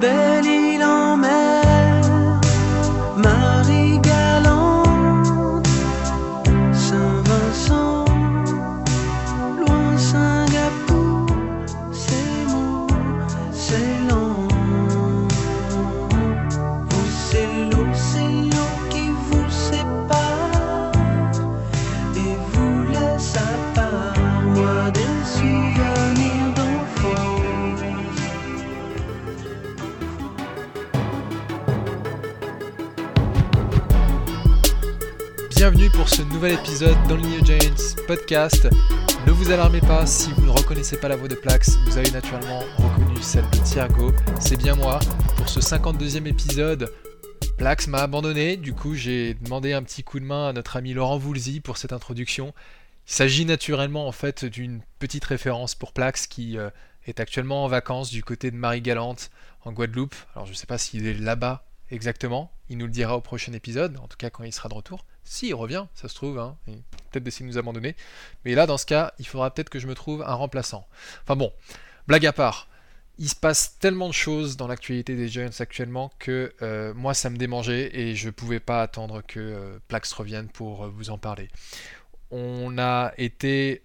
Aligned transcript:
Benny. 0.00 0.69
Épisode 36.82 37.20
New 37.20 37.44
Giants 37.44 37.94
podcast. 38.06 38.66
Ne 39.26 39.32
vous 39.32 39.50
alarmez 39.50 39.80
pas 39.82 40.06
si 40.06 40.32
vous 40.32 40.46
ne 40.46 40.50
reconnaissez 40.50 40.98
pas 40.98 41.08
la 41.08 41.16
voix 41.16 41.28
de 41.28 41.34
Plax, 41.34 41.76
vous 41.76 41.98
avez 41.98 42.10
naturellement 42.10 42.60
reconnu 42.78 43.20
celle 43.20 43.44
de 43.50 43.58
Thiago, 43.58 44.14
c'est 44.40 44.56
bien 44.56 44.74
moi. 44.76 44.98
Pour 45.36 45.46
ce 45.50 45.60
52e 45.60 46.24
épisode, 46.24 46.90
Plax 47.58 47.86
m'a 47.86 47.98
abandonné, 47.98 48.56
du 48.56 48.72
coup 48.72 48.94
j'ai 48.94 49.34
demandé 49.34 49.74
un 49.74 49.82
petit 49.82 50.02
coup 50.02 50.20
de 50.20 50.24
main 50.24 50.48
à 50.48 50.52
notre 50.54 50.78
ami 50.78 50.94
Laurent 50.94 51.18
Voulzy 51.18 51.60
pour 51.60 51.76
cette 51.76 51.92
introduction. 51.92 52.54
Il 53.06 53.12
s'agit 53.12 53.44
naturellement 53.44 54.08
en 54.08 54.12
fait 54.12 54.46
d'une 54.46 54.80
petite 55.00 55.26
référence 55.26 55.74
pour 55.74 55.92
Plax 55.92 56.26
qui 56.26 56.56
euh, 56.56 56.70
est 57.04 57.20
actuellement 57.20 57.64
en 57.64 57.68
vacances 57.68 58.10
du 58.10 58.24
côté 58.24 58.50
de 58.50 58.56
Marie-Galante 58.56 59.30
en 59.66 59.72
Guadeloupe. 59.72 60.14
Alors 60.34 60.46
je 60.46 60.52
ne 60.52 60.56
sais 60.56 60.66
pas 60.66 60.78
s'il 60.78 61.06
est 61.06 61.12
là-bas 61.12 61.66
exactement, 61.90 62.50
il 62.70 62.78
nous 62.78 62.86
le 62.86 62.92
dira 62.92 63.18
au 63.18 63.20
prochain 63.20 63.52
épisode, 63.52 63.98
en 63.98 64.08
tout 64.08 64.16
cas 64.16 64.30
quand 64.30 64.44
il 64.44 64.52
sera 64.52 64.70
de 64.70 64.74
retour. 64.74 65.04
Si, 65.30 65.46
il 65.46 65.54
revient, 65.54 65.86
ça 65.94 66.08
se 66.08 66.16
trouve, 66.16 66.40
hein, 66.40 66.56
peut-être 66.66 67.22
d'essayer 67.22 67.46
de 67.46 67.52
nous 67.52 67.56
abandonner. 67.56 67.94
Mais 68.44 68.56
là, 68.56 68.66
dans 68.66 68.76
ce 68.76 68.84
cas, 68.84 69.12
il 69.20 69.26
faudra 69.28 69.54
peut-être 69.54 69.70
que 69.70 69.78
je 69.78 69.86
me 69.86 69.94
trouve 69.94 70.22
un 70.22 70.34
remplaçant. 70.34 70.88
Enfin 71.22 71.36
bon, 71.36 71.52
blague 72.08 72.26
à 72.26 72.32
part, 72.32 72.66
il 73.16 73.28
se 73.28 73.36
passe 73.36 73.78
tellement 73.78 74.08
de 74.08 74.12
choses 74.12 74.56
dans 74.56 74.66
l'actualité 74.66 75.14
des 75.14 75.28
Giants 75.28 75.60
actuellement 75.60 76.10
que 76.18 76.52
euh, 76.62 76.92
moi, 76.94 77.14
ça 77.14 77.30
me 77.30 77.36
démangeait 77.36 77.96
et 77.96 78.16
je 78.16 78.28
pouvais 78.28 78.58
pas 78.58 78.82
attendre 78.82 79.22
que 79.24 79.38
euh, 79.38 79.78
Plax 79.86 80.12
revienne 80.14 80.48
pour 80.48 80.86
euh, 80.86 80.88
vous 80.88 81.10
en 81.10 81.18
parler. 81.18 81.48
On 82.32 82.76
a 82.78 83.12
été 83.16 83.84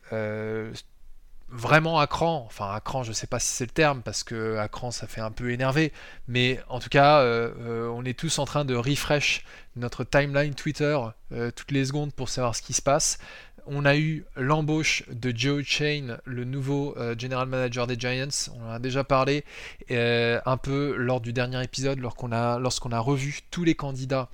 vraiment 1.50 2.00
à 2.00 2.08
cran, 2.08 2.44
enfin 2.48 2.74
à 2.74 2.80
cran, 2.80 3.04
je 3.04 3.12
sais 3.12 3.28
pas 3.28 3.40
si 3.40 3.48
c'est 3.48 3.66
le 3.66 3.72
terme 3.72 4.02
parce 4.02 4.24
que 4.24 4.58
à 4.58 4.68
cran 4.68 4.92
ça 4.92 5.08
fait 5.08 5.22
un 5.22 5.32
peu 5.32 5.52
énervé, 5.52 5.94
mais 6.28 6.60
en 6.70 6.80
tout 6.80 6.90
cas, 6.90 7.20
euh, 7.20 7.52
euh, 7.60 7.88
on 7.90 8.04
est 8.04 8.18
tous 8.18 8.40
en 8.40 8.46
train 8.46 8.66
de 8.66 8.76
refresh 8.76 9.44
notre 9.76 10.04
timeline 10.04 10.56
Twitter 10.56 10.98
euh, 11.32 11.52
toutes 11.52 11.72
les 11.72 11.86
secondes 11.86 12.14
pour 12.14 12.30
savoir 12.30 12.56
ce 12.56 12.62
qui 12.62 12.74
se 12.74 12.82
passe. 12.82 13.20
On 13.68 13.86
a 13.86 13.96
eu 13.98 14.26
l'embauche 14.36 15.04
de 15.10 15.34
Joe 15.36 15.64
Chain, 15.64 16.20
le 16.24 16.44
nouveau 16.44 16.96
general 17.18 17.48
manager 17.48 17.88
des 17.88 18.00
Giants. 18.00 18.52
On 18.54 18.68
en 18.68 18.74
a 18.74 18.78
déjà 18.78 19.04
parlé 19.04 19.44
un 19.90 20.58
peu 20.58 20.96
lors 20.96 21.20
du 21.20 21.34
dernier 21.34 21.64
épisode, 21.64 21.98
lorsqu'on 21.98 22.32
a, 22.32 22.59
lorsqu'on 22.59 22.92
a 22.92 23.00
revu 23.00 23.40
tous 23.50 23.64
les 23.64 23.74
candidats 23.74 24.30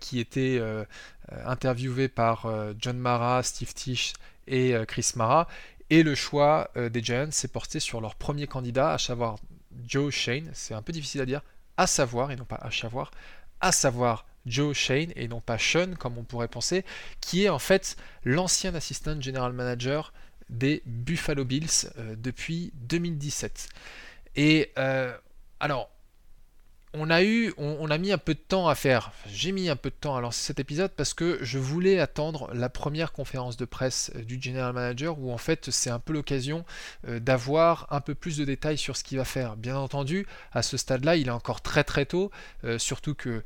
qui 0.00 0.20
étaient 0.20 0.58
interviewés 1.44 2.08
par 2.08 2.50
John 2.78 2.96
Mara, 2.96 3.42
Steve 3.42 3.74
Tisch 3.74 4.14
et 4.46 4.74
Chris 4.88 5.10
Mara. 5.16 5.46
Et 5.90 6.02
le 6.02 6.14
choix 6.14 6.70
euh, 6.76 6.88
des 6.88 7.02
Giants 7.02 7.30
s'est 7.30 7.48
porté 7.48 7.80
sur 7.80 8.00
leur 8.00 8.14
premier 8.14 8.46
candidat, 8.46 8.92
à 8.92 8.98
savoir 8.98 9.36
Joe 9.86 10.12
Shane. 10.12 10.50
C'est 10.54 10.74
un 10.74 10.82
peu 10.82 10.92
difficile 10.92 11.20
à 11.20 11.26
dire, 11.26 11.42
à 11.76 11.86
savoir, 11.86 12.30
et 12.30 12.36
non 12.36 12.44
pas 12.44 12.56
à 12.56 12.70
savoir, 12.70 13.10
à 13.60 13.72
savoir 13.72 14.26
Joe 14.46 14.76
Shane, 14.76 15.12
et 15.16 15.28
non 15.28 15.40
pas 15.40 15.58
Sean, 15.58 15.94
comme 15.98 16.18
on 16.18 16.24
pourrait 16.24 16.48
penser, 16.48 16.84
qui 17.20 17.44
est 17.44 17.48
en 17.48 17.58
fait 17.58 17.96
l'ancien 18.24 18.74
assistant 18.74 19.20
general 19.20 19.52
manager 19.52 20.12
des 20.50 20.82
Buffalo 20.86 21.44
Bills 21.44 21.90
euh, 21.98 22.14
depuis 22.16 22.72
2017. 22.74 23.68
Et 24.36 24.72
euh, 24.78 25.16
alors, 25.60 25.90
on 26.94 27.10
a 27.10 27.22
eu, 27.24 27.52
on, 27.58 27.90
a 27.90 27.98
mis 27.98 28.12
un 28.12 28.18
peu 28.18 28.34
de 28.34 28.38
temps 28.38 28.68
à 28.68 28.76
faire. 28.76 29.10
J'ai 29.26 29.50
mis 29.50 29.68
un 29.68 29.74
peu 29.74 29.90
de 29.90 29.94
temps 29.94 30.16
à 30.16 30.20
lancer 30.20 30.40
cet 30.46 30.60
épisode 30.60 30.92
parce 30.92 31.12
que 31.12 31.38
je 31.42 31.58
voulais 31.58 31.98
attendre 31.98 32.48
la 32.54 32.68
première 32.68 33.12
conférence 33.12 33.56
de 33.56 33.64
presse 33.64 34.12
euh, 34.14 34.22
du 34.22 34.40
general 34.40 34.72
manager 34.72 35.18
où 35.18 35.32
en 35.32 35.38
fait 35.38 35.70
c'est 35.70 35.90
un 35.90 35.98
peu 35.98 36.12
l'occasion 36.12 36.64
euh, 37.08 37.18
d'avoir 37.18 37.88
un 37.90 38.00
peu 38.00 38.14
plus 38.14 38.36
de 38.36 38.44
détails 38.44 38.78
sur 38.78 38.96
ce 38.96 39.02
qu'il 39.02 39.18
va 39.18 39.24
faire. 39.24 39.56
Bien 39.56 39.76
entendu, 39.76 40.26
à 40.52 40.62
ce 40.62 40.76
stade-là, 40.76 41.16
il 41.16 41.26
est 41.26 41.32
encore 41.32 41.62
très 41.62 41.82
très 41.82 42.06
tôt, 42.06 42.30
euh, 42.62 42.78
surtout 42.78 43.14
que 43.14 43.42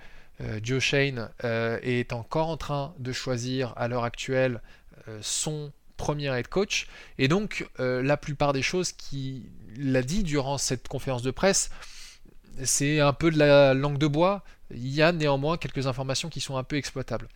Joe 0.62 0.80
Shane 0.80 1.30
est 1.42 2.12
encore 2.12 2.46
en 2.46 2.56
train 2.56 2.94
de 3.00 3.10
choisir 3.10 3.72
à 3.76 3.88
l'heure 3.88 4.04
actuelle 4.04 4.62
son 5.20 5.72
premier 5.96 6.26
head 6.26 6.46
coach. 6.46 6.86
Et 7.18 7.26
donc, 7.26 7.68
la 7.80 8.16
plupart 8.16 8.52
des 8.52 8.62
choses 8.62 8.92
qu'il 8.92 9.50
a 9.96 10.02
dit 10.02 10.22
durant 10.22 10.56
cette 10.56 10.86
conférence 10.86 11.22
de 11.22 11.32
presse, 11.32 11.70
c'est 12.64 13.00
un 13.00 13.12
peu 13.12 13.30
de 13.30 13.38
la 13.38 13.74
langue 13.74 13.98
de 13.98 14.06
bois. 14.06 14.44
Il 14.70 14.88
y 14.88 15.02
a 15.02 15.12
néanmoins 15.12 15.56
quelques 15.56 15.86
informations 15.86 16.28
qui 16.28 16.40
sont 16.40 16.56
un 16.56 16.64
peu 16.64 16.76
exploitables. 16.76 17.28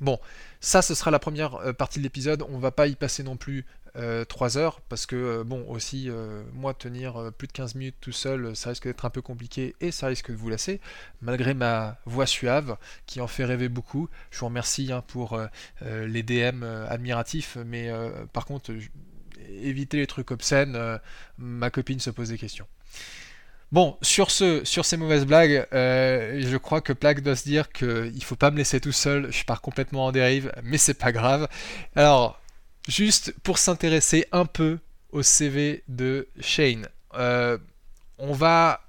Bon, 0.00 0.18
ça 0.60 0.82
ce 0.82 0.94
sera 0.94 1.10
la 1.12 1.20
première 1.20 1.54
euh, 1.56 1.72
partie 1.72 1.98
de 2.00 2.04
l'épisode. 2.04 2.42
On 2.48 2.58
va 2.58 2.72
pas 2.72 2.88
y 2.88 2.96
passer 2.96 3.22
non 3.22 3.36
plus 3.36 3.64
3 4.28 4.58
heures 4.58 4.80
parce 4.80 5.06
que 5.06 5.14
euh, 5.14 5.44
bon 5.44 5.64
aussi 5.68 6.10
euh, 6.10 6.42
moi 6.52 6.74
tenir 6.74 7.16
euh, 7.16 7.30
plus 7.30 7.46
de 7.46 7.52
15 7.52 7.76
minutes 7.76 7.94
tout 8.00 8.10
seul 8.10 8.46
euh, 8.46 8.54
ça 8.56 8.70
risque 8.70 8.88
d'être 8.88 9.04
un 9.04 9.10
peu 9.10 9.22
compliqué 9.22 9.76
et 9.80 9.92
ça 9.92 10.08
risque 10.08 10.32
de 10.32 10.36
vous 10.36 10.48
lasser 10.48 10.80
malgré 11.22 11.54
ma 11.54 11.96
voix 12.04 12.26
suave 12.26 12.76
qui 13.06 13.20
en 13.20 13.28
fait 13.28 13.44
rêver 13.44 13.68
beaucoup. 13.68 14.08
Je 14.32 14.40
vous 14.40 14.46
remercie 14.46 14.90
hein, 14.92 15.04
pour 15.06 15.34
euh, 15.34 15.46
euh, 15.82 16.08
les 16.08 16.24
DM 16.24 16.64
euh, 16.64 16.88
admiratifs 16.88 17.56
mais 17.64 17.88
euh, 17.88 18.26
par 18.32 18.46
contre 18.46 18.72
évitez 19.48 19.98
les 19.98 20.06
trucs 20.06 20.30
obscènes, 20.30 20.74
euh, 20.76 20.98
ma 21.38 21.70
copine 21.70 22.00
se 22.00 22.10
pose 22.10 22.30
des 22.30 22.38
questions. 22.38 22.66
Bon, 23.74 23.98
sur 24.02 24.30
ce, 24.30 24.64
sur 24.64 24.84
ces 24.84 24.96
mauvaises 24.96 25.26
blagues, 25.26 25.66
euh, 25.72 26.40
je 26.46 26.56
crois 26.56 26.80
que 26.80 26.92
Plaque 26.92 27.22
doit 27.22 27.34
se 27.34 27.42
dire 27.42 27.72
qu'il 27.72 28.22
faut 28.22 28.36
pas 28.36 28.52
me 28.52 28.56
laisser 28.56 28.80
tout 28.80 28.92
seul, 28.92 29.32
je 29.32 29.44
pars 29.44 29.60
complètement 29.60 30.06
en 30.06 30.12
dérive, 30.12 30.52
mais 30.62 30.78
c'est 30.78 30.94
pas 30.94 31.10
grave. 31.10 31.48
Alors, 31.96 32.40
juste 32.86 33.34
pour 33.42 33.58
s'intéresser 33.58 34.28
un 34.30 34.46
peu 34.46 34.78
au 35.10 35.24
CV 35.24 35.82
de 35.88 36.28
Shane, 36.38 36.86
euh, 37.14 37.58
on 38.18 38.32
va, 38.32 38.83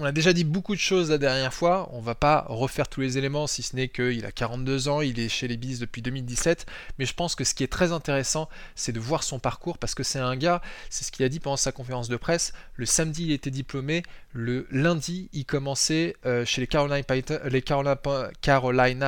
on 0.00 0.04
a 0.04 0.12
déjà 0.12 0.32
dit 0.32 0.44
beaucoup 0.44 0.74
de 0.74 0.80
choses 0.80 1.10
la 1.10 1.18
dernière 1.18 1.52
fois, 1.52 1.90
on 1.92 2.00
va 2.00 2.14
pas 2.14 2.46
refaire 2.48 2.88
tous 2.88 3.02
les 3.02 3.18
éléments, 3.18 3.46
si 3.46 3.62
ce 3.62 3.76
n'est 3.76 3.88
qu'il 3.88 4.24
a 4.24 4.32
42 4.32 4.88
ans, 4.88 5.02
il 5.02 5.20
est 5.20 5.28
chez 5.28 5.46
les 5.46 5.58
Bees 5.58 5.78
depuis 5.78 6.00
2017, 6.00 6.64
mais 6.98 7.04
je 7.04 7.12
pense 7.12 7.34
que 7.34 7.44
ce 7.44 7.52
qui 7.52 7.64
est 7.64 7.72
très 7.72 7.92
intéressant, 7.92 8.48
c'est 8.74 8.92
de 8.92 9.00
voir 9.00 9.22
son 9.22 9.38
parcours, 9.38 9.76
parce 9.76 9.94
que 9.94 10.02
c'est 10.02 10.18
un 10.18 10.36
gars, 10.36 10.62
c'est 10.88 11.04
ce 11.04 11.12
qu'il 11.12 11.24
a 11.26 11.28
dit 11.28 11.38
pendant 11.38 11.58
sa 11.58 11.70
conférence 11.70 12.08
de 12.08 12.16
presse, 12.16 12.54
le 12.76 12.86
samedi 12.86 13.24
il 13.26 13.32
était 13.32 13.50
diplômé, 13.50 14.02
le 14.32 14.66
lundi 14.70 15.28
il 15.34 15.44
commençait 15.44 16.16
euh, 16.24 16.46
chez 16.46 16.62
les 16.62 16.66
Carolina, 16.66 17.02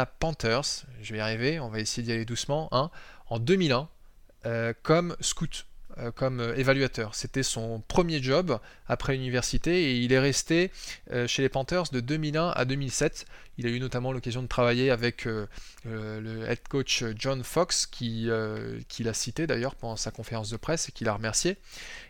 Panthers, 0.07 0.85
je 1.01 1.13
vais 1.13 1.19
y 1.19 1.23
arriver, 1.23 1.59
on 1.59 1.71
va 1.71 1.81
essayer 1.81 2.03
d'y 2.03 2.13
aller 2.13 2.27
doucement, 2.27 2.69
hein, 2.71 2.91
en 3.31 3.39
2001, 3.39 3.89
euh, 4.45 4.75
comme 4.83 5.17
scout, 5.21 5.65
comme 6.15 6.41
euh, 6.41 6.57
évaluateur. 6.57 7.15
C'était 7.15 7.43
son 7.43 7.83
premier 7.89 8.23
job 8.23 8.59
après 8.87 9.15
l'université 9.15 9.91
et 9.91 9.97
il 9.99 10.13
est 10.13 10.19
resté 10.19 10.71
euh, 11.11 11.27
chez 11.27 11.43
les 11.43 11.49
Panthers 11.49 11.85
de 11.93 12.01
2001 12.01 12.51
à 12.51 12.65
2007. 12.65 13.27
Il 13.59 13.67
a 13.67 13.71
eu 13.71 13.81
notamment 13.81 14.13
l'occasion 14.13 14.43
de 14.43 14.49
travailler 14.49 14.91
avec 14.91 15.27
euh, 15.27 15.47
euh, 15.87 16.21
le 16.21 16.49
head 16.49 16.67
coach 16.69 17.05
John 17.17 17.43
Fox, 17.43 17.87
qui, 17.87 18.31
euh, 18.31 18.81
qui 18.89 19.05
l'a 19.05 19.15
cité 19.15 19.47
d'ailleurs 19.47 19.75
pendant 19.75 19.97
sa 19.97 20.11
conférence 20.11 20.51
de 20.51 20.57
presse 20.57 20.89
et 20.89 20.93
qui 20.93 21.05
l'a 21.05 21.13
remercié. 21.13 21.57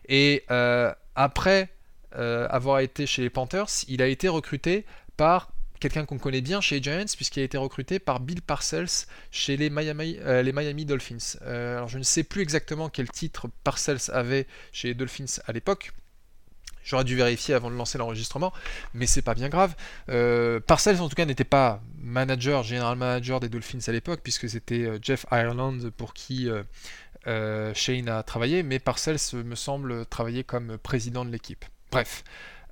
Et 0.09 0.45
euh, 0.51 0.93
après 1.15 1.71
euh, 2.17 2.47
avoir 2.49 2.81
été 2.81 3.07
chez 3.07 3.23
les 3.23 3.31
Panthers, 3.31 3.69
il 3.89 4.03
a 4.03 4.07
été 4.07 4.29
recruté 4.29 4.85
par 5.17 5.53
quelqu'un 5.83 6.07
qu'on 6.07 6.19
connaît 6.19 6.41
bien 6.41 6.61
chez 6.61 6.77
les 6.77 6.83
Giants, 6.83 7.13
puisqu'il 7.17 7.41
a 7.41 7.43
été 7.43 7.59
recruté 7.59 7.99
par 7.99 8.21
Bill 8.21 8.41
Parcells 8.41 9.07
chez 9.33 9.57
les 9.57 9.69
Miami, 9.69 10.17
euh, 10.21 10.85
Dolphins. 10.85 11.39
Euh, 11.43 11.77
alors 11.77 11.89
je 11.89 11.99
ne 11.99 12.05
sais 12.05 12.23
plus 12.23 12.41
exactement 12.41 12.89
quel 12.89 13.11
titre 13.11 13.49
Parcells 13.65 14.13
avait 14.13 14.47
chez 14.73 14.89
les 14.89 14.95
Dolphins 14.95 15.41
à 15.45 15.53
l'époque. 15.53 15.93
J'aurais 16.85 17.03
dû 17.05 17.17
vérifier 17.17 17.55
avant 17.55 17.69
de 17.69 17.77
lancer 17.77 17.99
l'enregistrement, 17.99 18.53
mais 18.95 19.07
c'est 19.07 19.23
pas 19.23 19.35
bien 19.35 19.49
grave. 19.49 19.75
Euh, 20.09 20.61
Parcells 20.61 21.01
en 21.01 21.09
tout 21.09 21.17
cas 21.17 21.25
n'était 21.25 21.45
pas 21.45 21.83
manager, 21.99 22.63
general 22.63 22.97
manager 22.97 23.41
des 23.41 23.49
Dolphins 23.49 23.79
à 23.89 23.93
l'époque, 23.93 24.21
puisque 24.23 24.49
c'était 24.49 24.89
Jeff 25.03 25.27
Ireland 25.33 25.91
pour 25.97 26.15
qui 26.15 26.49
Shane 27.27 28.09
a 28.09 28.23
travaillé, 28.23 28.63
mais 28.63 28.79
Parcells 28.79 29.43
me 29.45 29.57
semble 29.57 30.07
travailler 30.07 30.45
comme 30.45 30.79
président 30.79 31.25
de 31.25 31.31
l'équipe. 31.31 31.65
Bref, 31.91 32.25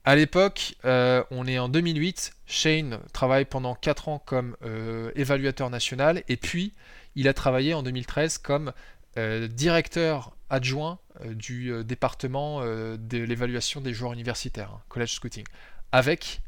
à 0.04 0.16
l'époque, 0.16 0.76
euh, 0.84 1.22
on 1.30 1.46
est 1.46 1.58
en 1.58 1.68
2008, 1.68 2.32
Shane 2.46 2.98
travaille 3.12 3.44
pendant 3.44 3.74
4 3.74 4.08
ans 4.08 4.18
comme 4.18 4.56
euh, 4.62 5.12
évaluateur 5.14 5.68
national, 5.68 6.22
et 6.28 6.38
puis 6.38 6.72
il 7.16 7.28
a 7.28 7.34
travaillé 7.34 7.74
en 7.74 7.82
2013 7.82 8.38
comme 8.38 8.72
euh, 9.18 9.46
directeur 9.46 10.34
adjoint 10.48 10.98
du 11.26 11.84
département 11.84 12.62
de 12.64 13.18
l'évaluation 13.18 13.82
des 13.82 13.92
joueurs 13.92 14.14
universitaires, 14.14 14.70
hein, 14.72 14.82
college 14.88 15.12
scouting, 15.12 15.44
avec 15.92 16.40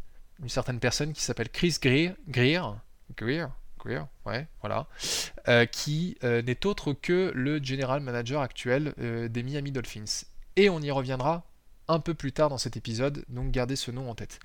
une 0.43 0.49
certaine 0.49 0.81
personne 0.81 1.13
qui 1.13 1.23
s'appelle 1.23 1.51
Chris 1.51 1.77
Greer, 1.81 2.15
Greer, 2.29 2.79
Greer, 3.15 3.49
Greer 3.79 4.07
ouais, 4.25 4.49
voilà, 4.63 4.87
qui 5.67 6.17
n'est 6.23 6.67
autre 6.67 6.95
que 6.95 7.31
le 7.35 7.63
general 7.63 8.01
manager 8.01 8.41
actuel 8.41 8.95
des 8.97 9.43
Miami 9.43 9.73
Dolphins. 9.73 10.25
Et 10.57 10.71
on 10.71 10.81
y 10.81 10.91
reviendra 10.91 11.45
un 11.89 12.01
peu 12.01 12.15
plus 12.15 12.33
tard 12.33 12.49
dans 12.49 12.59
cet 12.59 12.77
épisode, 12.77 13.25
donc 13.29 13.51
gardez 13.51 13.77
ce 13.77 13.91
nom 13.91 14.11
en 14.11 14.15
tête. 14.15 14.41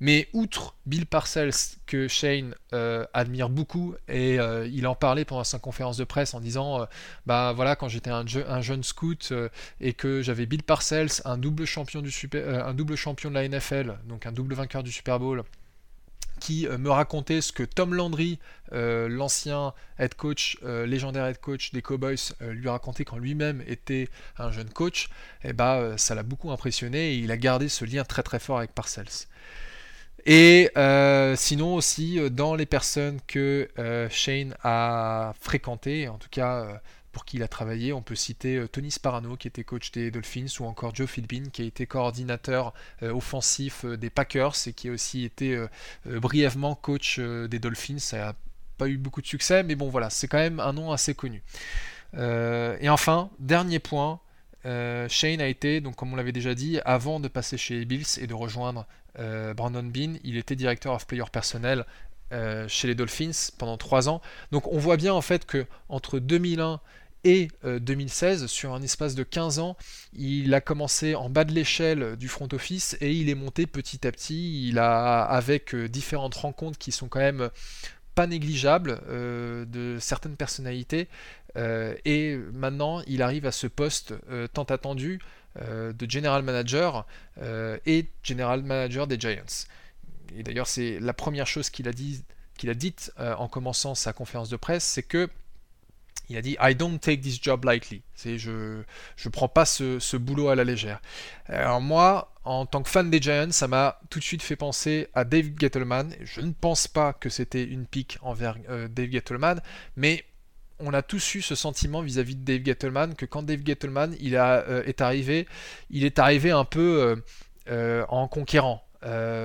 Mais 0.00 0.28
outre 0.32 0.74
Bill 0.86 1.06
Parcells, 1.06 1.78
que 1.86 2.08
Shane 2.08 2.54
euh, 2.72 3.06
admire 3.14 3.48
beaucoup, 3.48 3.94
et 4.08 4.38
euh, 4.38 4.66
il 4.66 4.86
en 4.86 4.94
parlait 4.94 5.24
pendant 5.24 5.44
sa 5.44 5.58
conférence 5.58 5.96
de 5.96 6.04
presse 6.04 6.34
en 6.34 6.40
disant 6.40 6.82
euh, 6.82 6.84
Bah 7.26 7.52
voilà, 7.54 7.76
quand 7.76 7.88
j'étais 7.88 8.10
un, 8.10 8.26
jeune 8.26 8.82
scout 8.82 9.32
et 9.80 9.92
que 9.92 10.20
j'avais 10.20 10.46
Bill 10.46 10.62
Parcells, 10.62 11.22
un 11.24 11.38
double, 11.38 11.64
champion 11.64 12.02
du 12.02 12.10
super, 12.10 12.66
un 12.66 12.74
double 12.74 12.96
champion 12.96 13.30
de 13.30 13.34
la 13.34 13.48
NFL, 13.48 13.98
donc 14.06 14.26
un 14.26 14.32
double 14.32 14.54
vainqueur 14.54 14.82
du 14.82 14.90
Super 14.90 15.18
Bowl, 15.18 15.44
qui 16.44 16.68
me 16.68 16.90
racontait 16.90 17.40
ce 17.40 17.52
que 17.52 17.62
Tom 17.62 17.94
Landry, 17.94 18.38
l'ancien 18.70 19.72
head 19.98 20.14
coach, 20.14 20.58
légendaire 20.62 21.26
head 21.26 21.40
coach 21.40 21.72
des 21.72 21.80
Cowboys, 21.80 22.34
lui 22.40 22.68
racontait 22.68 23.04
quand 23.04 23.16
lui-même 23.16 23.62
était 23.66 24.08
un 24.38 24.50
jeune 24.50 24.68
coach, 24.68 25.08
et 25.42 25.54
bah 25.54 25.94
ça 25.96 26.14
l'a 26.14 26.22
beaucoup 26.22 26.50
impressionné 26.50 27.12
et 27.12 27.16
il 27.16 27.30
a 27.30 27.36
gardé 27.36 27.68
ce 27.68 27.84
lien 27.84 28.04
très 28.04 28.22
très 28.22 28.38
fort 28.38 28.58
avec 28.58 28.72
Parcells. 28.74 29.26
Et 30.26 30.70
euh, 30.76 31.36
sinon 31.36 31.74
aussi, 31.74 32.18
euh, 32.18 32.30
dans 32.30 32.54
les 32.54 32.66
personnes 32.66 33.18
que 33.26 33.68
euh, 33.78 34.08
Shane 34.10 34.56
a 34.62 35.34
fréquentées, 35.40 36.08
en 36.08 36.16
tout 36.16 36.30
cas 36.30 36.80
pour 37.14 37.24
qui 37.24 37.38
il 37.38 37.42
a 37.42 37.48
travaillé, 37.48 37.92
on 37.92 38.02
peut 38.02 38.14
citer 38.14 38.62
Tony 38.70 38.90
Sparano 38.90 39.36
qui 39.36 39.48
était 39.48 39.64
coach 39.64 39.90
des 39.92 40.10
Dolphins 40.10 40.46
ou 40.60 40.64
encore 40.64 40.94
Joe 40.94 41.08
Philbin 41.08 41.44
qui 41.52 41.62
a 41.62 41.64
été 41.64 41.86
coordinateur 41.86 42.74
offensif 43.02 43.86
des 43.86 44.10
Packers 44.10 44.54
et 44.66 44.72
qui 44.74 44.88
a 44.88 44.92
aussi 44.92 45.24
été 45.24 45.58
brièvement 46.04 46.74
coach 46.74 47.18
des 47.18 47.58
Dolphins. 47.58 47.98
Ça 47.98 48.18
n'a 48.18 48.34
pas 48.76 48.88
eu 48.88 48.98
beaucoup 48.98 49.22
de 49.22 49.26
succès, 49.26 49.62
mais 49.62 49.74
bon 49.74 49.88
voilà, 49.88 50.10
c'est 50.10 50.28
quand 50.28 50.38
même 50.38 50.60
un 50.60 50.72
nom 50.72 50.92
assez 50.92 51.14
connu. 51.14 51.42
et 52.14 52.88
enfin, 52.88 53.30
dernier 53.38 53.78
point, 53.78 54.20
Shane 54.64 55.40
a 55.40 55.46
été, 55.46 55.80
donc 55.80 55.96
comme 55.96 56.12
on 56.12 56.16
l'avait 56.16 56.32
déjà 56.32 56.54
dit, 56.54 56.78
avant 56.84 57.20
de 57.20 57.28
passer 57.28 57.56
chez 57.56 57.84
Bills 57.84 58.18
et 58.20 58.26
de 58.26 58.34
rejoindre 58.34 58.86
euh, 59.18 59.54
Brandon 59.54 59.82
Bean, 59.84 60.14
il 60.24 60.36
était 60.36 60.56
directeur 60.56 60.94
of 60.94 61.06
player 61.06 61.24
personnel 61.30 61.84
euh, 62.32 62.66
chez 62.68 62.88
les 62.88 62.94
Dolphins 62.94 63.52
pendant 63.58 63.76
3 63.76 64.08
ans. 64.08 64.20
Donc 64.50 64.66
on 64.72 64.78
voit 64.78 64.96
bien 64.96 65.14
en 65.14 65.20
fait 65.20 65.46
que 65.46 65.66
entre 65.88 66.18
2001 66.18 66.80
et 67.24 67.48
2016, 67.64 68.44
euh, 68.44 68.46
sur 68.46 68.74
un 68.74 68.82
espace 68.82 69.14
de 69.14 69.22
15 69.22 69.58
ans, 69.58 69.76
il 70.12 70.52
a 70.54 70.60
commencé 70.60 71.14
en 71.14 71.30
bas 71.30 71.44
de 71.44 71.52
l'échelle 71.52 72.16
du 72.16 72.28
front 72.28 72.48
office 72.52 72.96
et 73.00 73.12
il 73.12 73.28
est 73.28 73.34
monté 73.34 73.66
petit 73.66 74.06
à 74.06 74.12
petit. 74.12 74.68
Il 74.68 74.78
a, 74.78 75.22
avec 75.22 75.74
différentes 75.74 76.34
rencontres 76.34 76.78
qui 76.78 76.92
sont 76.92 77.08
quand 77.08 77.20
même 77.20 77.50
pas 78.14 78.26
négligeables 78.26 79.00
de 79.08 79.96
certaines 79.98 80.36
personnalités, 80.36 81.08
et 81.56 82.36
maintenant 82.52 83.02
il 83.08 83.22
arrive 83.22 83.44
à 83.44 83.50
ce 83.50 83.66
poste 83.66 84.14
tant 84.52 84.62
attendu 84.62 85.18
euh, 85.62 85.92
de 85.92 86.10
general 86.10 86.42
manager 86.42 87.06
euh, 87.40 87.78
et 87.86 88.08
general 88.24 88.64
manager 88.64 89.06
des 89.06 89.20
Giants. 89.20 89.68
Et 90.36 90.42
d'ailleurs, 90.42 90.66
c'est 90.66 90.98
la 90.98 91.12
première 91.12 91.46
chose 91.46 91.70
qu'il 91.70 91.86
a 91.86 91.92
dit 91.92 92.24
qu'il 92.58 92.70
a 92.70 92.74
dite 92.74 93.12
euh, 93.20 93.36
en 93.36 93.46
commençant 93.46 93.94
sa 93.94 94.12
conférence 94.12 94.48
de 94.48 94.56
presse, 94.56 94.82
c'est 94.82 95.04
que 95.04 95.28
il 96.28 96.36
a 96.36 96.42
dit 96.42 96.56
I 96.60 96.74
don't 96.74 96.98
take 96.98 97.20
this 97.20 97.40
job 97.42 97.64
lightly. 97.64 98.02
C'est 98.14 98.38
je 98.38 98.82
je 99.16 99.28
prends 99.28 99.48
pas 99.48 99.64
ce, 99.64 100.16
boulot 100.16 100.48
à 100.48 100.54
la 100.54 100.64
légère. 100.64 101.00
Alors 101.46 101.80
moi, 101.80 102.32
en 102.44 102.66
tant 102.66 102.82
que 102.82 102.88
fan 102.88 103.10
des 103.10 103.20
Giants, 103.20 103.52
ça 103.52 103.68
m'a 103.68 104.00
tout 104.10 104.18
de 104.18 104.24
suite 104.24 104.42
fait 104.42 104.56
penser 104.56 105.08
à 105.14 105.24
Dave 105.24 105.50
Gettleman. 105.58 106.14
Je 106.22 106.40
ne 106.40 106.52
pense 106.52 106.88
pas 106.88 107.12
que 107.12 107.28
c'était 107.28 107.64
une 107.64 107.86
pique 107.86 108.18
envers 108.22 108.56
Dave 108.88 109.10
Gettleman, 109.10 109.60
mais 109.96 110.24
on 110.78 110.92
a 110.92 111.02
tous 111.02 111.34
eu 111.34 111.42
ce 111.42 111.54
sentiment 111.54 112.02
vis-à-vis 112.02 112.36
de 112.36 112.44
Dave 112.44 112.64
Gettleman 112.64 113.14
que 113.14 113.26
quand 113.26 113.42
Dave 113.42 113.60
Gettleman 113.64 114.14
il 114.20 114.36
euh, 114.36 114.82
est 114.84 115.00
arrivé, 115.00 115.46
il 115.90 116.04
est 116.04 116.18
arrivé 116.18 116.50
un 116.50 116.64
peu 116.64 117.00
euh, 117.00 117.16
euh, 117.70 118.04
en 118.08 118.28
conquérant. 118.28 118.82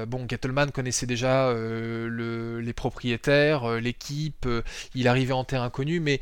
bon, 0.08 0.26
Gettleman 0.28 0.72
connaissait 0.72 1.06
déjà 1.06 1.54
les 1.54 2.74
propriétaires, 2.74 3.80
l'équipe, 3.80 4.48
il 4.96 5.08
arrivait 5.08 5.34
en 5.34 5.44
terre 5.44 5.64
inconnue, 5.64 6.00
mais 6.00 6.22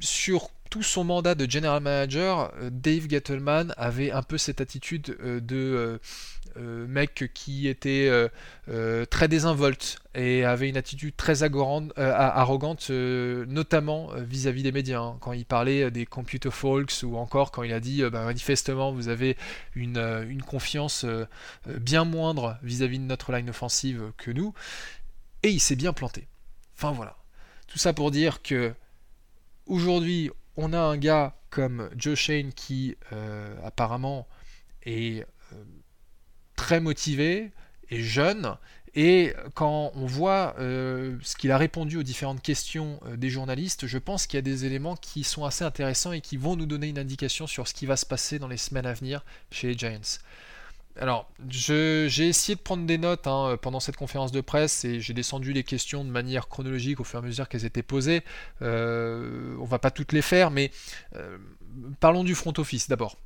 sur 0.00 0.50
tout 0.70 0.82
son 0.82 1.04
mandat 1.04 1.34
de 1.34 1.48
general 1.48 1.80
manager, 1.82 2.52
Dave 2.70 3.08
Gettleman 3.08 3.72
avait 3.76 4.10
un 4.10 4.22
peu 4.22 4.36
cette 4.36 4.60
attitude 4.60 5.16
de 5.22 6.00
euh, 6.58 6.86
mec 6.86 7.30
qui 7.34 7.68
était 7.68 8.08
euh, 8.08 8.28
euh, 8.70 9.04
très 9.04 9.28
désinvolte 9.28 9.98
et 10.14 10.44
avait 10.44 10.68
une 10.68 10.78
attitude 10.78 11.14
très 11.14 11.42
arrogante, 11.96 12.88
notamment 12.90 14.10
vis-à-vis 14.16 14.62
des 14.62 14.72
médias. 14.72 15.00
Hein. 15.00 15.18
quand 15.20 15.32
il 15.32 15.44
parlait 15.44 15.90
des 15.90 16.06
computer 16.06 16.50
folks 16.50 17.02
ou 17.02 17.16
encore 17.16 17.50
quand 17.50 17.62
il 17.62 17.72
a 17.72 17.80
dit 17.80 18.02
bah, 18.02 18.24
manifestement 18.24 18.92
vous 18.92 19.08
avez 19.08 19.36
une, 19.74 20.42
confiance 20.46 21.04
bien 21.66 22.04
moindre 22.04 22.56
vis-à-vis 22.62 22.98
de 22.98 23.04
notre 23.04 23.32
line 23.32 23.50
offensive 23.50 24.12
que 24.16 24.30
nous, 24.30 24.54
et 25.42 25.50
il 25.50 25.60
s'est 25.60 25.76
bien 25.76 25.92
planté. 25.92 26.26
Enfin 26.76 26.92
voilà. 26.92 27.16
Tout 27.66 27.78
ça 27.78 27.92
pour 27.92 28.10
dire 28.10 28.42
que 28.42 28.72
aujourd'hui 29.66 30.30
on 30.56 30.72
a 30.72 30.80
un 30.80 30.96
gars 30.96 31.36
comme 31.50 31.90
Joe 31.96 32.18
Shane 32.18 32.52
qui 32.52 32.96
apparemment 33.62 34.26
est 34.84 35.26
très 36.56 36.80
motivé 36.80 37.52
et 37.90 38.02
jeune. 38.02 38.56
Et 38.98 39.34
quand 39.54 39.92
on 39.94 40.06
voit 40.06 40.54
euh, 40.58 41.18
ce 41.22 41.36
qu'il 41.36 41.52
a 41.52 41.58
répondu 41.58 41.98
aux 41.98 42.02
différentes 42.02 42.40
questions 42.40 42.98
euh, 43.04 43.16
des 43.16 43.28
journalistes, 43.28 43.86
je 43.86 43.98
pense 43.98 44.26
qu'il 44.26 44.38
y 44.38 44.40
a 44.40 44.42
des 44.42 44.64
éléments 44.64 44.96
qui 44.96 45.22
sont 45.22 45.44
assez 45.44 45.64
intéressants 45.64 46.12
et 46.12 46.22
qui 46.22 46.38
vont 46.38 46.56
nous 46.56 46.64
donner 46.64 46.88
une 46.88 46.98
indication 46.98 47.46
sur 47.46 47.68
ce 47.68 47.74
qui 47.74 47.84
va 47.84 47.98
se 47.98 48.06
passer 48.06 48.38
dans 48.38 48.48
les 48.48 48.56
semaines 48.56 48.86
à 48.86 48.94
venir 48.94 49.22
chez 49.50 49.68
les 49.68 49.78
Giants. 49.78 50.18
Alors, 50.98 51.30
j'ai 51.48 52.06
essayé 52.06 52.54
de 52.54 52.60
prendre 52.60 52.86
des 52.86 52.98
notes 52.98 53.26
hein, 53.26 53.58
pendant 53.60 53.80
cette 53.80 53.96
conférence 53.96 54.32
de 54.32 54.40
presse 54.40 54.84
et 54.84 55.00
j'ai 55.00 55.12
descendu 55.12 55.52
les 55.52 55.62
questions 55.62 56.04
de 56.04 56.10
manière 56.10 56.48
chronologique 56.48 57.00
au 57.00 57.04
fur 57.04 57.18
et 57.18 57.22
à 57.22 57.26
mesure 57.26 57.48
qu'elles 57.48 57.66
étaient 57.66 57.82
posées. 57.82 58.22
Euh, 58.62 59.54
on 59.60 59.64
va 59.64 59.78
pas 59.78 59.90
toutes 59.90 60.12
les 60.12 60.22
faire, 60.22 60.50
mais 60.50 60.70
parlons 62.00 62.24
du 62.24 62.34
front 62.34 62.54
office 62.56 62.88
d'abord. 62.88 63.16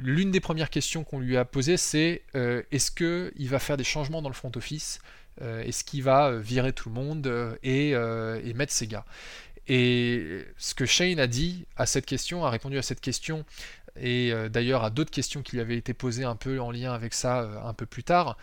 L'une 0.00 0.30
des 0.30 0.40
premières 0.40 0.70
questions 0.70 1.02
qu'on 1.02 1.18
lui 1.18 1.36
a 1.36 1.44
posées, 1.44 1.76
c'est 1.76 2.22
euh, 2.36 2.62
est-ce 2.70 2.92
qu'il 2.92 3.48
va 3.48 3.58
faire 3.58 3.76
des 3.76 3.84
changements 3.84 4.22
dans 4.22 4.28
le 4.28 4.34
front 4.34 4.52
office? 4.54 5.00
Euh, 5.42 5.62
Est-ce 5.62 5.82
qu'il 5.82 6.04
va 6.04 6.28
euh, 6.28 6.38
virer 6.38 6.72
tout 6.72 6.88
le 6.88 6.94
monde 6.94 7.26
et, 7.64 7.94
mettre 8.54 8.72
ses 8.72 8.86
gars? 8.86 9.04
Et 9.68 10.44
ce 10.56 10.74
que 10.74 10.86
Shane 10.86 11.20
a 11.20 11.26
dit 11.26 11.66
à 11.76 11.86
cette 11.86 12.06
question, 12.06 12.44
a 12.44 12.50
répondu 12.50 12.78
à 12.78 12.82
cette 12.82 13.00
question, 13.00 13.44
et 14.00 14.32
d'ailleurs 14.50 14.82
à 14.82 14.90
d'autres 14.90 15.10
questions 15.10 15.42
qui 15.42 15.56
lui 15.56 15.60
avaient 15.60 15.76
été 15.76 15.92
posées 15.92 16.24
un 16.24 16.36
peu 16.36 16.60
en 16.60 16.70
lien 16.70 16.92
avec 16.92 17.12
ça 17.12 17.62
un 17.64 17.74
peu 17.74 17.84
plus 17.84 18.02
tard, 18.04 18.38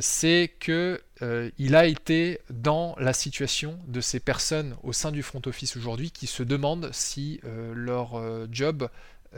c'est 0.00 0.50
que 0.60 1.02
il 1.58 1.76
a 1.76 1.86
été 1.86 2.40
dans 2.48 2.96
la 2.98 3.12
situation 3.12 3.78
de 3.86 4.00
ces 4.00 4.20
personnes 4.20 4.76
au 4.82 4.94
sein 4.94 5.12
du 5.12 5.22
front 5.22 5.42
office 5.44 5.76
aujourd'hui 5.76 6.10
qui 6.10 6.26
se 6.26 6.42
demandent 6.42 6.88
si 6.92 7.40
leur 7.74 8.22
job 8.50 8.88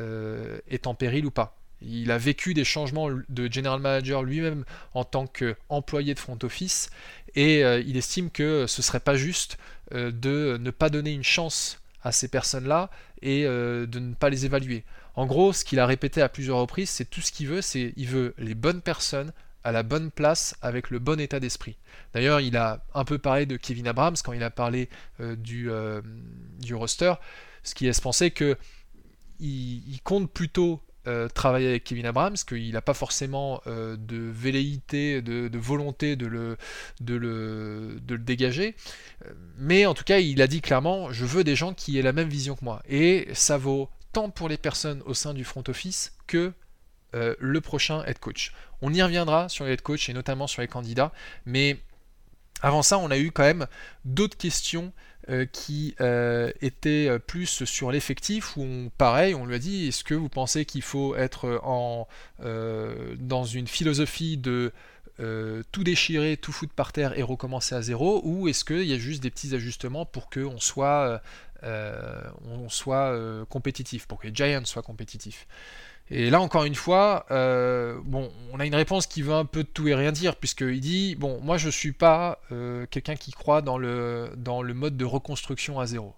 euh, 0.01 0.59
est 0.69 0.89
en 0.89 0.95
péril 0.95 1.25
ou 1.25 1.31
pas. 1.31 1.57
Il 1.81 2.11
a 2.11 2.19
vécu 2.19 2.53
des 2.53 2.65
changements 2.65 3.11
de 3.29 3.53
general 3.53 3.79
manager 3.79 4.25
lui-même 4.25 4.65
en 4.93 5.05
tant 5.05 5.29
qu'employé 5.29 6.15
de 6.15 6.19
front 6.19 6.39
office 6.43 6.91
et 7.35 7.65
euh, 7.65 7.81
il 7.81 7.97
estime 7.97 8.31
que 8.31 8.67
ce 8.67 8.83
serait 8.83 9.01
pas 9.01 9.17
juste 9.17 9.59
euh, 9.93 10.11
de 10.11 10.59
ne 10.61 10.71
pas 10.71 10.91
donner 10.91 11.13
une 11.13 11.25
chance 11.25 11.81
à 12.03 12.13
ces 12.13 12.29
personnes-là 12.29 12.91
et 13.23 13.45
de 13.45 13.99
ne 13.99 14.13
pas 14.13 14.29
les 14.29 14.45
évaluer. 14.45 14.85
En 15.15 15.25
gros, 15.25 15.55
ce 15.55 15.65
qu'il 15.65 15.81
a 15.81 15.87
répété 15.87 16.21
à 16.21 16.29
plusieurs 16.29 16.59
reprises, 16.59 16.91
c'est 16.91 17.09
tout 17.09 17.23
ce 17.23 17.33
qu'il 17.33 17.47
veut, 17.49 17.63
c'est 17.63 17.95
il 17.97 18.07
veut 18.07 18.35
les 18.37 18.55
bonnes 18.55 18.83
personnes 18.83 19.33
à 19.63 19.73
la 19.73 19.83
bonne 19.83 20.11
place 20.11 20.55
avec 20.61 20.91
le 20.91 20.99
bon 20.99 21.19
état 21.19 21.41
d'esprit. 21.41 21.79
D'ailleurs, 22.13 22.41
il 22.41 22.59
a 22.59 22.85
un 22.93 23.07
peu 23.07 23.17
parlé 23.17 23.47
de 23.47 23.57
Kevin 23.57 23.89
Abrams 23.89 24.17
quand 24.23 24.35
il 24.35 24.43
a 24.43 24.51
parlé 24.51 24.91
du, 25.19 25.71
du 26.61 26.75
roster, 26.75 27.15
ce 27.63 27.75
qui 27.75 27.87
laisse 27.87 28.01
penser 28.01 28.31
que 28.31 28.59
il, 29.41 30.01
compte 30.05 30.31
plutôt 30.31 30.81
euh, 31.07 31.29
travailler 31.29 31.69
avec 31.69 31.85
Kevin 31.85 32.07
Abrams, 32.07 32.37
qu'il 32.37 32.73
n'a 32.73 32.83
pas 32.83 32.95
forcément 32.95 33.61
euh, 33.67 33.97
de 33.97 34.17
velléité, 34.17 35.21
de, 35.23 35.59
volonté 35.59 36.17
de 36.17 36.27
le, 36.27 37.99
dégager. 38.19 38.75
Mais 39.59 39.87
en 39.87 39.95
tout 39.95 40.05
cas, 40.05 40.19
il 40.19 40.41
a 40.41 40.47
dit 40.47 40.61
clairement, 40.61 41.13
je 41.13 41.25
veux 41.25 41.45
des 41.45 41.57
gens 41.57 41.75
qui 41.75 41.99
aient 41.99 42.03
la 42.03 42.13
même 42.13 42.29
vision 42.29 42.57
que 42.57 42.65
moi. 42.65 42.83
Et 42.89 43.29
ça 43.35 43.59
vaut 43.59 43.91
tant 44.13 44.31
pour 44.31 44.49
les 44.49 44.57
personnes 44.57 45.03
au 45.07 45.15
sein 45.15 45.35
du 45.35 45.45
front 45.45 45.65
office 45.69 46.17
que 46.27 46.53
euh, 47.15 47.35
le 47.39 47.61
prochain 47.61 48.03
head 48.05 48.19
coach. 48.19 48.53
On 48.83 48.93
y 48.93 49.03
reviendra 49.03 49.49
sur 49.49 49.65
les 49.65 49.73
head 49.73 49.83
coach 49.83 50.09
et 50.09 50.13
notamment 50.13 50.47
sur 50.47 50.63
les 50.63 50.69
candidats, 50.69 51.13
mais 51.47 51.79
Avant 52.63 52.83
ça, 52.83 52.97
on 52.99 53.11
a 53.11 53.19
eu 53.19 53.31
quand 53.31 53.43
même 53.43 53.67
d'autres 54.07 54.39
questions 54.39 54.93
euh, 55.29 55.47
qui 55.47 55.95
euh, 56.01 56.51
étaient 56.61 57.19
plus 57.19 57.65
sur 57.65 57.91
l'effectif, 57.91 58.57
où 58.57 58.63
on, 58.63 58.91
pareil, 58.97 59.35
on 59.35 59.47
lui 59.47 59.55
a 59.55 59.59
dit, 59.59 59.89
est-ce 59.89 60.05
que 60.05 60.15
vous 60.15 60.29
pensez 60.29 60.65
qu'il 60.65 60.83
faut 60.83 61.17
être 61.17 61.61
en, 61.63 62.07
dans 62.41 63.45
une 63.45 63.67
philosophie 63.67 64.37
de 64.37 64.73
tout 65.73 65.85
déchirer, 65.85 66.37
tout 66.37 66.53
foutre 66.53 66.75
par 66.75 66.93
terre 66.93 67.19
et 67.19 67.23
recommencer 67.23 67.75
à 67.75 67.83
zéro, 67.83 68.21
ou 68.25 68.49
est-ce 68.49 68.65
qu'il 68.65 68.85
y 68.85 68.93
a 68.93 68.99
juste 68.99 69.23
des 69.23 69.31
petits 69.31 69.55
ajustements 69.55 70.05
pour 70.05 70.29
qu'on 70.29 70.59
soit, 70.59 71.23
on 71.63 72.69
soit 72.69 73.17
compétitif, 73.49 74.07
pour 74.07 74.19
que 74.21 74.27
les 74.27 74.35
Giants 74.35 74.65
soient 74.65 74.83
compétitifs? 74.83 75.47
Et 76.11 76.29
là, 76.29 76.41
encore 76.41 76.65
une 76.65 76.75
fois, 76.75 77.25
euh, 77.31 77.99
bon, 78.05 78.31
on 78.53 78.61
a 78.61 78.67
une 78.67 78.75
réponse 78.75 79.07
qui 79.07 79.23
veut 79.23 79.33
un 79.33 79.47
peu 79.47 79.63
de 79.63 79.69
tout 79.69 79.89
et 79.89 79.95
rien 79.95 80.13
dire, 80.13 80.37
puisqu'il 80.37 80.81
dit 80.81 81.15
Bon, 81.15 81.41
moi 81.41 81.57
je 81.57 81.71
suis 81.71 81.93
pas 81.93 82.41
euh, 82.53 82.87
quelqu'un 82.91 83.17
qui 83.17 83.33
croit 83.33 83.63
dans 83.63 83.79
le, 83.79 84.31
dans 84.37 84.63
le 84.63 84.75
mode 84.75 84.97
de 84.97 85.05
reconstruction 85.05 85.81
à 85.81 85.87
zéro. 85.87 86.15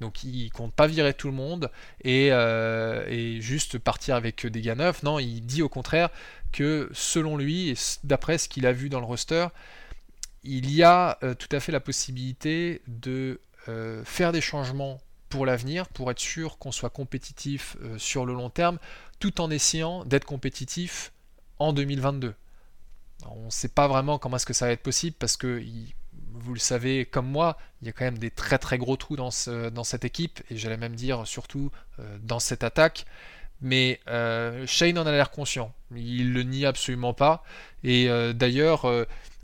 Donc 0.00 0.24
il 0.24 0.48
compte 0.50 0.72
pas 0.72 0.86
virer 0.86 1.12
tout 1.12 1.26
le 1.26 1.34
monde 1.34 1.70
et, 2.04 2.28
euh, 2.30 3.04
et, 3.08 3.40
juste 3.40 3.78
partir 3.78 4.14
avec 4.14 4.46
des 4.46 4.62
gars 4.62 4.76
neufs. 4.76 5.02
Non, 5.02 5.18
il 5.18 5.42
dit 5.42 5.62
au 5.62 5.68
contraire 5.68 6.08
que 6.52 6.88
selon 6.94 7.36
lui, 7.36 7.70
et 7.70 7.74
d'après 8.04 8.38
ce 8.38 8.48
qu'il 8.48 8.66
a 8.66 8.72
vu 8.72 8.88
dans 8.88 9.00
le 9.00 9.06
roster, 9.06 9.48
il 10.42 10.70
y 10.70 10.82
a 10.82 11.18
tout 11.38 11.48
à 11.54 11.60
fait 11.60 11.72
la 11.72 11.80
possibilité 11.80 12.80
de 12.86 13.40
faire 14.04 14.32
des 14.32 14.40
changements 14.40 14.98
pour 15.28 15.46
l'avenir, 15.46 15.88
pour 15.88 16.10
être 16.10 16.18
sûr 16.18 16.58
qu'on 16.58 16.72
soit 16.72 16.90
compétitif 16.90 17.76
sur 17.96 18.26
le 18.26 18.34
long 18.34 18.50
terme, 18.50 18.78
tout 19.18 19.40
en 19.40 19.50
essayant 19.50 20.04
d'être 20.04 20.24
compétitif 20.24 21.12
en 21.58 21.72
2022. 21.72 22.34
on 23.26 23.46
ne 23.46 23.50
sait 23.50 23.68
pas 23.68 23.88
vraiment 23.88 24.18
comment 24.18 24.36
est-ce 24.36 24.46
que 24.46 24.52
ça 24.52 24.66
va 24.66 24.72
être 24.72 24.82
possible 24.82 25.16
parce 25.18 25.36
que 25.36 25.62
vous 26.32 26.54
le 26.54 26.60
savez 26.60 27.04
comme 27.04 27.26
moi, 27.26 27.58
il 27.82 27.86
y 27.86 27.90
a 27.90 27.92
quand 27.92 28.04
même 28.04 28.18
des 28.18 28.30
très 28.30 28.58
très 28.58 28.78
gros 28.78 28.96
trous 28.96 29.16
dans, 29.16 29.30
dans 29.70 29.84
cette 29.84 30.04
équipe 30.04 30.40
et 30.50 30.56
j'allais 30.56 30.76
même 30.76 30.94
dire 30.94 31.26
surtout 31.26 31.70
euh, 31.98 32.18
dans 32.22 32.38
cette 32.38 32.64
attaque. 32.64 33.06
Mais 33.60 34.00
euh, 34.08 34.66
Shane 34.66 34.98
en 34.98 35.06
a 35.06 35.10
l'air 35.10 35.30
conscient, 35.30 35.74
il 35.96 36.32
le 36.32 36.42
nie 36.42 36.66
absolument 36.66 37.14
pas. 37.14 37.42
Et 37.84 38.08
euh, 38.08 38.32
d'ailleurs, 38.32 38.84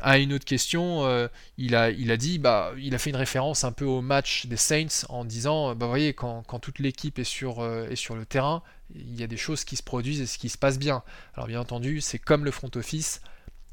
à 0.00 0.18
une 0.18 0.32
autre 0.32 0.44
question, 0.44 1.28
il, 1.58 1.74
a, 1.74 1.90
il 1.90 2.10
a 2.10 2.16
dit, 2.16 2.38
bah, 2.38 2.72
il 2.78 2.94
a 2.94 2.98
fait 2.98 3.10
une 3.10 3.16
référence 3.16 3.64
un 3.64 3.72
peu 3.72 3.84
au 3.84 4.02
match 4.02 4.46
des 4.46 4.56
Saints 4.56 5.06
en 5.08 5.24
disant, 5.24 5.74
bah, 5.74 5.92
quand, 6.16 6.58
toute 6.60 6.78
l'équipe 6.78 7.18
est 7.18 7.24
sur, 7.24 7.64
est 7.64 7.96
sur 7.96 8.16
le 8.16 8.26
terrain, 8.26 8.62
il 8.94 9.18
y 9.18 9.22
a 9.22 9.26
des 9.26 9.36
choses 9.36 9.64
qui 9.64 9.76
se 9.76 9.82
produisent 9.82 10.20
et 10.20 10.26
ce 10.26 10.38
qui 10.38 10.48
se 10.48 10.58
passe 10.58 10.78
bien. 10.78 11.02
Alors 11.34 11.46
bien 11.46 11.60
entendu, 11.60 12.00
c'est 12.00 12.18
comme 12.18 12.44
le 12.44 12.50
front 12.50 12.70
office, 12.74 13.20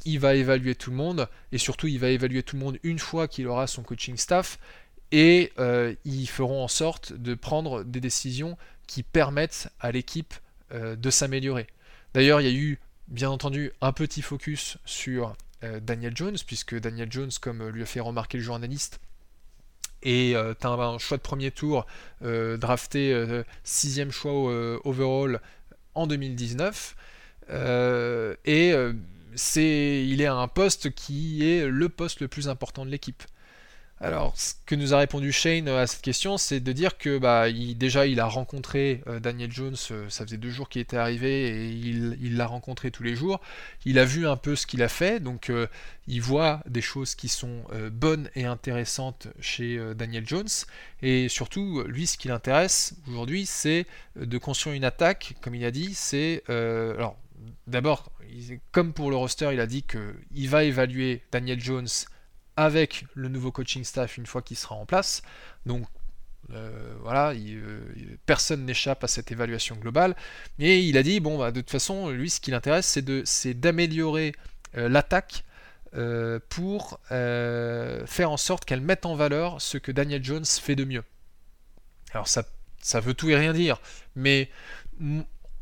il 0.05 0.19
va 0.19 0.35
évaluer 0.35 0.75
tout 0.75 0.89
le 0.89 0.95
monde, 0.95 1.27
et 1.51 1.57
surtout 1.57 1.87
il 1.87 1.99
va 1.99 2.09
évaluer 2.09 2.43
tout 2.43 2.55
le 2.55 2.63
monde 2.63 2.77
une 2.83 2.99
fois 2.99 3.27
qu'il 3.27 3.47
aura 3.47 3.67
son 3.67 3.83
coaching 3.83 4.17
staff, 4.17 4.57
et 5.11 5.51
euh, 5.59 5.93
ils 6.05 6.27
feront 6.27 6.63
en 6.63 6.67
sorte 6.67 7.13
de 7.13 7.35
prendre 7.35 7.83
des 7.83 7.99
décisions 7.99 8.57
qui 8.87 9.03
permettent 9.03 9.69
à 9.79 9.91
l'équipe 9.91 10.33
euh, 10.73 10.95
de 10.95 11.09
s'améliorer. 11.09 11.67
D'ailleurs, 12.13 12.41
il 12.41 12.47
y 12.47 12.49
a 12.49 12.53
eu 12.53 12.79
bien 13.07 13.29
entendu 13.29 13.71
un 13.81 13.93
petit 13.93 14.21
focus 14.21 14.77
sur 14.85 15.35
euh, 15.63 15.79
Daniel 15.79 16.15
Jones, 16.15 16.37
puisque 16.45 16.79
Daniel 16.79 17.11
Jones, 17.11 17.31
comme 17.41 17.67
lui 17.69 17.83
a 17.83 17.85
fait 17.85 17.99
remarquer 17.99 18.37
le 18.37 18.43
journaliste, 18.43 18.99
et 20.03 20.35
euh, 20.35 20.53
un, 20.63 20.97
choix 20.97 21.17
de 21.17 21.21
premier 21.21 21.51
tour 21.51 21.85
euh, 22.23 22.57
drafté 22.57 23.13
euh, 23.13 23.43
sixième 23.63 24.11
choix 24.11 24.33
overall 24.83 25.41
en 25.93 26.07
2019 26.07 26.95
et 28.45 28.73
c'est 29.35 30.05
il 30.07 30.21
est 30.21 30.25
à 30.25 30.35
un 30.35 30.47
poste 30.47 30.91
qui 30.91 31.47
est 31.49 31.67
le 31.67 31.89
poste 31.89 32.21
le 32.21 32.27
plus 32.27 32.47
important 32.47 32.85
de 32.85 32.91
l'équipe. 32.91 33.23
Alors, 34.03 34.33
ce 34.35 34.55
que 34.65 34.73
nous 34.73 34.95
a 34.95 34.97
répondu 34.97 35.31
Shane 35.31 35.67
à 35.67 35.85
cette 35.85 36.01
question, 36.01 36.39
c'est 36.39 36.59
de 36.59 36.71
dire 36.71 36.97
que 36.97 37.19
bah, 37.19 37.51
déjà 37.51 38.07
il 38.07 38.19
a 38.19 38.25
rencontré 38.25 39.03
euh, 39.05 39.19
Daniel 39.19 39.51
Jones, 39.51 39.75
euh, 39.91 40.09
ça 40.09 40.25
faisait 40.25 40.37
deux 40.37 40.49
jours 40.49 40.69
qu'il 40.69 40.81
était 40.81 40.97
arrivé 40.97 41.49
et 41.49 41.69
il 41.69 42.35
l'a 42.35 42.47
rencontré 42.47 42.89
tous 42.89 43.03
les 43.03 43.15
jours. 43.15 43.41
Il 43.85 43.99
a 43.99 44.05
vu 44.05 44.27
un 44.27 44.37
peu 44.37 44.55
ce 44.55 44.65
qu'il 44.65 44.81
a 44.81 44.87
fait, 44.87 45.19
donc 45.19 45.51
euh, 45.51 45.67
il 46.07 46.19
voit 46.19 46.61
des 46.67 46.81
choses 46.81 47.13
qui 47.13 47.27
sont 47.27 47.61
bonnes 47.91 48.27
et 48.33 48.45
intéressantes 48.45 49.27
chez 49.39 49.79
Daniel 49.95 50.27
Jones. 50.27 50.49
Et 51.03 51.29
surtout, 51.29 51.83
lui, 51.83 52.07
ce 52.07 52.17
qui 52.17 52.27
l'intéresse 52.27 52.95
aujourd'hui, 53.07 53.45
c'est 53.45 53.85
de 54.15 54.37
construire 54.39 54.75
une 54.75 54.83
attaque, 54.83 55.35
comme 55.41 55.53
il 55.53 55.63
a 55.63 55.71
dit. 55.71 55.93
C'est 55.93 56.43
alors 56.49 57.17
d'abord, 57.67 58.11
comme 58.71 58.93
pour 58.93 59.11
le 59.11 59.15
roster, 59.15 59.51
il 59.53 59.59
a 59.59 59.67
dit 59.67 59.83
qu'il 59.83 60.49
va 60.49 60.63
évaluer 60.63 61.21
Daniel 61.31 61.61
Jones 61.61 61.87
avec 62.57 63.05
le 63.13 63.29
nouveau 63.29 63.51
coaching 63.51 63.83
staff 63.83 64.17
une 64.17 64.25
fois 64.25 64.41
qu'il 64.41 64.57
sera 64.57 64.75
en 64.75 64.85
place. 64.85 65.21
Donc 65.65 65.85
euh, 66.53 66.95
voilà, 67.01 67.33
euh, 67.33 67.81
personne 68.25 68.65
n'échappe 68.65 69.03
à 69.03 69.07
cette 69.07 69.31
évaluation 69.31 69.75
globale. 69.75 70.15
Et 70.59 70.79
il 70.79 70.97
a 70.97 71.03
dit, 71.03 71.19
bon, 71.19 71.37
bah, 71.37 71.51
de 71.51 71.61
toute 71.61 71.71
façon, 71.71 72.09
lui, 72.09 72.29
ce 72.29 72.39
qui 72.39 72.51
l'intéresse, 72.51 72.99
c'est 73.25 73.53
d'améliorer 73.53 74.33
euh, 74.77 74.89
l'attaque 74.89 75.45
pour 76.47 77.01
faire 77.09 78.31
en 78.31 78.37
sorte 78.37 78.63
qu'elle 78.63 78.79
mette 78.79 79.05
en 79.05 79.15
valeur 79.15 79.61
ce 79.61 79.77
que 79.77 79.91
Daniel 79.91 80.23
Jones 80.23 80.45
fait 80.45 80.77
de 80.77 80.85
mieux. 80.85 81.03
Alors 82.13 82.29
ça, 82.29 82.45
ça 82.81 83.01
veut 83.01 83.13
tout 83.13 83.29
et 83.29 83.35
rien 83.35 83.51
dire, 83.51 83.81
mais 84.15 84.49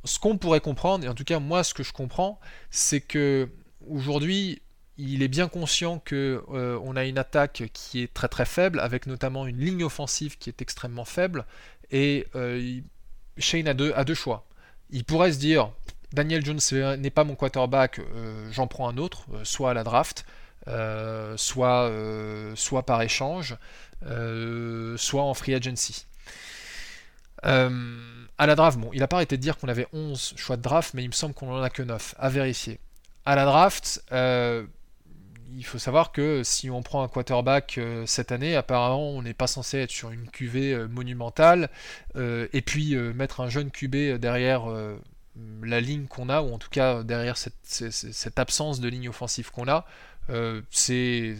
ce 0.03 0.19
qu'on 0.19 0.37
pourrait 0.37 0.59
comprendre, 0.59 1.03
et 1.03 1.07
en 1.07 1.15
tout 1.15 1.23
cas 1.23 1.39
moi 1.39 1.63
ce 1.63 1.73
que 1.73 1.81
je 1.81 1.91
comprends, 1.93 2.39
c'est 2.69 3.01
que 3.01 3.49
aujourd'hui 3.87 4.61
il 4.99 5.23
est 5.23 5.29
bien 5.29 5.47
conscient 5.47 5.99
que 5.99 6.43
euh, 6.51 6.77
on 6.83 6.95
a 6.95 7.05
une 7.05 7.17
attaque 7.17 7.63
qui 7.73 8.03
est 8.03 8.13
très 8.13 8.27
très 8.27 8.45
faible, 8.45 8.79
avec 8.81 9.07
notamment 9.07 9.47
une 9.47 9.57
ligne 9.57 9.83
offensive 9.83 10.37
qui 10.37 10.49
est 10.49 10.61
extrêmement 10.61 11.05
faible, 11.05 11.45
et 11.89 12.27
euh, 12.35 12.81
Shane 13.37 13.67
a 13.67 13.73
deux, 13.73 14.13
choix. 14.13 14.45
Il 14.89 15.05
pourrait 15.05 15.31
se 15.31 15.39
dire, 15.39 15.71
Daniel 16.11 16.45
Jones 16.45 16.59
n'est 16.97 17.09
pas 17.09 17.23
mon 17.23 17.35
quarterback, 17.35 17.99
euh, 17.99 18.49
j'en 18.51 18.67
prends 18.67 18.89
un 18.89 18.97
autre, 18.97 19.25
soit 19.43 19.71
à 19.71 19.73
la 19.73 19.83
draft, 19.83 20.25
soit, 21.37 21.91
soit 22.55 22.85
par 22.85 23.01
échange, 23.01 23.57
soit 24.01 25.23
en 25.23 25.33
free 25.33 25.55
agency. 25.55 26.05
à 27.41 27.69
la 28.45 28.55
draft, 28.55 28.77
bon, 28.77 28.89
il 28.91 28.99
n'a 28.99 29.07
pas 29.07 29.15
arrêté 29.15 29.37
de 29.37 29.41
dire 29.41 29.57
qu'on 29.57 29.69
avait 29.69 29.87
11 29.93 30.33
choix 30.35 30.57
de 30.57 30.61
draft, 30.61 30.93
mais 30.93 31.03
il 31.03 31.07
me 31.07 31.13
semble 31.13 31.33
qu'on 31.33 31.51
en 31.51 31.61
a 31.61 31.69
que 31.69 31.83
9, 31.83 32.15
à 32.19 32.29
vérifier. 32.29 32.79
À 33.25 33.35
la 33.35 33.45
draft, 33.45 34.03
il 35.55 35.65
faut 35.65 35.79
savoir 35.79 36.11
que 36.11 36.43
si 36.43 36.69
on 36.69 36.81
prend 36.81 37.03
un 37.03 37.07
quarterback 37.07 37.77
euh, 37.77 38.05
cette 38.05 38.31
année, 38.31 38.55
apparemment 38.55 39.09
on 39.09 39.21
n'est 39.21 39.33
pas 39.33 39.47
censé 39.47 39.79
être 39.79 39.91
sur 39.91 40.11
une 40.11 40.29
QV 40.29 40.73
euh, 40.73 40.87
monumentale, 40.87 41.69
euh, 42.15 42.47
et 42.53 42.61
puis 42.61 42.95
mettre 42.95 43.41
un 43.41 43.49
jeune 43.49 43.71
QB 43.71 44.19
derrière 44.19 44.65
la 45.63 45.81
ligne 45.81 46.05
qu'on 46.07 46.29
a, 46.29 46.41
ou 46.41 46.53
en 46.53 46.57
tout 46.57 46.69
cas 46.69 47.03
derrière 47.03 47.37
cette, 47.37 48.39
absence 48.39 48.79
de 48.79 48.87
ligne 48.87 49.09
offensive 49.09 49.51
qu'on 49.51 49.67
a, 49.67 49.85
c'est 50.69 51.35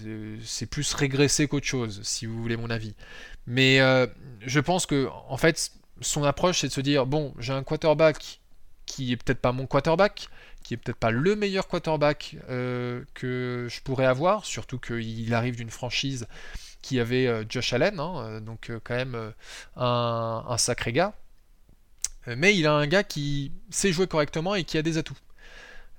plus 0.70 0.94
régressé 0.94 1.48
qu'autre 1.48 1.66
chose, 1.66 2.02
si 2.04 2.26
vous 2.26 2.42
voulez 2.42 2.58
mon 2.58 2.70
avis. 2.70 2.96
Mais 3.48 3.80
je 4.42 4.60
pense 4.60 4.86
que 4.86 5.10
en 5.28 5.38
fait 5.38 5.72
son 6.02 6.24
approche 6.24 6.60
c'est 6.60 6.68
de 6.68 6.74
se 6.74 6.82
dire 6.82 7.06
bon 7.06 7.34
j'ai 7.40 7.52
un 7.52 7.64
quarterback 7.64 8.40
qui 8.86 9.12
est 9.12 9.18
peut-être 9.18 9.42
pas 9.42 9.52
mon 9.52 9.68
quarterback, 9.68 10.30
qui 10.70 10.76
est 10.76 10.78
peut-être 10.78 11.00
pas 11.00 11.10
le 11.10 11.36
meilleur 11.36 11.68
quarterback 11.68 12.36
euh, 12.48 13.04
que 13.16 13.66
je 13.72 13.82
pourrais 13.82 14.06
avoir, 14.06 14.46
surtout 14.46 14.78
qu'il 14.78 15.34
arrive 15.34 15.56
d'une 15.56 15.72
franchise 15.72 16.28
qui 16.84 17.00
avait 17.00 17.26
euh, 17.26 17.44
Josh 17.50 17.74
Allen, 17.74 18.00
hein, 18.00 18.18
euh, 18.20 18.40
donc 18.40 18.72
quand 18.84 18.94
même 18.94 19.34
un, 19.76 20.56
sacré 20.60 20.94
gars. 20.94 21.16
Mais 22.28 22.56
il 22.56 22.68
a 22.68 22.74
un 22.74 22.86
gars 22.86 23.04
qui 23.04 23.52
sait 23.72 23.92
jouer 23.92 24.06
correctement 24.06 24.54
et 24.54 24.64
qui 24.64 24.78
a 24.78 24.84
des 24.84 25.00
atouts. 25.00 25.18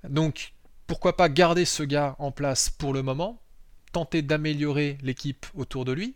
Donc 0.04 0.52
pourquoi 0.86 1.16
pas 1.16 1.28
garder 1.28 1.64
ce 1.64 1.82
gars 1.82 2.14
en 2.20 2.30
place 2.30 2.70
pour 2.70 2.94
le 2.94 3.02
moment, 3.02 3.42
tenter 3.90 4.22
d'améliorer 4.22 4.98
l'équipe 5.02 5.46
autour 5.56 5.84
de 5.84 5.90
lui, 5.90 6.14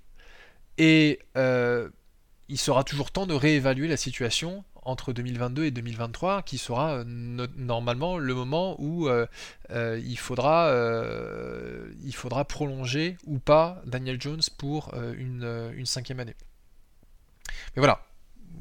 et 0.78 1.18
il 1.34 2.58
sera 2.58 2.84
toujours 2.84 3.10
temps 3.10 3.26
de 3.26 3.34
réévaluer 3.34 3.88
la 3.88 3.96
situation 3.96 4.62
entre 4.84 5.12
2022 5.12 5.64
et 5.64 5.70
2023, 5.70 6.42
qui 6.42 6.58
sera 6.58 6.98
euh, 6.98 7.04
normalement 7.56 8.18
le 8.18 8.34
moment 8.34 8.76
où 8.78 9.08
euh, 9.08 9.26
euh, 9.70 10.00
il, 10.04 10.16
faudra, 10.16 10.70
prolonger 12.44 13.16
ou 13.26 13.38
pas 13.38 13.82
Daniel 13.86 14.20
Jones 14.20 14.42
pour 14.58 14.94
une, 14.94 15.86
cinquième 15.86 16.20
année. 16.20 16.34
Mais 17.76 17.80
voilà, 17.80 18.04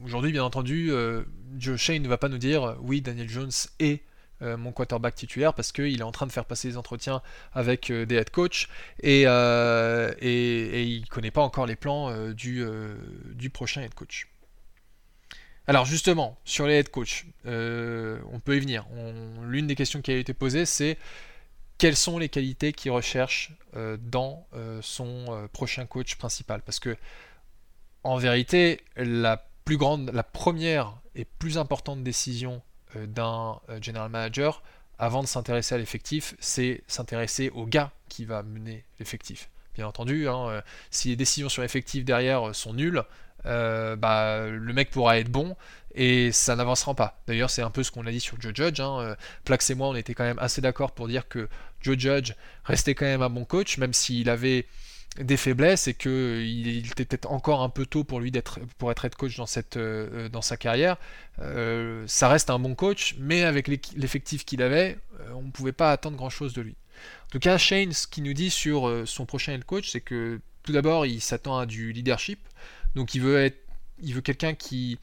aujourd'hui 0.04 0.32
bien 0.32 0.44
entendu, 0.44 0.92
Joe 1.58 1.78
Shane 1.78 2.02
ne 2.02 2.08
va 2.08 2.18
pas 2.18 2.30
nous 2.30 2.38
dire 2.38 2.78
oui 2.82 3.02
Daniel 3.02 3.30
Jones 3.30 3.52
est 3.80 4.04
mon 4.42 4.72
quarterback 4.74 5.16
titulaire 5.16 5.54
parce 5.54 5.72
qu'il 5.72 6.00
est 6.00 6.04
en 6.04 6.12
train 6.12 6.28
de 6.28 6.32
faire 6.32 6.46
passer 6.46 6.68
des 6.68 6.78
entretiens 6.78 7.22
avec 7.54 7.92
des 7.92 8.16
head 8.16 8.30
coach 8.30 8.68
et, 9.02 9.22
il 9.22 9.26
ne 11.02 11.06
connaît 11.08 11.32
pas 11.32 11.42
encore 11.42 11.66
les 11.66 11.76
plans 11.76 12.32
du, 12.34 12.66
du 13.34 13.50
prochain 13.50 13.82
head 13.82 13.94
coach. 13.94 14.33
Alors 15.68 15.86
justement, 15.86 16.38
sur 16.44 16.68
les 16.68 16.76
head 16.76 16.90
coach, 16.90 17.26
euh, 17.46 18.20
on 18.32 18.40
peut 18.40 18.58
y 18.58 18.60
venir. 18.60 18.86
L'une 19.44 19.68
des 19.68 19.76
questions 19.76 20.02
qui 20.02 20.12
a 20.12 20.18
été 20.18 20.34
posée, 20.34 20.66
c'est 20.66 20.98
quelles 21.78 21.96
sont 21.96 22.18
les 22.18 22.30
qualités 22.30 22.74
qu'il 22.74 22.92
recherche 22.92 23.52
dans 24.00 24.46
son 24.82 25.50
prochain 25.52 25.86
coach 25.86 26.16
principal? 26.16 26.62
Parce 26.62 26.80
que 26.80 26.96
en 28.04 28.18
vérité, 28.18 28.82
la 28.96 29.38
première 30.32 30.94
et 31.16 31.26
plus 31.26 31.58
importante 31.58 32.04
décision 32.04 32.62
d'un 32.96 33.60
general 33.82 34.10
manager, 34.10 34.62
avant 35.00 35.22
de 35.22 35.28
s'intéresser 35.28 35.76
à 35.76 35.78
l'effectif, 35.78 36.36
c'est 36.40 36.84
s'intéresser 36.88 37.50
au 37.50 37.66
gars 37.66 37.92
qui 38.10 38.26
va 38.26 38.44
mener 38.44 38.86
l'effectif. 39.00 39.50
Bien 39.76 39.88
entendu, 39.88 40.28
hein, 40.30 40.50
euh, 40.50 40.62
si 40.92 41.10
les 41.10 41.16
décisions 41.16 41.50
sur 41.50 41.64
l'effectif 41.64 42.06
derrière 42.06 42.50
euh, 42.50 42.54
sont 42.54 42.74
nulles, 42.74 43.04
euh, 43.46 43.96
bah, 43.96 44.48
le 44.48 44.74
mec 44.74 44.92
pourra 44.92 45.20
être 45.20 45.30
bon 45.30 45.56
et 45.96 46.32
ça 46.32 46.56
n'avancera 46.56 46.96
pas. 46.96 47.22
D'ailleurs, 47.28 47.50
c'est 47.50 47.62
un 47.62 47.70
peu 47.70 47.84
ce 47.84 47.92
qu'on 47.92 48.06
a 48.08 48.12
dit 48.12 48.20
sur 48.20 48.40
Joe 48.42 48.54
Judge. 48.56 48.80
Hein. 48.80 49.16
Plax 49.46 49.70
et 49.70 49.76
moi, 49.76 49.90
on 49.90 49.96
était 49.96 50.14
quand 50.14 50.24
même 50.24 50.40
assez 50.40 50.62
d'accord 50.62 50.92
pour 50.92 51.08
dire 51.08 51.28
que 51.28 51.48
Joe 51.82 51.98
Judge 51.98 52.34
restait 52.64 52.96
quand 52.96 53.06
même 53.06 53.22
un 53.22 53.30
bon 53.30 53.46
coach, 53.46 53.78
même 53.78 53.94
s'il 53.94 54.30
avait 54.30 54.66
des 55.20 55.38
faiblesses 55.38 55.88
et 55.88 55.94
qu'il 55.94 56.88
était 56.88 57.06
peut-être 57.06 57.32
encore 57.32 57.62
un 57.62 57.70
peu 57.70 57.86
tôt 57.86 58.04
pour 58.04 58.20
lui 58.20 58.32
d'être 58.32 58.60
pour 58.78 58.92
être 58.92 59.06
head 59.06 59.16
coach 59.16 59.38
dans 59.38 59.46
cette 59.46 59.78
euh, 59.78 60.28
dans 60.30 60.42
sa 60.42 60.58
carrière. 60.58 60.98
Euh, 61.40 62.04
ça 62.08 62.28
reste 62.30 62.50
un 62.50 62.60
bon 62.60 62.76
coach, 62.76 63.16
mais 63.20 63.44
avec 63.44 63.68
l'effectif 63.68 64.46
qu'il 64.46 64.62
avait, 64.62 64.98
euh, 65.20 65.34
on 65.36 65.44
ne 65.44 65.52
pouvait 65.52 65.72
pas 65.72 65.92
attendre 65.92 66.18
grand 66.18 66.30
chose 66.30 66.54
de 66.54 66.62
lui. 66.62 66.76
En 67.26 67.30
tout 67.32 67.40
cas, 67.40 67.58
Shane, 67.58 67.92
ce 67.92 68.08
qu'il 68.08 68.24
nous 68.24 68.34
dit 68.34 68.50
sur 68.50 69.04
son 69.06 69.26
prochain 69.26 69.54
head 69.54 69.66
coach, 69.66 69.92
c'est 69.92 70.02
que 70.02 70.40
tout 70.64 70.72
d'abord, 70.72 71.06
il 71.06 71.22
s'attend 71.22 71.58
à 71.58 71.66
du 71.66 71.92
leadership, 71.92 72.40
donc 72.96 73.16
il 73.16 73.22
veut 73.22 73.44
être, 73.44 73.58
il 74.02 74.14
veut 74.14 74.22
quelqu'un 74.22 74.54
qui 74.54 75.00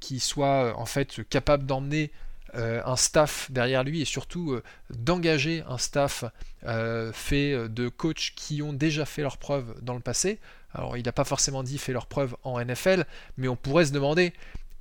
qui 0.00 0.20
soit 0.20 0.74
en 0.78 0.86
fait 0.86 1.28
capable 1.28 1.66
d'emmener 1.66 2.10
euh, 2.54 2.80
un 2.86 2.96
staff 2.96 3.50
derrière 3.50 3.84
lui 3.84 4.00
et 4.00 4.04
surtout 4.06 4.52
euh, 4.52 4.62
d'engager 4.90 5.62
un 5.68 5.76
staff 5.76 6.24
euh, 6.64 7.12
fait 7.12 7.68
de 7.68 7.88
coachs 7.88 8.32
qui 8.34 8.62
ont 8.62 8.72
déjà 8.72 9.04
fait 9.04 9.20
leurs 9.20 9.36
preuves 9.36 9.74
dans 9.82 9.92
le 9.94 10.00
passé. 10.00 10.38
Alors 10.72 10.96
il 10.96 11.04
n'a 11.04 11.12
pas 11.12 11.24
forcément 11.24 11.62
dit 11.62 11.76
fait 11.76 11.92
leurs 11.92 12.06
preuves 12.06 12.34
en 12.44 12.58
NFL, 12.64 13.04
mais 13.36 13.48
on 13.48 13.56
pourrait 13.56 13.86
se 13.86 13.92
demander 13.92 14.32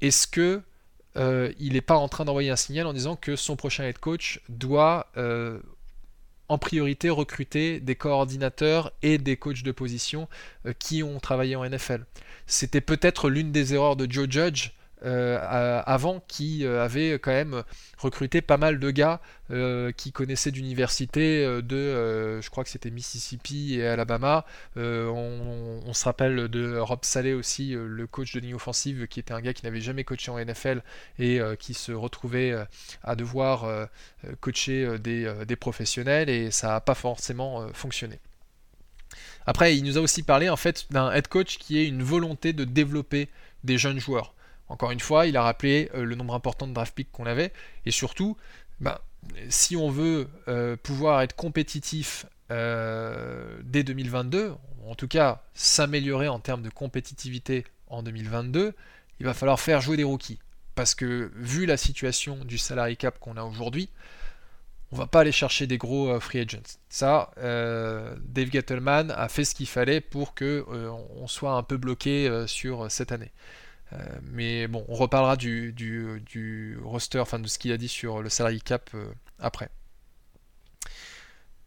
est-ce 0.01 0.27
que 0.27 0.61
il 1.17 1.73
n'est 1.73 1.81
pas 1.81 1.95
en 1.95 2.09
train 2.09 2.25
d'envoyer 2.25 2.49
un 2.49 2.57
signal 2.57 2.87
en 2.87 2.93
disant 2.93 3.15
que 3.15 3.37
son 3.37 3.55
prochain 3.55 3.85
head 3.85 3.99
coach 3.99 4.41
doit 4.49 5.07
en 6.47 6.57
priorité 6.57 7.09
recruter 7.09 7.79
des 7.79 7.95
coordinateurs 7.95 8.91
et 9.01 9.17
des 9.17 9.37
coachs 9.37 9.63
de 9.63 9.71
position 9.71 10.27
qui 10.79 11.03
ont 11.03 11.19
travaillé 11.19 11.55
en 11.55 11.67
NFL. 11.67 12.05
C'était 12.45 12.81
peut-être 12.81 13.29
l'une 13.29 13.51
des 13.51 13.73
erreurs 13.73 13.95
de 13.95 14.11
Joe 14.11 14.27
Judge 14.29 14.71
euh, 15.03 15.81
avant 15.85 16.23
qui 16.27 16.65
euh, 16.65 16.83
avait 16.83 17.13
quand 17.19 17.31
même 17.31 17.63
recruté 17.97 18.41
pas 18.41 18.57
mal 18.57 18.79
de 18.79 18.91
gars 18.91 19.19
euh, 19.51 19.91
qui 19.91 20.13
connaissaient 20.13 20.51
d'université 20.51 21.45
de, 21.61 22.39
je 22.41 22.49
crois 22.49 22.63
que 22.63 22.69
c'était 22.69 22.89
Mississippi 22.91 23.75
et 23.75 23.87
Alabama. 23.87 24.45
On, 24.75 25.93
se 25.93 26.05
rappelle 26.05 26.47
de 26.47 26.77
Rob 26.77 26.99
Saleh 27.03 27.33
aussi, 27.33 27.73
le 27.73 28.07
coach 28.07 28.33
de 28.33 28.39
ligne 28.39 28.55
offensive, 28.55 29.07
qui 29.07 29.19
était 29.19 29.33
un 29.33 29.41
gars 29.41 29.53
qui 29.53 29.63
n'avait 29.63 29.81
jamais 29.81 30.03
coaché 30.03 30.31
en 30.31 30.43
NFL 30.43 30.81
et 31.19 31.39
qui 31.59 31.73
se 31.73 31.91
retrouvait 31.91 32.53
à 33.03 33.15
devoir 33.15 33.87
coacher 34.41 34.99
des, 34.99 35.31
des, 35.45 35.55
professionnels 35.55 36.29
et 36.29 36.51
ça 36.51 36.67
n'a 36.67 36.81
pas 36.81 36.95
forcément 36.95 37.67
fonctionné. 37.73 38.19
Après, 39.45 39.77
il 39.77 39.83
nous 39.83 39.97
a 39.97 40.01
aussi 40.01 40.23
parlé 40.23 40.49
en 40.49 40.57
fait 40.57 40.87
d'un 40.91 41.11
head 41.11 41.27
coach 41.27 41.57
qui 41.57 41.79
est 41.79 41.87
une 41.87 42.03
volonté 42.03 42.51
de 42.51 42.65
développer 42.65 43.29
des 43.63 43.77
jeunes 43.77 43.99
joueurs. 43.99 44.35
Encore 44.69 44.91
une 44.91 44.99
fois, 44.99 45.27
il 45.27 45.37
a 45.37 45.43
rappelé 45.43 45.89
euh, 45.93 46.03
le 46.03 46.15
nombre 46.15 46.33
important 46.33 46.67
de 46.67 46.73
draft 46.73 46.93
picks 46.95 47.11
qu'on 47.11 47.25
avait, 47.25 47.51
et 47.85 47.91
surtout, 47.91 48.35
bah, 48.79 49.01
si 49.49 49.75
on 49.75 49.89
veut 49.89 50.27
euh, 50.47 50.75
pouvoir 50.75 51.21
être 51.21 51.35
compétitif 51.35 52.25
euh, 52.51 53.59
dès 53.63 53.83
2022, 53.83 54.55
en 54.87 54.95
tout 54.95 55.07
cas 55.07 55.43
s'améliorer 55.53 56.27
en 56.27 56.39
termes 56.39 56.61
de 56.61 56.69
compétitivité 56.69 57.65
en 57.87 58.03
2022, 58.03 58.73
il 59.19 59.25
va 59.25 59.33
falloir 59.33 59.59
faire 59.59 59.81
jouer 59.81 59.97
des 59.97 60.03
rookies. 60.03 60.39
Parce 60.75 60.93
que 60.93 61.31
vu 61.35 61.65
la 61.65 61.77
situation 61.77 62.43
du 62.43 62.57
salary 62.57 62.97
cap 62.97 63.17
qu'on 63.19 63.37
a 63.37 63.43
aujourd'hui, 63.43 63.89
on 64.91 64.97
va 64.97 65.07
pas 65.07 65.21
aller 65.21 65.31
chercher 65.31 65.67
des 65.67 65.77
gros 65.77 66.19
free 66.19 66.39
agents. 66.39 66.77
Ça, 66.89 67.31
Dave 67.37 68.51
Gettleman 68.51 69.11
a 69.11 69.29
fait 69.29 69.45
ce 69.45 69.55
qu'il 69.55 69.67
fallait 69.67 70.01
pour 70.01 70.33
que 70.33 70.65
on 70.69 71.27
soit 71.27 71.53
un 71.53 71.63
peu 71.63 71.77
bloqué 71.77 72.43
sur 72.45 72.91
cette 72.91 73.13
année. 73.13 73.31
Euh, 73.93 73.97
mais 74.23 74.67
bon, 74.67 74.85
on 74.87 74.95
reparlera 74.95 75.35
du, 75.37 76.77
roster, 76.83 77.19
enfin 77.19 77.39
de 77.39 77.47
ce 77.47 77.59
qu'il 77.59 77.71
a 77.71 77.77
dit 77.77 77.87
sur 77.87 78.21
le 78.21 78.29
salary 78.29 78.61
cap 78.61 78.89
euh, 78.93 79.07
après. 79.39 79.69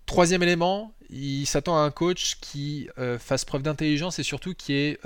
Troisième 0.07 0.42
élément, 0.42 0.94
il 1.11 1.46
s'attend 1.46 1.76
à 1.76 1.81
un 1.81 1.90
coach 1.90 2.38
qui 2.40 2.88
euh, 2.98 3.18
fasse 3.18 3.44
preuve 3.44 3.62
d'intelligence 3.62 4.18
et 4.18 4.22
surtout 4.22 4.54
qui 4.54 4.72
ait 4.72 4.98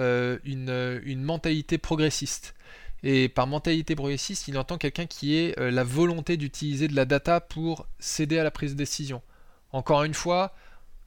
une, 0.44 1.00
une, 1.04 1.22
mentalité 1.22 1.76
progressiste. 1.76 2.54
Et 3.02 3.28
par 3.28 3.48
mentalité 3.48 3.96
progressiste, 3.96 4.46
il 4.46 4.56
entend 4.56 4.78
quelqu'un 4.78 5.06
qui 5.06 5.36
ait 5.36 5.54
la 5.58 5.82
volonté 5.82 6.36
d'utiliser 6.36 6.86
de 6.86 6.94
la 6.94 7.04
data 7.04 7.40
pour 7.40 7.88
s'aider 7.98 8.38
à 8.38 8.44
la 8.44 8.52
prise 8.52 8.72
de 8.72 8.78
décision. 8.78 9.22
Encore 9.72 10.04
une 10.04 10.14
fois, 10.14 10.54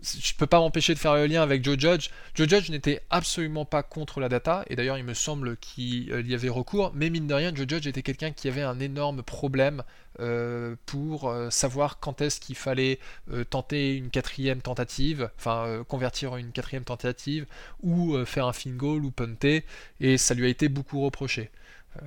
je 0.01 0.34
peux 0.36 0.47
pas 0.47 0.60
m'empêcher 0.60 0.93
de 0.93 0.99
faire 0.99 1.15
le 1.15 1.25
lien 1.25 1.41
avec 1.41 1.63
Joe 1.63 1.79
Judge. 1.79 2.10
Joe 2.36 2.47
Judge 2.47 2.69
n'était 2.69 3.01
absolument 3.10 3.65
pas 3.65 3.84
contre 3.84 4.19
la 4.19 4.29
data, 4.29 4.63
et 4.69 4.75
d'ailleurs 4.75 4.97
il 4.97 5.03
me 5.03 5.13
semble 5.13 5.58
qu'il 5.58 6.27
y 6.27 6.34
avait 6.34 6.49
recours, 6.49 6.91
mais 6.93 7.10
mine 7.10 7.27
de 7.27 7.34
rien, 7.34 7.53
Joe 7.53 7.67
Judge 7.67 7.88
était 7.88 8.01
quelqu'un 8.01 8.31
qui 8.31 8.47
avait 8.47 8.62
un 8.62 8.79
énorme 8.79 9.23
problème 9.23 9.84
euh, 10.19 10.75
pour 10.86 11.29
euh, 11.29 11.49
savoir 11.49 11.99
quand 11.99 12.21
est-ce 12.21 12.39
qu'il 12.39 12.55
fallait 12.55 12.99
euh, 13.31 13.43
tenter 13.43 13.95
une 13.95 14.10
quatrième 14.10 14.62
tentative, 14.62 15.29
enfin 15.38 15.84
convertir 15.88 16.36
une 16.38 16.51
quatrième 16.51 16.84
tentative, 16.84 17.45
ou 17.81 18.17
faire 18.25 18.45
un 18.45 18.53
field 18.53 18.77
goal 18.77 19.05
ou 19.05 19.12
punter, 19.12 19.65
et 19.99 20.17
ça 20.17 20.34
lui 20.34 20.45
a 20.45 20.49
été 20.49 20.69
beaucoup 20.69 21.01
reproché. 21.01 21.49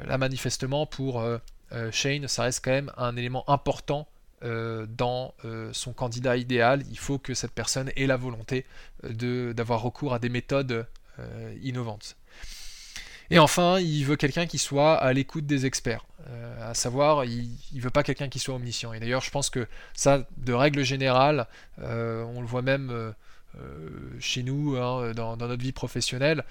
là 0.07 0.19
manifestement 0.19 0.87
pour 0.87 1.25
Shane, 1.91 2.29
ça 2.29 2.43
reste 2.43 2.65
quand 2.65 2.71
même 2.71 2.93
un 2.97 3.17
élément 3.17 3.49
important 3.49 4.09
euh, 4.45 4.87
dans 4.89 5.35
euh, 5.45 5.71
son 5.73 5.93
candidat 5.93 6.37
idéal, 6.37 6.85
il 6.91 6.99
faut 6.99 7.19
que 7.19 7.35
cette 7.35 7.51
personne 7.51 7.91
ait 7.97 8.07
la 8.07 8.17
volonté 8.17 8.65
euh, 9.05 9.53
d'avoir 9.53 9.83
recours 9.83 10.15
à 10.15 10.19
des 10.19 10.29
méthodes 10.29 10.87
innovantes. 11.65 12.17
Et 13.31 13.41
enfin, 13.41 13.81
il 13.81 14.05
veut 14.05 14.15
quelqu'un 14.15 14.47
qui 14.47 14.59
soit 14.59 14.95
à 14.95 15.13
l'écoute 15.13 15.47
des 15.47 15.67
experts. 15.67 16.07
à 16.63 16.75
savoir, 16.75 17.25
il 17.25 17.51
ne 17.75 17.81
veut 17.81 17.91
pas 17.91 18.05
quelqu'un 18.05 18.29
qui 18.29 18.39
soit 18.39 18.55
omniscient. 18.55 18.93
Et 18.93 19.01
d'ailleurs, 19.01 19.23
je 19.23 19.33
pense 19.33 19.51
que 19.51 19.67
ça, 19.95 20.29
de 20.37 20.53
règle 20.53 20.85
générale, 20.85 21.49
on 21.79 22.41
le 22.41 22.47
voit 22.47 22.63
même 22.63 23.15
chez 24.21 24.45
nous, 24.45 24.77
hein, 24.77 25.11
dans, 25.13 25.37
notre 25.37 25.61
vie 25.61 25.73
professionnelle, 25.73 26.45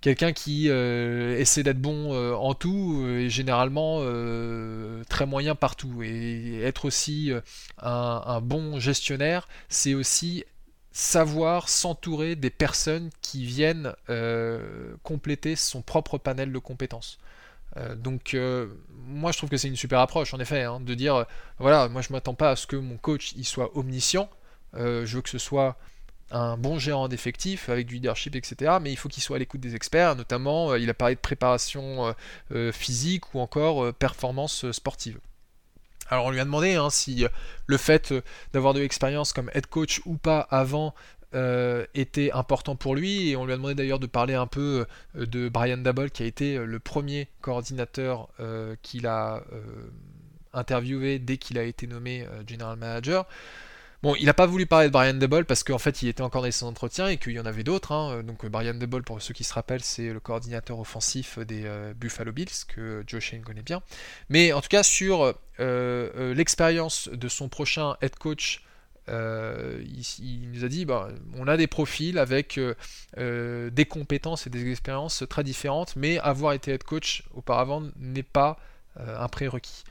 quelqu'un 0.00 0.32
qui 0.32 0.68
euh, 0.68 1.38
essaie 1.38 1.62
d'être 1.62 1.80
bon 1.80 2.12
euh, 2.12 2.34
en 2.34 2.54
tout 2.54 3.04
est 3.08 3.28
généralement 3.28 3.98
euh, 4.00 5.02
très 5.08 5.26
moyen 5.26 5.54
partout. 5.54 6.02
Et 6.02 6.60
être 6.62 6.84
aussi 6.84 7.32
un, 7.78 8.40
bon 8.40 8.78
gestionnaire, 8.78 9.48
c'est 9.68 9.94
aussi 9.94 10.44
savoir 10.92 11.68
s'entourer 11.68 12.36
des 12.36 12.50
personnes 12.50 13.10
qui 13.20 13.44
viennent 13.44 13.92
compléter 15.02 15.56
son 15.56 15.82
propre 15.82 16.16
panel 16.18 16.52
de 16.52 16.58
compétences. 16.58 17.18
donc 17.96 18.34
moi 19.06 19.30
je 19.32 19.36
trouve 19.36 19.50
que 19.50 19.58
c'est 19.58 19.68
une 19.68 19.76
super 19.76 20.00
approche 20.00 20.32
en 20.32 20.40
effet, 20.40 20.62
hein, 20.62 20.80
de 20.80 20.94
dire 20.94 21.26
voilà, 21.58 21.88
moi 21.88 22.00
je 22.00 22.12
m'attends 22.12 22.34
pas 22.34 22.52
à 22.52 22.56
ce 22.56 22.66
que 22.66 22.76
mon 22.76 22.96
coach 22.96 23.34
il 23.36 23.44
soit 23.44 23.76
omniscient, 23.76 24.30
je 24.74 25.04
veux 25.04 25.20
que 25.20 25.28
ce 25.28 25.38
soit 25.38 25.76
un 26.30 26.56
bon 26.56 26.78
gérant 26.78 27.08
d'effectifs 27.08 27.68
avec 27.68 27.86
du 27.86 27.94
leadership, 27.94 28.34
etc. 28.34 28.76
Mais 28.80 28.92
il 28.92 28.96
faut 28.96 29.08
qu'il 29.08 29.22
soit 29.22 29.36
à 29.36 29.38
l'écoute 29.38 29.60
des 29.60 29.74
experts, 29.74 30.16
notamment 30.16 30.72
euh, 30.72 30.78
il 30.78 30.90
a 30.90 30.94
parlé 30.94 31.14
de 31.14 31.20
préparation 31.20 32.06
euh, 32.06 32.12
euh, 32.52 32.72
physique 32.72 33.34
ou 33.34 33.40
encore 33.40 33.92
performance 33.94 34.70
sportive. 34.72 35.18
Alors 36.08 36.26
on 36.26 36.30
lui 36.30 36.40
a 36.40 36.44
demandé 36.44 36.74
hein, 36.74 36.90
si 36.90 37.26
le 37.66 37.76
fait 37.76 38.14
d'avoir 38.52 38.74
de 38.74 38.80
l'expérience 38.80 39.32
comme 39.32 39.50
head 39.54 39.66
coach 39.66 40.00
ou 40.06 40.16
pas 40.16 40.40
avant 40.40 40.94
était 41.94 42.30
important 42.32 42.76
pour 42.76 42.94
lui 42.94 43.28
et 43.28 43.36
on 43.36 43.44
lui 43.44 43.52
a 43.52 43.56
demandé 43.56 43.74
d'ailleurs 43.74 43.98
de 43.98 44.06
parler 44.06 44.32
un 44.32 44.46
peu 44.46 44.86
de 45.14 45.50
Brian 45.50 45.76
Dabble 45.76 46.10
qui 46.10 46.22
a 46.22 46.26
été 46.26 46.56
le 46.56 46.78
premier 46.78 47.28
coordinateur 47.42 48.28
qu'il 48.82 49.06
a 49.08 49.42
interviewé 50.54 51.18
dès 51.18 51.36
qu'il 51.36 51.58
a 51.58 51.64
été 51.64 51.88
nommé 51.88 52.24
general 52.46 52.78
manager. 52.78 53.26
Bon, 54.02 54.14
il 54.14 54.26
n'a 54.26 54.34
pas 54.34 54.46
voulu 54.46 54.66
parler 54.66 54.88
de 54.88 54.92
Brian 54.92 55.14
Debol 55.14 55.44
parce 55.46 55.64
qu'en 55.64 55.78
fait 55.78 56.02
il 56.02 56.08
était 56.08 56.22
encore 56.22 56.42
dans 56.42 56.50
ses 56.50 56.64
entretiens 56.64 57.08
et 57.08 57.16
qu'il 57.16 57.32
y 57.32 57.40
en 57.40 57.46
avait 57.46 57.64
d'autres. 57.64 57.92
Hein. 57.92 58.22
Donc 58.22 58.44
Brian 58.46 58.74
Debol, 58.74 59.02
pour 59.02 59.20
ceux 59.22 59.32
qui 59.34 59.44
se 59.44 59.54
rappellent, 59.54 59.82
c'est 59.82 60.12
le 60.12 60.20
coordinateur 60.20 60.78
offensif 60.78 61.38
des 61.38 61.62
euh, 61.64 61.94
Buffalo 61.94 62.32
Bills 62.32 62.66
que 62.68 63.02
Joe 63.06 63.20
Shane 63.20 63.42
connaît 63.42 63.62
bien. 63.62 63.82
Mais 64.28 64.52
en 64.52 64.60
tout 64.60 64.68
cas 64.68 64.82
sur 64.82 65.24
euh, 65.24 65.32
euh, 65.60 66.34
l'expérience 66.34 67.08
de 67.08 67.28
son 67.28 67.48
prochain 67.48 67.96
head 68.02 68.16
coach, 68.16 68.62
il, 69.08 70.50
nous 70.52 70.64
a 70.64 70.68
dit 70.68 70.84
bah, 70.84 71.08
on 71.36 71.48
a 71.48 71.56
des 71.56 71.68
profils 71.68 72.18
avec 72.18 72.60
des 73.16 73.86
compétences 73.88 74.46
et 74.46 74.50
des 74.50 74.70
expériences 74.70 75.24
très 75.28 75.44
différentes, 75.44 75.96
mais 75.96 76.18
avoir 76.18 76.52
été 76.52 76.72
head 76.72 76.82
coach 76.82 77.22
auparavant 77.34 77.84
n'est 77.98 78.24
pas 78.24 78.58
un 78.96 79.28
prérequis. 79.28 79.84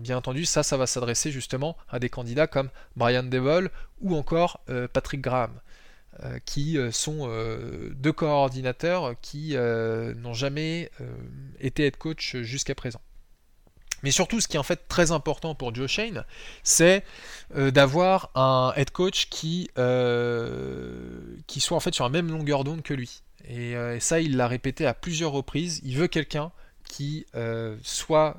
Bien 0.00 0.16
entendu, 0.16 0.44
ça, 0.44 0.62
ça 0.62 0.76
va 0.76 0.86
s'adresser 0.86 1.30
justement 1.30 1.76
à 1.88 1.98
des 1.98 2.08
candidats 2.08 2.46
comme 2.46 2.70
Brian 2.96 3.22
Devol 3.22 3.70
ou 4.00 4.16
encore 4.16 4.60
Patrick 4.92 5.20
Graham. 5.20 5.60
qui 6.44 6.78
sont 6.92 7.28
deux 7.94 8.12
coordinateurs 8.12 9.14
qui 9.20 9.56
n'ont 9.56 10.34
jamais 10.34 10.90
été 11.60 11.86
head 11.86 11.96
coach 11.96 12.36
jusqu'à 12.36 12.74
présent. 12.74 13.00
Mais 14.04 14.10
surtout, 14.10 14.38
ce 14.42 14.46
qui 14.46 14.56
est 14.56 14.60
en 14.60 14.64
fait 14.64 14.86
très 14.86 15.12
important 15.12 15.54
pour 15.54 15.74
Joe 15.74 15.90
Shane, 15.90 16.24
c'est 16.62 17.04
euh, 17.56 17.70
d'avoir 17.70 18.30
un 18.34 18.74
head 18.76 18.90
coach 18.90 19.30
qui, 19.30 19.70
euh, 19.78 21.38
soit 21.56 21.76
en 21.76 21.80
fait 21.80 21.94
sur 21.94 22.04
la 22.04 22.10
même 22.10 22.30
longueur 22.30 22.64
d'onde 22.64 22.82
que 22.82 22.92
lui. 22.92 23.22
Euh, 23.50 23.96
et, 23.96 24.00
ça, 24.00 24.20
il 24.20 24.36
l'a 24.36 24.46
répété 24.46 24.84
à 24.84 24.92
plusieurs 24.92 25.32
reprises. 25.32 25.80
Il 25.84 25.96
veut 25.96 26.06
quelqu'un 26.06 26.52
qui 26.86 27.24
soit, 27.82 28.36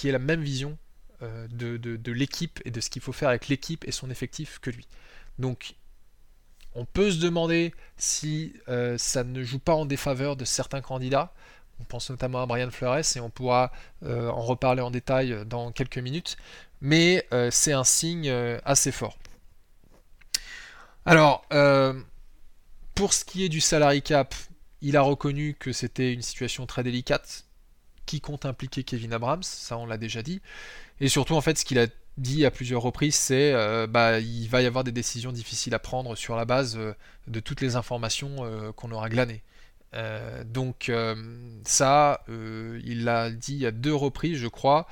qui 0.00 0.08
ait 0.08 0.12
la 0.12 0.18
même 0.18 0.42
vision 0.42 0.78
de, 1.20 1.76
de 1.76 2.12
l'équipe 2.12 2.60
et 2.64 2.70
de 2.70 2.80
ce 2.80 2.88
qu'il 2.88 3.02
faut 3.02 3.12
faire 3.12 3.28
avec 3.28 3.48
l'équipe 3.48 3.86
et 3.86 3.92
son 3.92 4.10
effectif 4.10 4.58
que 4.58 4.70
lui. 4.70 4.88
Donc, 5.38 5.74
on 6.74 6.86
peut 6.86 7.10
se 7.10 7.18
demander 7.18 7.74
si 7.98 8.54
ça 8.96 9.22
ne 9.22 9.42
joue 9.42 9.58
pas 9.58 9.74
en 9.74 9.84
défaveur 9.84 10.36
de 10.36 10.46
certains 10.46 10.80
candidats. 10.80 11.34
On 11.80 11.84
pense 11.84 12.10
notamment 12.10 12.42
à 12.42 12.46
Brian 12.46 12.70
Flores 12.70 13.16
et 13.16 13.20
on 13.20 13.30
pourra 13.30 13.72
euh, 14.04 14.28
en 14.28 14.42
reparler 14.42 14.82
en 14.82 14.90
détail 14.90 15.44
dans 15.46 15.72
quelques 15.72 15.98
minutes. 15.98 16.36
Mais 16.80 17.26
euh, 17.32 17.50
c'est 17.50 17.72
un 17.72 17.84
signe 17.84 18.28
euh, 18.28 18.58
assez 18.64 18.92
fort. 18.92 19.18
Alors, 21.06 21.46
pour 22.94 23.14
ce 23.14 23.24
qui 23.24 23.44
est 23.44 23.48
du 23.48 23.60
salary 23.60 24.02
cap, 24.02 24.34
il 24.82 24.96
a 24.96 25.00
reconnu 25.00 25.54
que 25.58 25.72
c'était 25.72 26.12
une 26.12 26.22
situation 26.22 26.66
très 26.66 26.82
délicate 26.82 27.46
qui 28.10 28.20
compte 28.20 28.46
impliquer 28.46 28.84
Kevin 28.84 29.12
Abrams, 29.12 29.42
ça 29.42 29.78
on 29.78 29.86
l'a 29.86 29.98
déjà 29.98 30.22
dit. 30.22 30.40
Et 31.00 31.08
surtout, 31.08 31.34
en 31.34 31.40
fait, 31.40 31.58
ce 31.58 31.64
qu'il 31.64 31.78
a 31.78 31.86
dit 32.18 32.44
à 32.44 32.50
plusieurs 32.50 32.82
reprises, 32.82 33.14
c'est 33.14 33.52
bah 33.88 34.20
il 34.20 34.48
va 34.48 34.62
y 34.62 34.66
avoir 34.66 34.84
des 34.84 34.92
décisions 34.92 35.32
difficiles 35.32 35.74
à 35.74 35.78
prendre 35.78 36.16
sur 36.16 36.36
la 36.36 36.44
base 36.44 36.78
de 37.28 37.40
toutes 37.40 37.60
les 37.60 37.76
informations 37.76 38.72
qu'on 38.76 38.90
aura 38.90 39.08
glanées. 39.08 39.42
Euh, 39.94 40.44
donc 40.44 40.88
euh, 40.88 41.16
ça, 41.64 42.22
euh, 42.28 42.80
il 42.84 43.04
l'a 43.04 43.30
dit 43.30 43.66
à 43.66 43.70
deux 43.70 43.94
reprises, 43.94 44.38
je 44.38 44.48
crois. 44.48 44.86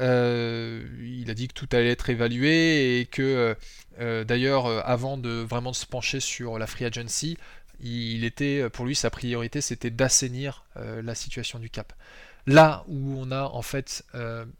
il 0.00 1.26
a 1.28 1.34
dit 1.34 1.48
que 1.48 1.54
tout 1.54 1.68
allait 1.72 1.90
être 1.90 2.10
évalué 2.10 3.00
et 3.00 3.06
que 3.06 3.56
d'ailleurs, 3.98 4.66
avant 4.86 5.16
de 5.16 5.30
vraiment 5.30 5.72
se 5.72 5.86
pencher 5.86 6.20
sur 6.20 6.58
la 6.58 6.66
free 6.66 6.84
agency, 6.84 7.38
il 7.80 8.24
était, 8.24 8.68
pour 8.70 8.86
lui, 8.86 8.94
sa 8.94 9.10
priorité, 9.10 9.60
c'était 9.60 9.90
d'assainir 9.90 10.64
la 10.76 11.14
situation 11.14 11.58
du 11.58 11.70
Cap. 11.70 11.92
Là 12.46 12.84
où 12.88 13.16
on 13.18 13.30
a 13.30 13.44
en 13.44 13.62
fait 13.62 14.04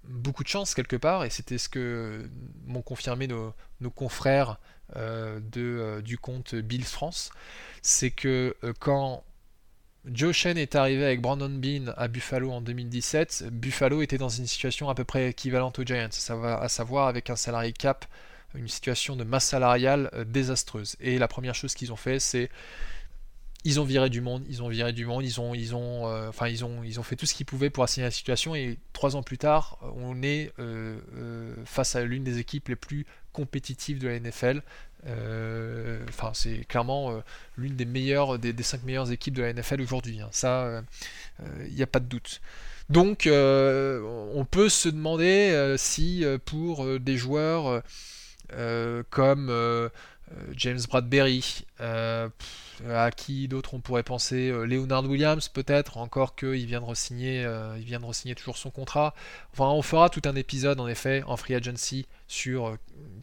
beaucoup 0.05 0.43
de 0.43 0.49
chance 0.49 0.75
quelque 0.75 0.97
part, 0.97 1.25
et 1.25 1.31
c'était 1.31 1.59
ce 1.59 1.69
que 1.69 2.29
m'ont 2.67 2.83
confirmé 2.83 3.27
nos, 3.27 3.55
confrères 3.95 4.59
de, 4.97 6.01
du 6.01 6.17
compte 6.17 6.55
Bills 6.55 6.85
France, 6.85 7.31
c'est 7.83 8.11
que 8.11 8.57
quand 8.79 9.23
Joe 10.07 10.35
Shen 10.35 10.59
est 10.59 10.75
arrivé 10.75 11.05
avec 11.05 11.23
Brandon 11.23 11.49
Bean 11.49 11.93
à 11.97 12.09
Buffalo 12.09 12.53
en 12.53 12.61
2017. 12.61 13.47
Buffalo 13.51 14.03
était 14.03 14.19
dans 14.19 14.29
une 14.29 14.47
situation 14.47 14.91
à 14.91 14.95
peu 14.95 15.05
près 15.05 15.31
équivalente 15.31 15.79
aux 15.79 15.85
Giants, 15.85 16.11
à 16.43 16.69
savoir 16.69 17.09
avec 17.09 17.31
un 17.31 17.37
salarié 17.37 17.73
cap, 17.73 18.05
une 18.55 18.69
situation 18.69 19.17
de 19.17 19.25
masse 19.25 19.47
salariale 19.47 20.11
euh, 20.13 20.25
désastreuse. 20.25 20.97
Et 21.01 21.19
la 21.19 21.27
première 21.27 21.55
chose 21.55 21.75
qu'ils 21.75 21.91
ont 21.93 21.97
fait, 21.97 22.21
c'est 22.21 22.51
ils 23.65 23.81
ont 23.81 23.85
viré 23.85 24.11
du 24.11 24.21
monde, 24.21 24.45
ils 24.49 24.63
ont 24.63 24.69
viré 24.69 24.93
du 24.93 25.07
monde, 25.07 25.25
ils 25.25 25.41
ont, 25.41 25.55
ils 25.55 25.75
ont, 25.75 26.07
euh, 26.09 26.29
enfin 26.29 26.49
ils 26.49 26.65
ont, 26.65 26.83
ils 26.85 27.01
ont 27.01 27.03
fait 27.03 27.17
tout 27.17 27.27
ce 27.27 27.35
qu'ils 27.35 27.47
pouvaient 27.47 27.71
pour 27.71 27.85
assigner 27.85 28.07
la 28.07 28.11
situation. 28.11 28.55
Et 28.55 28.79
trois 28.93 29.17
ans 29.17 29.23
plus 29.23 29.39
tard, 29.39 29.79
on 29.97 30.23
est 30.23 30.53
euh, 30.59 31.55
face 31.65 31.97
à 31.97 32.05
l'une 32.05 32.25
des 32.25 32.39
équipes 32.39 32.69
les 32.69 32.77
plus 32.77 33.07
compétitives 33.33 33.99
de 33.99 34.09
la 34.09 34.21
NFL. 34.21 34.63
Euh, 35.07 35.99
enfin, 36.09 36.31
c'est 36.33 36.65
clairement 36.67 37.11
euh, 37.11 37.21
l'une 37.57 37.77
des 37.77 37.85
meilleures, 37.85 38.39
des, 38.39 38.55
cinq 38.63 38.85
meilleures 38.85 39.13
équipes 39.13 39.35
de 39.35 39.43
la 39.43 39.53
NFL 39.53 39.81
aujourd'hui. 39.83 40.21
Hein. 40.21 40.29
Ça, 40.31 40.83
il 41.41 41.45
euh, 41.47 41.69
n'y 41.69 41.83
a 41.83 41.87
pas 41.87 42.01
de 42.01 42.07
doute. 42.07 42.41
Donc, 42.91 43.27
on 43.27 44.47
peut 44.51 44.69
se 44.69 44.89
demander 44.89 45.75
si 45.79 46.23
pour 46.45 46.87
des 47.01 47.17
joueurs 47.17 47.83
comme 49.09 49.91
James 50.57 50.81
Bradbury, 50.89 51.65
à 51.79 53.11
qui 53.15 53.47
d'autres 53.49 53.75
on 53.75 53.81
pourrait 53.81 54.03
penser 54.03 54.51
Leonard 54.51 55.05
Williams 55.05 55.49
peut-être, 55.49 55.99
encore 55.99 56.35
qu'il 56.35 56.67
vient 56.67 56.81
de 56.81 56.87
re-signer, 56.87 57.43
il 57.77 57.85
vient 57.85 58.01
de 58.01 58.05
re-signer 58.05 58.35
toujours 58.35 58.57
son 58.57 58.71
contrat. 58.71 59.15
Enfin, 59.53 59.67
on 59.67 59.83
fera 59.83 60.09
tout 60.09 60.23
un 60.25 60.35
épisode 60.35 60.81
en 60.81 60.89
effet 60.89 61.23
en 61.27 61.37
free 61.37 61.55
agency 61.55 62.07
sur 62.27 62.67
euh, 62.67 62.77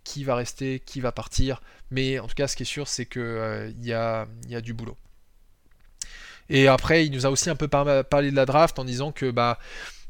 qui 0.04 0.24
va 0.24 0.36
rester, 0.36 0.80
qui 0.80 1.02
va 1.02 1.12
partir. 1.12 1.62
Mais 1.90 2.20
en 2.20 2.28
tout 2.28 2.36
cas, 2.36 2.48
ce 2.48 2.56
qui 2.56 2.64
est 2.64 2.66
sûr, 2.66 2.88
c'est 2.88 3.06
qu'il 3.06 3.22
euh, 3.22 3.72
y, 3.80 3.94
a, 3.94 4.28
du 4.62 4.74
boulot. 4.74 4.98
Et 6.50 6.68
après, 6.68 7.06
il 7.06 7.12
nous 7.12 7.26
a 7.26 7.30
aussi 7.30 7.50
un 7.50 7.56
peu 7.56 7.68
parlé 7.68 8.32
de 8.32 8.36
la 8.36 8.46
draft 8.46 8.80
en 8.80 8.86
disant 8.86 9.12
que 9.12 9.32
bah, 9.32 9.60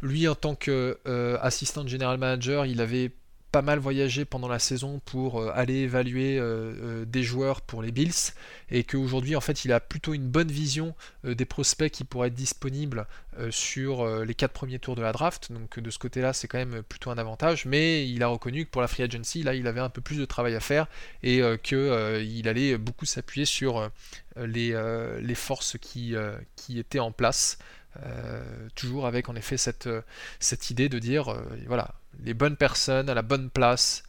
lui, 0.02 0.28
en 0.28 0.36
tant 0.36 0.56
qu'assistant 0.56 1.84
euh, 1.84 1.88
general 1.88 2.18
manager, 2.18 2.66
il 2.66 2.82
avait 2.82 3.12
pas 3.52 3.62
mal 3.62 3.80
voyagé 3.80 4.24
pendant 4.24 4.48
la 4.48 4.60
saison 4.60 5.02
pour 5.06 5.42
euh, 5.42 5.52
aller 5.54 5.76
évaluer 5.76 6.38
euh, 6.38 6.74
euh, 6.82 7.06
des 7.06 7.24
joueurs 7.24 7.62
pour 7.62 7.82
les 7.82 7.92
Bills 7.92 8.34
et 8.70 8.84
qu'aujourd'hui 8.84 9.36
en 9.36 9.42
fait 9.42 9.66
il 9.66 9.74
a 9.74 9.80
plutôt 9.82 10.14
une 10.14 10.28
bonne 10.28 10.52
vision 10.52 10.96
des 11.24 11.46
prospects 11.46 11.92
qui 11.92 12.06
pourraient 12.06 12.30
être 12.30 12.34
disponibles 12.34 13.06
sur 13.50 14.08
les 14.24 14.34
quatre 14.34 14.54
premiers 14.54 14.80
tours 14.80 14.96
de 14.96 15.02
la 15.02 15.12
draft. 15.12 15.52
Donc 15.52 15.80
de 15.80 15.90
ce 15.90 16.00
côté 16.00 16.22
là 16.22 16.32
c'est 16.32 16.48
quand 16.48 16.58
même 16.58 16.82
plutôt 16.84 17.12
un 17.12 17.18
avantage 17.18 17.66
mais 17.66 18.08
il 18.08 18.24
a 18.24 18.28
reconnu 18.28 18.66
que 18.66 18.72
pour 18.72 18.82
la 18.82 18.88
free 18.88 19.04
agency 19.04 19.44
là 19.44 19.54
il 19.54 19.68
avait 19.68 19.82
un 19.82 19.90
peu 19.90 20.02
plus 20.02 20.18
de 20.18 20.26
travail 20.26 20.56
à 20.56 20.62
faire 20.62 20.88
et 21.22 21.42
qu'il 21.64 22.48
allait 22.48 22.78
beaucoup 22.78 23.06
s'appuyer 23.06 23.46
sur 23.46 23.90
les, 24.38 25.36
forces 25.36 25.78
qui 25.78 26.16
étaient 26.78 27.00
en 27.00 27.12
place 27.12 27.58
toujours 28.76 29.06
avec 29.06 29.30
en 29.30 29.36
effet 29.36 29.58
cette, 29.58 29.90
cette 30.40 30.70
idée 30.70 30.90
de 30.90 31.00
dire 31.00 31.36
voilà 31.68 31.94
les 32.24 32.34
bonnes 32.34 32.56
personnes 32.56 33.10
à 33.10 33.14
la 33.14 33.22
bonne 33.22 33.50
place 33.50 34.04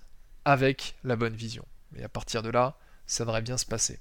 avec 0.44 0.94
la 1.04 1.16
bonne 1.16 1.34
vision. 1.34 1.64
Et 1.96 2.04
à 2.04 2.08
partir 2.08 2.42
de 2.42 2.50
là, 2.50 2.76
ça 3.06 3.24
devrait 3.24 3.42
bien 3.42 3.58
se 3.58 3.66
passer. 3.66 3.98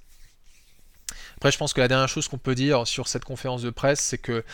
Après, 1.36 1.50
je 1.50 1.58
pense 1.58 1.72
que 1.72 1.80
la 1.80 1.88
dernière 1.88 2.08
chose 2.08 2.28
qu'on 2.28 2.38
peut 2.38 2.54
dire 2.54 2.86
sur 2.86 3.08
cette 3.08 3.24
conférence 3.24 3.62
de 3.62 3.70
presse, 3.70 4.00
c'est 4.00 4.18
que 4.18 4.44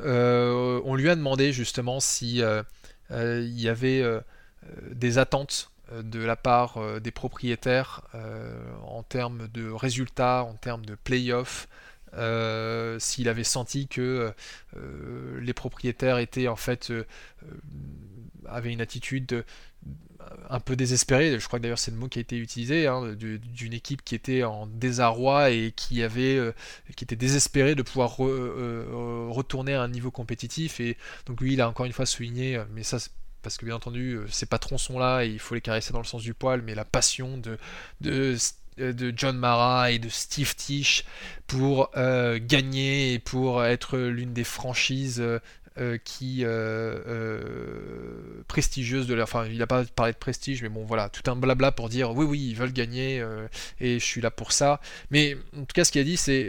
euh, 0.00 0.80
on 0.84 0.94
lui 0.94 1.08
a 1.08 1.14
demandé 1.14 1.52
justement 1.52 2.00
si 2.00 2.42
euh, 2.42 2.62
euh, 3.10 3.42
il 3.44 3.60
y 3.60 3.68
avait 3.68 4.02
des 4.90 5.18
attentes 5.18 5.70
de 5.92 6.20
la 6.20 6.36
part 6.36 6.78
des 7.00 7.10
propriétaires 7.10 8.02
en 8.86 9.02
termes 9.02 9.48
de 9.48 9.70
résultats, 9.70 10.44
en 10.44 10.54
termes 10.54 10.84
de 10.86 10.94
playoffs, 10.94 11.68
s'il 12.98 13.28
avait 13.28 13.44
senti 13.44 13.88
que 13.88 14.32
les 15.40 15.54
propriétaires 15.54 16.18
étaient 16.18 16.48
en 16.48 16.56
fait 16.56 16.92
avait 18.46 18.72
une 18.72 18.80
attitude 18.80 19.44
un 20.50 20.60
peu 20.60 20.76
désespérée, 20.76 21.38
je 21.38 21.46
crois 21.46 21.58
que 21.58 21.62
d'ailleurs 21.62 21.78
c'est 21.78 21.90
le 21.90 21.96
mot 21.96 22.08
qui 22.08 22.18
a 22.18 22.22
été 22.22 22.36
utilisé, 22.36 22.86
hein, 22.86 23.14
d'une 23.14 23.72
équipe 23.72 24.02
qui 24.04 24.14
était 24.14 24.44
en 24.44 24.66
désarroi 24.66 25.50
et 25.50 25.72
qui 25.74 26.02
avait, 26.02 26.36
euh, 26.36 26.52
qui 26.96 27.04
était 27.04 27.16
désespérée 27.16 27.74
de 27.74 27.82
pouvoir 27.82 28.16
euh, 28.24 29.26
retourner 29.30 29.74
à 29.74 29.82
un 29.82 29.88
niveau 29.88 30.10
compétitif. 30.10 30.80
Et 30.80 30.96
donc 31.26 31.40
lui, 31.40 31.54
il 31.54 31.60
a 31.60 31.68
encore 31.68 31.86
une 31.86 31.92
fois 31.92 32.06
souligné, 32.06 32.56
euh, 32.56 32.64
mais 32.72 32.82
ça 32.82 32.98
parce 33.42 33.58
que 33.58 33.66
bien 33.66 33.74
entendu, 33.74 34.18
ses 34.30 34.46
patrons 34.46 34.78
sont 34.78 34.98
là 34.98 35.22
et 35.22 35.28
il 35.28 35.38
faut 35.38 35.54
les 35.54 35.60
caresser 35.60 35.92
dans 35.92 35.98
le 35.98 36.06
sens 36.06 36.22
du 36.22 36.32
poil, 36.32 36.62
mais 36.62 36.74
la 36.74 36.86
passion 36.86 37.36
de, 37.36 37.58
de 38.00 38.36
de 38.78 39.12
John 39.16 39.36
Mara 39.36 39.90
et 39.90 39.98
de 39.98 40.08
Steve 40.08 40.54
Tisch 40.54 41.04
pour 41.46 41.90
gagner 41.94 43.14
et 43.14 43.18
pour 43.18 43.64
être 43.64 43.98
l'une 43.98 44.32
des 44.32 44.44
franchises 44.44 45.22
euh, 45.76 45.98
qui 45.98 46.44
euh, 46.44 47.00
euh, 47.08 48.44
prestigieuse 48.46 49.08
de 49.08 49.14
leur. 49.14 49.24
Enfin, 49.24 49.46
il 49.46 49.58
n'a 49.58 49.66
pas 49.66 49.84
parlé 49.84 50.12
de 50.12 50.18
prestige, 50.18 50.62
mais 50.62 50.68
bon, 50.68 50.84
voilà, 50.84 51.08
tout 51.08 51.28
un 51.28 51.34
blabla 51.34 51.72
pour 51.72 51.88
dire 51.88 52.12
oui, 52.12 52.24
oui, 52.24 52.46
ils 52.50 52.54
veulent 52.54 52.72
gagner 52.72 53.24
et 53.80 53.98
je 53.98 54.04
suis 54.04 54.20
là 54.20 54.30
pour 54.30 54.52
ça. 54.52 54.80
Mais 55.10 55.36
en 55.56 55.64
tout 55.64 55.72
cas, 55.74 55.84
ce 55.84 55.90
qu'il 55.90 56.00
a 56.00 56.04
dit, 56.04 56.16
c'est 56.16 56.48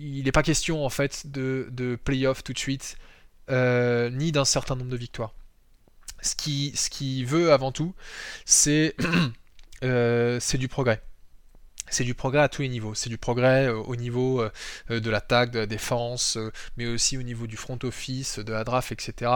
il 0.00 0.24
n'est 0.24 0.32
pas 0.32 0.42
question 0.42 0.82
en 0.82 0.88
fait 0.88 1.30
de, 1.30 1.68
de 1.72 1.96
playoff 1.96 2.42
tout 2.42 2.54
de 2.54 2.58
suite, 2.58 2.96
ni 3.50 4.32
d'un 4.32 4.46
certain 4.46 4.76
nombre 4.76 4.90
de 4.90 4.96
victoires. 4.96 5.34
Ce 6.22 6.34
qui, 6.34 6.72
ce 6.74 6.88
qui 6.88 7.26
veut 7.26 7.52
avant 7.52 7.70
tout, 7.70 7.94
c'est 8.46 8.96
c'est 9.82 10.56
du 10.58 10.68
progrès 10.68 11.02
c'est 11.90 12.04
du 12.04 12.14
progrès 12.14 12.42
à 12.42 12.48
tous 12.48 12.62
les 12.62 12.68
niveaux. 12.68 12.94
C'est 12.94 13.10
du 13.10 13.18
progrès 13.18 13.66
euh, 13.66 13.76
au 13.76 13.96
niveau 13.96 14.40
euh, 14.40 14.50
euh, 14.90 15.00
de 15.00 15.10
l'attaque, 15.10 15.50
de 15.50 15.60
la 15.60 15.66
défense, 15.66 16.38
mais 16.76 16.86
aussi 16.86 17.16
au 17.18 17.22
niveau 17.22 17.46
du 17.46 17.56
front 17.56 17.78
office, 17.82 18.38
de 18.38 18.52
la 18.52 18.64
draft, 18.64 18.92
etc. 18.92 19.30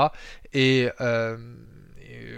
Et, 0.53 0.88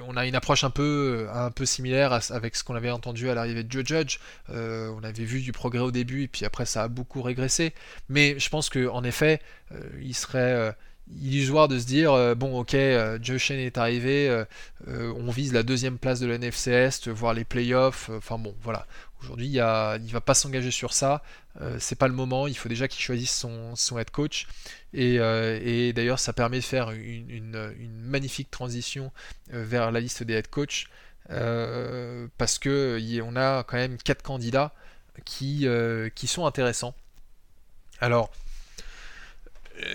on 0.06 0.16
a 0.16 0.26
une 0.26 0.36
approche 0.36 0.62
un 0.64 0.70
peu, 0.70 1.26
similaire 1.64 2.20
avec 2.30 2.54
ce 2.54 2.62
qu'on 2.62 2.76
avait 2.76 2.90
entendu 2.90 3.28
à 3.28 3.34
l'arrivée 3.34 3.64
de 3.64 3.72
Joe 3.72 3.84
Judge. 3.84 4.18
on 4.48 5.02
avait 5.02 5.24
vu 5.24 5.40
du 5.40 5.52
progrès 5.52 5.80
au 5.80 5.90
début, 5.90 6.22
et 6.22 6.28
puis 6.28 6.44
après 6.44 6.64
ça 6.64 6.84
a 6.84 6.88
beaucoup 6.88 7.22
régressé. 7.22 7.74
Mais 8.08 8.38
je 8.38 8.48
pense 8.50 8.70
qu'en 8.70 9.02
effet, 9.02 9.40
il 10.00 10.14
serait 10.14 10.74
illusoire 11.20 11.68
de 11.68 11.78
se 11.78 11.86
dire 11.86 12.36
bon 12.36 12.58
ok 12.60 12.76
Joe 13.20 13.38
Shane 13.38 13.58
est 13.58 13.76
arrivé 13.76 14.44
on 14.86 15.30
vise 15.30 15.52
la 15.52 15.62
deuxième 15.62 15.98
place 15.98 16.20
de 16.20 16.26
la 16.26 16.36
NFC 16.36 16.70
Est 16.70 17.08
voire 17.08 17.34
les 17.34 17.44
playoffs 17.44 18.10
enfin 18.16 18.38
bon 18.38 18.54
voilà 18.62 18.86
aujourd'hui 19.24 19.46
il, 19.46 19.54
il 19.56 20.12
va 20.12 20.20
pas 20.20 20.34
s'engager 20.34 20.70
sur 20.70 20.92
ça. 20.92 21.22
C'est 21.78 21.96
pas 21.96 22.08
le 22.08 22.14
moment. 22.14 22.46
Il 22.46 22.56
faut 22.56 22.68
déjà 22.68 22.88
qu'il 22.88 23.02
choisisse 23.02 23.32
son, 23.32 23.98
head 23.98 24.10
coach. 24.10 24.46
Et, 24.92 25.16
et 25.16 25.92
d'ailleurs 25.92 26.18
ça 26.18 26.32
permet 26.32 26.58
de 26.58 26.64
faire 26.64 26.90
une, 26.90 27.72
magnifique 28.04 28.50
transition 28.50 29.12
vers 29.48 29.90
la 29.90 30.00
liste 30.00 30.22
des 30.22 30.34
head 30.34 30.48
coach 30.48 30.88
parce 31.28 32.58
que 32.58 33.00
on 33.22 33.36
a 33.36 33.64
quand 33.64 33.76
même 33.76 33.96
quatre 33.98 34.22
candidats 34.22 34.72
qui, 35.24 35.66
sont 36.26 36.46
intéressants. 36.46 36.94
Alors 38.00 38.30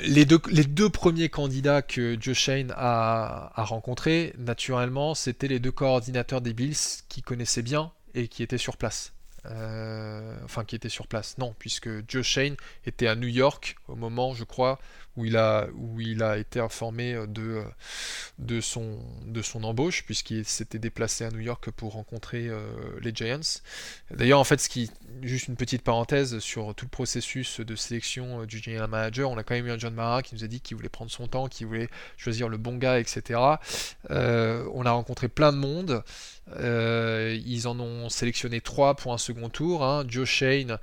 les 0.04 0.26
deux, 0.26 0.90
premiers 0.90 1.30
candidats 1.30 1.82
que 1.82 2.18
Joe 2.20 2.36
Shane 2.36 2.74
a, 2.76 3.52
a 3.56 3.64
rencontrés, 3.64 4.34
naturellement, 4.38 5.16
c'était 5.16 5.48
les 5.48 5.60
deux 5.60 5.72
coordinateurs 5.72 6.42
des 6.42 6.54
Bills 6.54 6.76
qui 7.08 7.22
connaissaient 7.22 7.62
bien 7.62 7.92
et 8.14 8.28
qui 8.28 8.44
étaient 8.44 8.58
sur 8.58 8.76
place. 8.76 9.14
Euh, 9.46 10.38
enfin, 10.44 10.66
qui 10.66 10.76
étaient 10.76 10.90
sur 10.90 11.08
place. 11.08 11.38
Non, 11.38 11.56
puisque 11.58 11.90
Joe 12.10 12.26
Shane 12.26 12.56
était 12.86 13.08
à 13.08 13.16
New 13.16 13.28
York 13.28 13.76
au 13.88 13.96
moment, 13.96 14.34
je 14.34 14.44
crois, 14.44 14.80
où 15.20 15.26
il 15.26 15.36
a, 15.36 15.68
où 15.76 16.00
il 16.00 16.24
a 16.24 16.38
été 16.38 16.60
informé 16.62 17.14
de, 17.28 17.62
de, 18.40 18.62
son, 18.62 19.00
de 19.26 19.42
son 19.42 19.66
embauche, 19.66 20.06
puisqu'il 20.06 20.46
s'était 20.46 20.80
déplacé 20.80 21.26
à 21.26 21.30
New 21.30 21.40
York 21.40 21.70
pour 21.72 21.94
rencontrer 21.94 22.48
euh, 22.48 22.72
les 23.02 23.14
Giants. 23.14 23.62
D'ailleurs, 24.12 24.40
en 24.40 24.46
fait, 24.46 24.66
juste 25.22 25.48
une 25.50 25.58
petite 25.58 25.82
parenthèse 25.82 26.40
sur 26.40 26.74
tout 26.74 26.86
le 26.86 26.90
processus 26.90 27.60
de 27.60 27.76
sélection 27.76 28.42
euh, 28.42 28.46
du 28.46 28.60
general 28.60 28.90
manager, 28.90 29.30
on 29.30 29.38
a 29.38 29.44
quand 29.44 29.56
même 29.56 29.68
eu 29.68 29.72
un 29.72 29.78
John 29.78 29.94
Mara 29.94 30.24
qui 30.24 30.36
nous 30.36 30.44
a 30.46 30.48
dit 30.48 30.62
qu'il 30.62 30.78
voulait 30.78 30.90
prendre 30.90 31.12
son 31.12 31.28
temps, 31.28 31.48
qu'il 31.48 31.68
voulait 31.68 31.90
choisir 32.16 32.48
le 32.48 32.58
bon 32.58 32.78
gars, 32.78 33.00
etc. 33.00 33.40
Euh, 34.10 34.66
on 34.74 34.86
a 34.86 34.92
rencontré 34.92 35.28
plein 35.28 35.52
de 35.52 35.58
monde. 35.58 36.04
ils 36.58 37.68
en 37.68 37.78
ont 37.80 38.08
sélectionné 38.08 38.62
trois 38.62 38.96
pour 38.96 39.12
un 39.12 39.18
second 39.18 39.50
tour. 39.50 39.84
Hein. 39.84 40.06
Joe 40.08 40.28
Shane, 40.28 40.78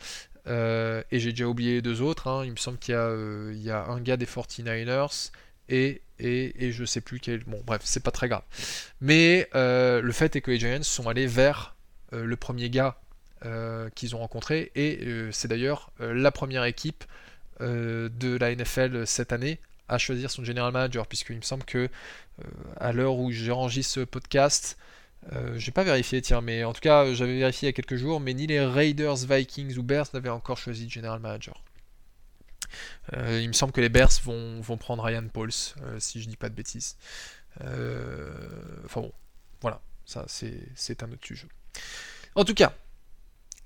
euh, 0.49 1.03
et 1.11 1.19
j'ai 1.19 1.31
déjà 1.31 1.47
oublié 1.47 1.75
les 1.75 1.83
deux 1.83 2.03
autres. 2.03 2.29
Hein. 2.29 2.45
Il 2.45 2.53
me 2.53 2.57
semble 2.57 2.79
qu'il 2.79 2.95
y, 2.95 2.99
euh, 2.99 3.73
a 3.73 3.91
un 3.91 4.01
gars 4.01 4.17
des 4.17 4.27
49ers 4.27 5.31
et, 5.69 6.03
et, 6.19 6.67
et 6.67 6.73
je 6.73 6.85
sais 6.85 7.01
plus 7.01 7.21
quel. 7.21 7.45
Bon, 7.45 7.61
bref, 7.67 7.83
c'est 7.85 8.03
pas 8.03 8.11
très 8.11 8.29
grave. 8.29 8.43
Mais 9.01 9.49
euh, 9.55 10.01
le 10.01 10.13
fait 10.13 10.37
est 10.37 10.41
que 10.41 10.51
les 10.51 10.59
Giants 10.59 10.83
sont 10.83 11.09
allés 11.09 11.27
vers 11.27 11.75
le 12.13 12.37
premier 12.37 12.71
gars 12.71 12.97
qu'ils 13.95 14.17
ont 14.17 14.19
rencontré 14.21 14.73
et 14.75 15.01
c'est 15.31 15.49
d'ailleurs 15.49 15.91
la 15.99 16.31
première 16.31 16.65
équipe 16.65 17.05
de 17.61 18.37
la 18.39 18.55
NFL 18.55 19.07
cette 19.07 19.33
année 19.33 19.61
à 19.89 19.99
choisir 19.99 20.31
son 20.31 20.43
general 20.45 20.73
manager, 20.73 21.07
puisqu'il 21.07 21.37
me 21.37 21.43
semble 21.43 21.65
que 21.65 21.89
à 22.79 22.93
l'heure 22.93 23.17
où 23.17 23.31
j'enregistre 23.33 23.95
ce 23.95 24.01
podcast, 24.01 24.79
euh, 25.33 25.59
j'ai 25.59 25.73
pas 25.73 25.83
vérifié, 25.83 26.23
tiens, 26.23 26.41
mais 26.41 26.65
en 26.65 26.73
tout 26.73 26.81
cas, 26.81 27.13
j'avais 27.13 27.39
vérifié 27.39 27.67
il 27.67 27.71
y 27.71 27.71
a 27.71 27.73
quelques 27.73 27.97
jours, 27.97 28.21
mais 28.21 28.35
ni 28.35 28.47
les 28.47 28.65
Raiders, 28.65 29.17
Vikings 29.17 29.77
ou 29.77 29.83
Bears 29.83 30.07
n'avaient 30.15 30.29
encore 30.29 30.59
choisi 30.59 30.87
de 30.87 30.91
general 30.91 31.19
manager. 31.21 31.63
Euh, 33.15 33.41
il 33.41 33.49
me 33.49 33.53
semble 33.53 33.73
que 33.73 33.81
les 33.81 33.89
Bears 33.89 34.11
vont, 34.25 34.61
vont 34.61 34.77
prendre 34.77 35.03
Ryan 35.03 35.27
Pauls, 35.29 35.51
euh, 35.83 35.99
si 35.99 36.23
je 36.23 36.29
dis 36.29 36.37
pas 36.37 36.49
de 36.49 36.55
bêtises. 36.55 36.97
enfin 37.61 39.01
bon, 39.01 39.13
voilà, 39.61 39.81
ça 40.05 40.25
c'est 40.29 41.03
un 41.03 41.11
autre 41.11 41.27
sujet. 41.27 41.49
En 42.35 42.45
tout 42.45 42.55
cas, 42.55 42.73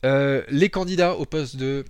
les 0.02 0.70
candidats 0.70 1.14
au 1.14 1.26
poste 1.26 1.56
de 1.56 1.84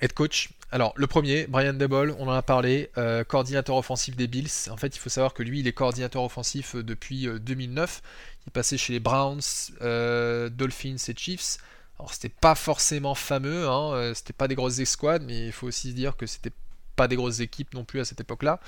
head 0.00 0.12
coach. 0.12 0.50
Alors, 0.70 0.94
le 0.96 1.06
premier, 1.06 1.46
Brian 1.46 1.74
Debol, 1.74 2.14
on 2.18 2.28
en 2.28 2.32
a 2.32 2.42
parlé, 2.42 2.90
coordinateur 3.28 3.76
offensif 3.76 4.16
des 4.16 4.26
Bills. 4.26 4.70
En 4.70 4.76
fait, 4.76 4.96
il 4.96 4.98
faut 4.98 5.10
savoir 5.10 5.34
que 5.34 5.42
lui, 5.42 5.60
il 5.60 5.66
est 5.66 5.72
coordinateur 5.72 6.22
offensif 6.22 6.76
depuis 6.76 7.26
2009. 7.26 8.02
Il 8.46 8.52
passait 8.52 8.78
chez 8.78 8.92
les 8.92 9.00
Browns, 9.00 9.40
euh, 9.82 10.48
Dolphins 10.48 10.96
et 11.08 11.14
Chiefs. 11.16 11.58
Alors 11.98 12.12
c'était 12.12 12.28
pas 12.28 12.54
forcément 12.54 13.14
fameux, 13.14 13.68
hein, 13.68 13.92
euh, 13.92 14.14
c'était 14.14 14.32
pas 14.32 14.48
des 14.48 14.54
grosses 14.54 14.80
escouades, 14.80 15.22
mais 15.24 15.46
il 15.46 15.52
faut 15.52 15.68
aussi 15.68 15.90
se 15.90 15.94
dire 15.94 16.16
que 16.16 16.26
c'était 16.26 16.52
pas 16.96 17.06
des 17.06 17.16
grosses 17.16 17.40
équipes 17.40 17.72
non 17.74 17.84
plus 17.84 18.00
à 18.00 18.04
cette 18.04 18.20
époque-là. 18.20 18.60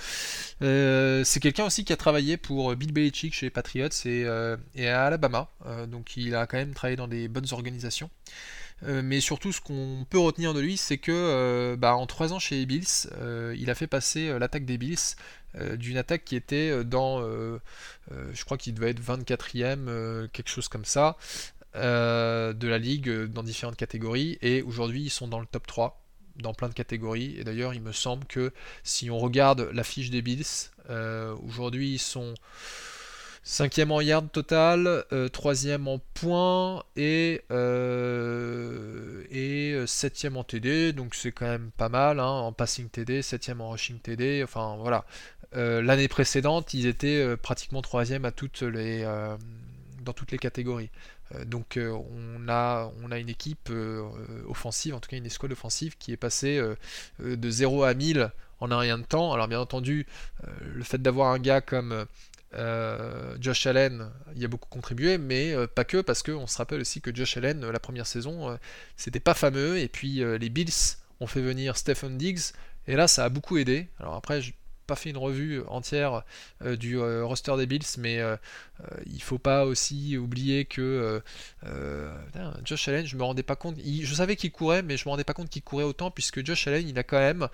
Euh, 0.63 1.25
c'est 1.25 1.41
quelqu'un 1.41 1.65
aussi 1.65 1.85
qui 1.85 1.93
a 1.93 1.97
travaillé 1.97 2.37
pour 2.37 2.75
Bill 2.77 2.93
Belichick 2.93 3.35
chez 3.35 3.47
les 3.47 3.51
Patriots 3.51 3.89
et, 4.05 4.27
à 4.27 5.05
Alabama, 5.05 5.51
donc 5.89 6.17
il 6.17 6.35
a 6.35 6.47
quand 6.47 6.57
même 6.57 6.75
travaillé 6.75 6.97
dans 6.97 7.09
des 7.09 7.29
bonnes 7.29 7.49
organisations. 7.53 8.09
mais 8.83 9.21
surtout, 9.21 9.53
ce 9.53 9.61
qu'on 9.61 10.07
peut 10.09 10.19
retenir 10.19 10.55
de 10.55 10.61
lui, 10.61 10.77
c'est 10.77 10.99
que 10.99 11.75
bah, 11.79 11.97
en 11.97 12.07
trois 12.07 12.33
ans 12.33 12.39
chez 12.39 12.57
les 12.57 12.67
Bills, 12.67 13.09
il 13.57 13.69
a 13.69 13.75
fait 13.75 13.89
passer 13.89 14.39
l'attaque 14.39 14.65
des 14.65 14.79
Bills 14.79 15.17
euh, 15.57 15.77
d'une 15.77 15.97
attaque 15.97 16.25
qui 16.25 16.37
était 16.37 16.71
euh, 16.71 16.85
dans, 16.85 17.21
euh, 17.23 17.59
je 18.33 18.45
crois 18.45 18.57
qu'il 18.59 18.75
devait 18.75 18.91
être 18.91 19.01
24e, 19.01 20.29
quelque 20.29 20.49
chose 20.49 20.69
comme 20.69 20.85
ça, 20.85 21.17
de 21.75 22.69
la 22.69 22.79
ligue 22.79 23.11
dans 23.27 23.43
différentes 23.43 23.77
catégories, 23.77 24.39
et 24.43 24.63
aujourd'hui 24.63 25.03
ils 25.03 25.11
sont 25.11 25.29
dans 25.29 25.41
le 25.41 25.47
top 25.47 25.67
3 25.67 26.01
dans 26.37 26.53
plein 26.53 26.69
de 26.69 26.75
catégories. 26.75 27.37
Et 27.39 27.45
d'ailleurs, 27.45 27.75
il 27.75 27.81
me 27.81 27.93
semble 27.93 28.25
que 28.27 28.53
si 28.83 29.11
on 29.11 29.19
regarde 29.19 29.71
la 29.73 29.85
fiche 29.85 30.11
des 30.11 30.23
Bills, 30.23 30.71
aujourd'hui 30.89 31.95
ils 31.95 31.99
sont 31.99 32.35
Cinquième 33.47 33.93
en 33.93 34.01
yard 34.01 34.33
total, 34.33 35.05
euh, 35.13 35.29
troisième 35.29 35.87
en 35.87 35.99
points 36.15 36.83
et, 36.97 37.43
euh, 37.51 39.23
et 39.31 39.87
septième 39.87 40.39
en 40.39 40.45
TD, 40.45 40.95
donc 40.95 41.15
c'est 41.15 41.31
quand 41.31 41.45
même 41.45 41.71
pas 41.77 41.91
mal, 41.91 42.21
hein, 42.21 42.25
en 42.25 42.55
passing 42.55 42.89
TD, 42.89 43.21
septième 43.21 43.61
en 43.61 43.69
rushing 43.69 43.99
TD, 43.99 44.43
enfin 44.43 44.77
voilà. 44.81 45.05
L'année 45.55 46.09
précédente, 46.09 46.75
ils 46.75 46.87
étaient 46.87 47.37
pratiquement 47.37 47.81
troisième 47.81 48.29
les, 48.63 49.05
dans 50.03 50.13
toutes 50.13 50.33
les 50.33 50.39
catégories. 50.39 50.91
donc 51.47 51.79
on, 51.79 52.49
a, 52.49 52.91
une 53.13 53.29
équipe 53.29 53.71
offensive, 54.49 54.95
en 54.95 55.01
tout 55.01 55.09
cas 55.09 55.17
une 55.17 55.27
escouade 55.27 55.53
offensive 55.53 55.97
qui 55.99 56.13
est 56.13 56.17
passée 56.17 56.61
de 57.21 57.51
0 57.51 57.85
à 57.85 57.95
1000 57.95 58.33
en 58.61 58.71
un 58.71 58.79
rien 58.79 58.99
de 58.99 59.05
temps. 59.05 59.33
Alors 59.33 59.47
bien 59.47 59.61
entendu, 59.61 60.07
le 60.61 60.83
fait 60.83 61.01
d'avoir 61.01 61.33
un 61.33 61.39
gars 61.39 61.61
comme 61.61 62.07
euh, 62.57 63.37
Josh 63.41 63.67
Allen 63.67 64.11
y 64.37 64.45
a 64.45 64.49
beaucoup 64.49 64.69
contribué, 64.69 65.19
mais 65.19 65.53
euh, 65.53 65.67
pas 65.67 65.85
que, 65.85 66.01
parce 66.01 66.23
qu'on 66.23 66.47
se 66.47 66.57
rappelle 66.59 66.81
aussi 66.81 67.01
que 67.01 67.15
Josh 67.15 67.37
Allen, 67.37 67.69
la 67.69 67.81
première 67.81 68.07
saison, 68.07 68.51
euh, 68.51 68.57
c'était 68.97 69.21
pas 69.21 69.35
fameux, 69.35 69.79
et 69.79 69.89
puis 69.89 70.23
les 70.39 70.49
Bills 70.49 70.99
ont 71.21 71.27
fait 71.27 71.41
venir 71.41 71.77
Stephen 71.77 72.17
Diggs, 72.17 72.53
et 72.87 72.97
là 72.97 73.09
ça 73.09 73.25
a 73.25 73.29
beaucoup 73.29 73.57
aidé. 73.57 73.89
Alors 73.99 74.15
après, 74.15 74.41
pas 74.87 74.97
fait 74.97 75.11
une 75.11 75.17
revue 75.17 75.63
entière 75.69 76.23
euh, 76.63 76.77
du 76.77 76.99
euh, 76.99 77.25
roster 77.25 77.57
des 77.57 77.67
Bills, 77.67 77.85
mais 77.99 78.19
euh, 78.19 78.37
il 79.07 79.23
faut 79.23 79.39
pas 79.39 79.65
aussi 79.65 80.17
oublier 80.17 80.65
que 80.65 81.23
Josh 82.65 82.89
Allen, 82.89 83.07
je 83.07 83.17
me 83.17 83.23
rendais 83.23 83.43
pas 83.43 83.57
compte, 83.57 83.77
je 83.85 84.15
savais 84.15 84.37
qu'il 84.37 84.53
courait, 84.53 84.83
mais 84.83 84.97
je 84.97 85.05
me 85.07 85.11
rendais 85.11 85.25
pas 85.25 85.35
compte 85.35 85.49
qu'il 85.49 85.63
courait 85.63 85.85
autant, 85.85 86.11
puisque 86.11 86.45
Josh 86.45 86.67
Allen, 86.67 86.89
il 86.89 86.99
a 86.99 87.03
quand 87.03 87.19
même 87.19 87.49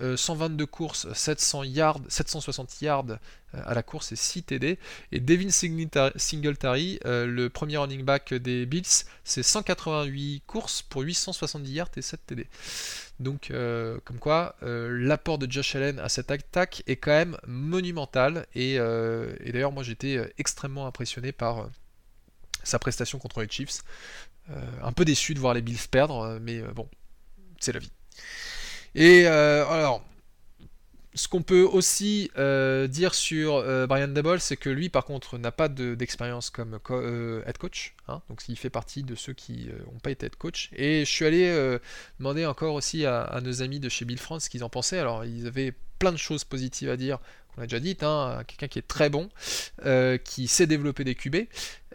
122 0.00 0.66
courses, 0.66 1.12
700 1.12 1.64
yards, 1.64 2.00
760 2.08 2.82
yards 2.82 3.18
à 3.64 3.74
la 3.74 3.82
course 3.82 4.12
et 4.12 4.16
6 4.16 4.42
TD. 4.44 4.78
Et 5.12 5.20
Devin 5.20 5.50
Singletary, 5.50 6.98
le 7.04 7.48
premier 7.48 7.76
running 7.76 8.02
back 8.02 8.34
des 8.34 8.66
Bills, 8.66 9.04
c'est 9.24 9.42
188 9.42 10.42
courses 10.46 10.82
pour 10.82 11.02
870 11.02 11.72
yards 11.72 11.88
et 11.96 12.02
7 12.02 12.20
TD. 12.26 12.46
Donc, 13.18 13.50
euh, 13.50 13.98
comme 14.04 14.18
quoi, 14.18 14.56
euh, 14.62 14.98
l'apport 15.00 15.38
de 15.38 15.50
Josh 15.50 15.74
Allen 15.74 15.98
à 16.00 16.08
cette 16.08 16.30
attaque 16.30 16.82
est 16.86 16.96
quand 16.96 17.12
même 17.12 17.38
monumental. 17.46 18.46
Et, 18.54 18.78
euh, 18.78 19.34
d'ailleurs, 19.40 19.72
moi, 19.72 19.82
j'étais 19.82 20.32
extrêmement 20.38 20.86
impressionné 20.86 21.32
par 21.32 21.68
sa 22.62 22.78
prestation 22.78 23.18
contre 23.18 23.40
les 23.40 23.48
Chiefs. 23.48 23.82
un 24.82 24.92
peu 24.92 25.04
déçu 25.04 25.34
de 25.34 25.40
voir 25.40 25.54
les 25.54 25.62
Bills 25.62 25.88
perdre, 25.90 26.38
mais 26.40 26.60
bon, 26.62 26.88
c'est 27.58 27.72
la 27.72 27.80
vie. 27.80 27.90
Et 28.94 29.26
alors, 29.26 30.04
ce 31.16 31.28
qu'on 31.28 31.42
peut 31.42 31.62
aussi 31.62 32.30
euh, 32.36 32.86
dire 32.86 33.14
sur 33.14 33.56
euh, 33.56 33.86
Brian 33.86 34.08
Dabble, 34.08 34.38
c'est 34.38 34.58
que 34.58 34.68
lui, 34.68 34.90
par 34.90 35.06
contre, 35.06 35.38
n'a 35.38 35.50
pas 35.50 35.68
d'expérience 35.68 36.50
comme 36.50 36.78
euh, 36.90 37.42
head 37.46 37.56
coach. 37.56 37.94
Hein, 38.06 38.20
donc, 38.28 38.42
il 38.48 38.56
fait 38.56 38.70
partie 38.70 39.02
de 39.02 39.14
ceux 39.14 39.32
qui 39.32 39.70
n'ont 39.86 39.98
pas 39.98 40.10
été 40.10 40.26
head 40.26 40.36
coach. 40.36 40.68
Et 40.76 41.06
je 41.06 41.10
suis 41.10 41.24
allé 41.24 41.78
demander 42.20 42.44
encore 42.44 42.74
aussi 42.74 43.06
à, 43.06 43.40
nos 43.42 43.62
amis 43.62 43.80
de 43.80 43.88
chez 43.88 44.04
Bill 44.04 44.18
France 44.18 44.44
ce 44.44 44.50
qu'ils 44.50 44.62
en 44.62 44.68
pensaient. 44.68 44.98
Alors, 44.98 45.24
ils 45.24 45.46
avaient 45.46 45.72
plein 45.98 46.12
de 46.12 46.18
choses 46.18 46.44
positives 46.44 46.90
à 46.90 46.98
dire, 46.98 47.18
qu'on 47.54 47.62
a 47.62 47.66
déjà 47.66 47.80
dit. 47.80 47.96
Hein, 48.02 48.42
quelqu'un 48.46 48.68
qui 48.68 48.78
est 48.78 48.86
très 48.86 49.08
bon, 49.08 49.30
qui 50.22 50.48
sait 50.48 50.66
développer 50.66 51.04
des 51.04 51.14
QB. 51.14 51.36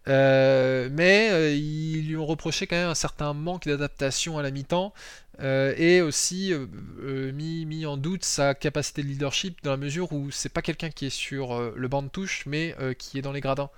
Mais 0.07 1.57
ils 1.57 2.07
lui 2.07 2.17
ont 2.17 2.25
reproché 2.25 2.67
quand 2.67 2.75
même 2.75 2.89
un 2.89 2.95
certain 2.95 3.33
manque 3.33 3.67
d'adaptation 3.67 4.37
à 4.37 4.41
la 4.41 4.51
mi-temps. 4.51 4.93
Euh, 5.39 5.73
et 5.75 6.01
aussi 6.01 6.53
euh, 6.53 6.67
euh, 7.01 7.31
mis, 7.31 7.85
en 7.85 7.97
doute 7.97 8.23
sa 8.23 8.53
capacité 8.53 9.01
de 9.01 9.07
leadership 9.07 9.63
dans 9.63 9.71
la 9.71 9.77
mesure 9.77 10.11
où 10.13 10.29
c'est 10.29 10.49
pas 10.49 10.61
quelqu'un 10.61 10.91
qui 10.91 11.07
est 11.07 11.09
sur 11.09 11.59
le 11.75 11.87
banc 11.87 12.03
de 12.03 12.09
touche, 12.09 12.45
mais 12.45 12.75
qui 12.97 13.17
est 13.17 13.21
dans 13.21 13.31
les 13.31 13.41
gradins, 13.41 13.69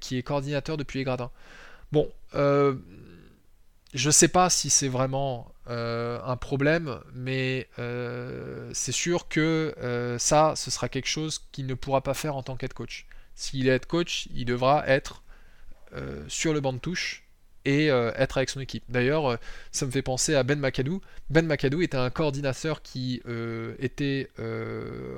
qui 0.00 0.16
est 0.16 0.22
coordinateur 0.22 0.76
depuis 0.76 0.98
les 0.98 1.04
gradins. 1.04 1.30
Bon, 1.92 2.10
je 2.32 4.10
sais 4.10 4.28
pas 4.28 4.50
si 4.50 4.70
c'est 4.70 4.88
vraiment 4.88 5.52
un 5.66 6.36
problème, 6.36 7.00
mais 7.14 7.68
c'est 8.72 8.92
sûr 8.92 9.28
que 9.28 9.74
ça, 10.18 10.54
ce 10.56 10.70
sera 10.70 10.88
quelque 10.88 11.08
chose 11.08 11.44
qu'il 11.52 11.66
ne 11.66 11.74
pourra 11.74 12.00
pas 12.00 12.14
faire 12.14 12.36
en 12.36 12.42
tant 12.42 12.56
qu'head 12.56 12.72
coach. 12.72 13.06
S'il 13.34 13.68
est 13.68 13.74
head 13.74 13.86
coach, 13.86 14.28
il 14.32 14.44
devra 14.44 14.86
être 14.86 15.23
sur 16.28 16.52
le 16.52 16.60
banc 16.60 16.72
de 16.72 16.78
touche 16.78 17.24
et 17.64 17.90
euh, 17.90 18.12
être 18.16 18.36
avec 18.36 18.50
son 18.50 18.60
équipe. 18.60 18.84
D'ailleurs, 18.88 19.26
euh, 19.26 19.36
ça 19.72 19.86
me 19.86 19.90
fait 19.90 20.02
penser 20.02 20.34
à 20.34 20.42
Ben 20.42 20.58
McAdoo. 20.58 21.00
Ben 21.30 21.46
McAdoo 21.46 21.80
était 21.80 21.96
un 21.96 22.10
coordinateur 22.10 22.82
qui 22.82 23.22
euh, 23.26 23.74
était 23.78 24.28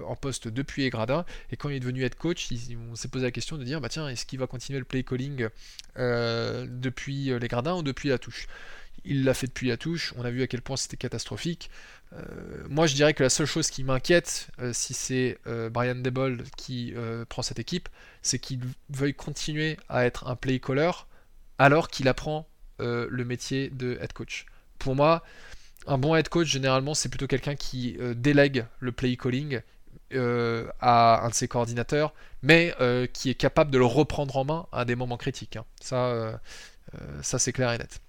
en 0.07 0.17
poste 0.17 0.49
depuis 0.49 0.83
les 0.83 0.91
gradins, 0.91 1.25
et 1.51 1.57
quand 1.57 1.69
il 1.69 1.77
est 1.77 1.81
devenu 1.81 2.05
head 2.05 2.15
coach, 2.15 2.49
on 2.91 2.95
s'est 2.95 3.09
posé 3.09 3.25
la 3.25 3.31
question 3.31 3.59
de 3.59 3.65
dire, 3.65 3.81
bah 3.81 3.89
tiens, 3.89 4.09
est-ce 4.09 4.25
qu'il 4.27 4.39
va 4.39 4.47
continuer 4.47 4.79
le 4.79 4.85
play 4.85 5.03
calling 5.03 5.49
depuis 5.97 7.39
les 7.39 7.49
gradins 7.49 7.75
ou 7.75 7.83
depuis 7.83 8.09
la 8.09 8.19
touche? 8.19 8.47
Il 9.05 9.25
l'a 9.25 9.35
fait 9.35 9.47
depuis 9.47 9.69
la 9.69 9.77
touche, 9.77 10.15
on 10.17 10.25
a 10.25 10.31
vu 10.31 10.43
à 10.43 10.47
quel 10.47 10.63
point 10.63 10.77
c'était 10.77 10.97
catastrophique. 10.97 11.71
moi 12.69 12.87
je 12.87 12.95
dirais 12.95 13.15
que 13.15 13.23
la 13.23 13.31
seule 13.31 13.47
chose 13.47 13.71
qui 13.71 13.85
m'inquiète, 13.85 14.49
si 14.73 14.95
c'est 14.95 15.39
Brian 15.71 15.97
Debol 15.97 16.43
qui 16.57 16.95
prend 17.29 17.43
cette 17.43 17.59
équipe, 17.59 17.89
c'est 18.23 18.39
qu'il 18.39 18.61
veuille 18.91 19.15
continuer 19.15 19.77
à 19.89 20.07
être 20.07 20.27
un 20.27 20.37
play 20.37 20.59
caller 20.59 20.91
alors 21.59 21.89
qu'il 21.89 22.09
apprend 22.09 22.47
euh, 22.81 23.07
le 23.11 23.25
métier 23.25 23.71
de 23.71 23.99
head 24.01 24.13
coach. 24.13 24.47
Pour 24.79 24.95
moi, 24.95 25.23
un 25.87 25.97
bon 25.99 26.15
head 26.15 26.29
coach, 26.29 26.49
généralement, 26.49 26.95
c'est 26.95 27.09
plutôt 27.09 27.27
quelqu'un 27.27 27.57
qui 27.57 27.97
euh, 28.01 28.15
délègue 28.15 28.67
le 28.81 28.93
play 28.93 29.17
calling 29.17 29.61
euh, 30.13 30.69
à 30.81 31.25
un 31.25 31.31
de 31.31 31.35
ses 31.35 31.49
coordinateurs, 31.49 32.13
mais 32.43 32.75
qui 33.13 33.31
est 33.31 33.35
capable 33.35 33.71
de 33.71 33.79
le 33.79 33.87
reprendre 33.87 34.37
en 34.37 34.45
main 34.45 34.67
à 34.73 34.85
des 34.85 34.95
moments 34.95 35.17
critiques. 35.17 35.57
Hein. 35.57 35.65
Ça, 35.81 36.41
ça 37.23 37.39
c'est 37.39 37.53
clair 37.53 37.73
et 37.73 37.79
net. 37.79 38.01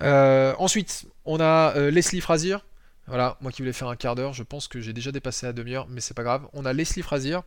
Ensuite, 0.00 1.06
on 1.24 1.40
a 1.40 1.90
Leslie 1.90 2.20
Frazier. 2.20 2.56
Voilà, 3.08 3.38
moi 3.40 3.50
qui 3.50 3.62
voulais 3.62 3.72
faire 3.72 3.88
un 3.88 3.96
quart 3.96 4.14
d'heure, 4.14 4.34
je 4.34 4.42
pense 4.42 4.68
que 4.68 4.80
j'ai 4.80 4.92
déjà 4.92 5.12
dépassé 5.12 5.46
la 5.46 5.54
demi-heure, 5.54 5.86
mais 5.88 6.02
c'est 6.02 6.12
pas 6.12 6.22
grave. 6.22 6.46
On 6.52 6.66
a 6.66 6.74
Leslie 6.74 7.02
Frazier 7.02 7.38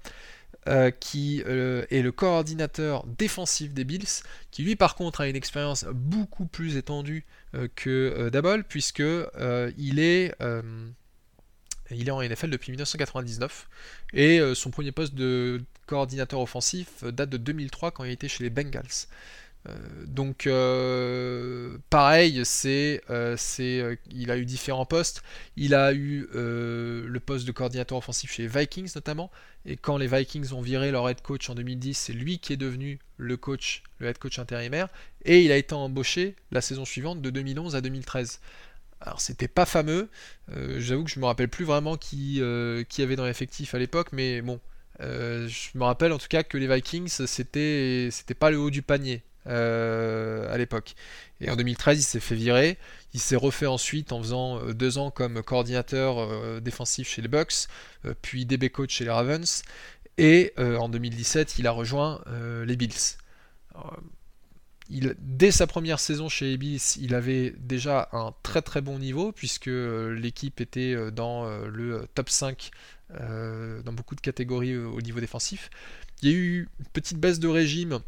euh, 0.67 0.91
qui 0.91 1.41
euh, 1.47 1.85
est 1.89 2.03
le 2.03 2.11
coordinateur 2.11 3.03
défensif 3.07 3.73
des 3.73 3.83
Bills, 3.83 4.21
qui 4.51 4.61
lui 4.61 4.75
par 4.75 4.93
contre 4.93 5.21
a 5.21 5.27
une 5.27 5.35
expérience 5.35 5.85
beaucoup 5.91 6.45
plus 6.45 6.77
étendue 6.77 7.25
euh, 7.55 7.67
que 7.75 8.29
Dabol, 8.29 8.63
puisque 8.63 8.99
il 8.99 9.99
est 9.99 10.35
il 11.89 12.07
est 12.07 12.11
en 12.11 12.21
NFL 12.21 12.51
depuis 12.51 12.71
1999 12.71 13.67
et 14.13 14.39
son 14.53 14.69
premier 14.69 14.91
poste 14.91 15.13
de 15.13 15.61
coordinateur 15.87 16.39
offensif 16.39 17.03
date 17.03 17.29
de 17.29 17.37
2003 17.37 17.91
quand 17.91 18.03
il 18.03 18.11
était 18.11 18.27
chez 18.27 18.43
les 18.43 18.49
Bengals. 18.49 19.07
Euh, 19.69 19.75
donc 20.07 20.47
euh, 20.47 21.77
pareil, 21.89 22.41
c'est, 22.45 23.01
euh, 23.09 23.35
c'est, 23.37 23.99
il 24.09 24.31
a 24.31 24.37
eu 24.37 24.45
différents 24.45 24.85
postes. 24.85 25.23
Il 25.55 25.75
a 25.75 25.93
eu 25.93 26.27
le 26.33 27.19
poste 27.19 27.45
de 27.45 27.51
coordinateur 27.51 27.97
offensif 27.97 28.31
chez 28.31 28.43
les 28.43 28.47
Vikings 28.47 28.91
notamment. 28.95 29.31
Et 29.65 29.77
quand 29.77 29.97
les 29.97 30.07
Vikings 30.07 30.53
ont 30.53 30.61
viré 30.61 30.91
leur 30.91 31.07
head 31.07 31.21
coach 31.21 31.49
en 31.49 31.55
2010, 31.55 31.93
c'est 31.93 32.13
lui 32.13 32.39
qui 32.39 32.53
est 32.53 32.57
devenu 32.57 32.99
le 33.17 33.37
coach, 33.37 33.83
le 33.99 34.07
head 34.07 34.17
coach 34.17 34.39
intérimaire. 34.39 34.87
Et 35.25 35.43
il 35.43 35.51
a 35.51 35.57
été 35.57 35.75
embauché 35.75 36.35
la 36.51 36.61
saison 36.61 36.85
suivante 36.85 37.21
de 37.21 37.29
2011 37.29 37.75
à 37.75 37.81
2013. 37.81 38.39
Alors 39.01 39.19
c'était 39.19 39.47
pas 39.47 39.65
fameux, 39.65 40.09
j'avoue 40.77 41.03
que 41.05 41.09
je 41.09 41.19
me 41.19 41.25
rappelle 41.25 41.49
plus 41.49 41.65
vraiment 41.65 41.97
qui, 41.97 42.39
qui 42.87 43.01
avait 43.01 43.15
dans 43.15 43.25
l'effectif 43.25 43.73
à 43.73 43.79
l'époque, 43.79 44.09
mais 44.11 44.41
bon, 44.43 44.59
je 44.99 45.75
me 45.75 45.83
rappelle 45.83 46.11
en 46.11 46.19
tout 46.19 46.27
cas 46.27 46.43
que 46.43 46.55
les 46.59 46.67
Vikings 46.67 47.09
c'était 47.25 48.09
c'était 48.11 48.35
pas 48.35 48.51
le 48.51 48.59
haut 48.59 48.69
du 48.69 48.83
panier 48.83 49.23
euh, 49.47 50.53
à 50.53 50.57
l'époque. 50.57 50.93
Et 51.39 51.49
en 51.49 51.55
2013, 51.55 51.99
il 51.99 52.03
s'est 52.03 52.19
fait 52.19 52.35
virer. 52.35 52.77
Il 53.13 53.19
s'est 53.19 53.35
refait 53.35 53.65
ensuite 53.65 54.11
en 54.11 54.21
faisant 54.21 54.59
euh, 54.59 54.73
deux 54.73 54.99
ans 54.99 55.09
comme 55.09 55.41
coordinateur 55.41 56.19
euh, 56.19 56.59
défensif 56.59 57.09
chez 57.09 57.23
les 57.23 57.27
Bucks, 57.27 57.67
puis 58.21 58.45
DB 58.45 58.69
coach 58.69 58.93
chez 58.93 59.05
les 59.05 59.09
Ravens. 59.09 59.63
Et 60.17 60.53
en 60.57 60.89
2017, 60.89 61.57
il 61.57 61.65
a 61.65 61.71
rejoint 61.71 62.21
les 62.65 62.75
Bills. 62.75 63.17
Il, 64.89 65.15
dès 65.19 65.51
sa 65.51 65.65
première 65.65 65.99
saison 65.99 66.29
chez 66.29 66.45
les 66.45 66.57
Bills, 66.57 66.81
il 66.99 67.15
avait 67.15 67.55
déjà 67.57 68.09
un 68.11 68.33
très 68.43 68.61
très 68.61 68.81
bon 68.81 68.99
niveau 68.99 69.31
puisque 69.31 69.67
l'équipe 69.67 70.61
était 70.61 71.11
dans 71.11 71.49
le 71.65 72.07
top 72.13 72.29
5 72.29 72.69
dans 73.09 73.93
beaucoup 73.93 74.13
de 74.13 74.21
catégories 74.21 74.77
au 74.77 75.01
niveau 75.01 75.21
défensif. 75.21 75.71
Il 76.21 76.29
y 76.29 76.33
a 76.33 76.35
eu 76.35 76.69
une 76.79 76.85
petite 76.93 77.17
baisse 77.17 77.39
de 77.39 77.47
régime 77.47 78.01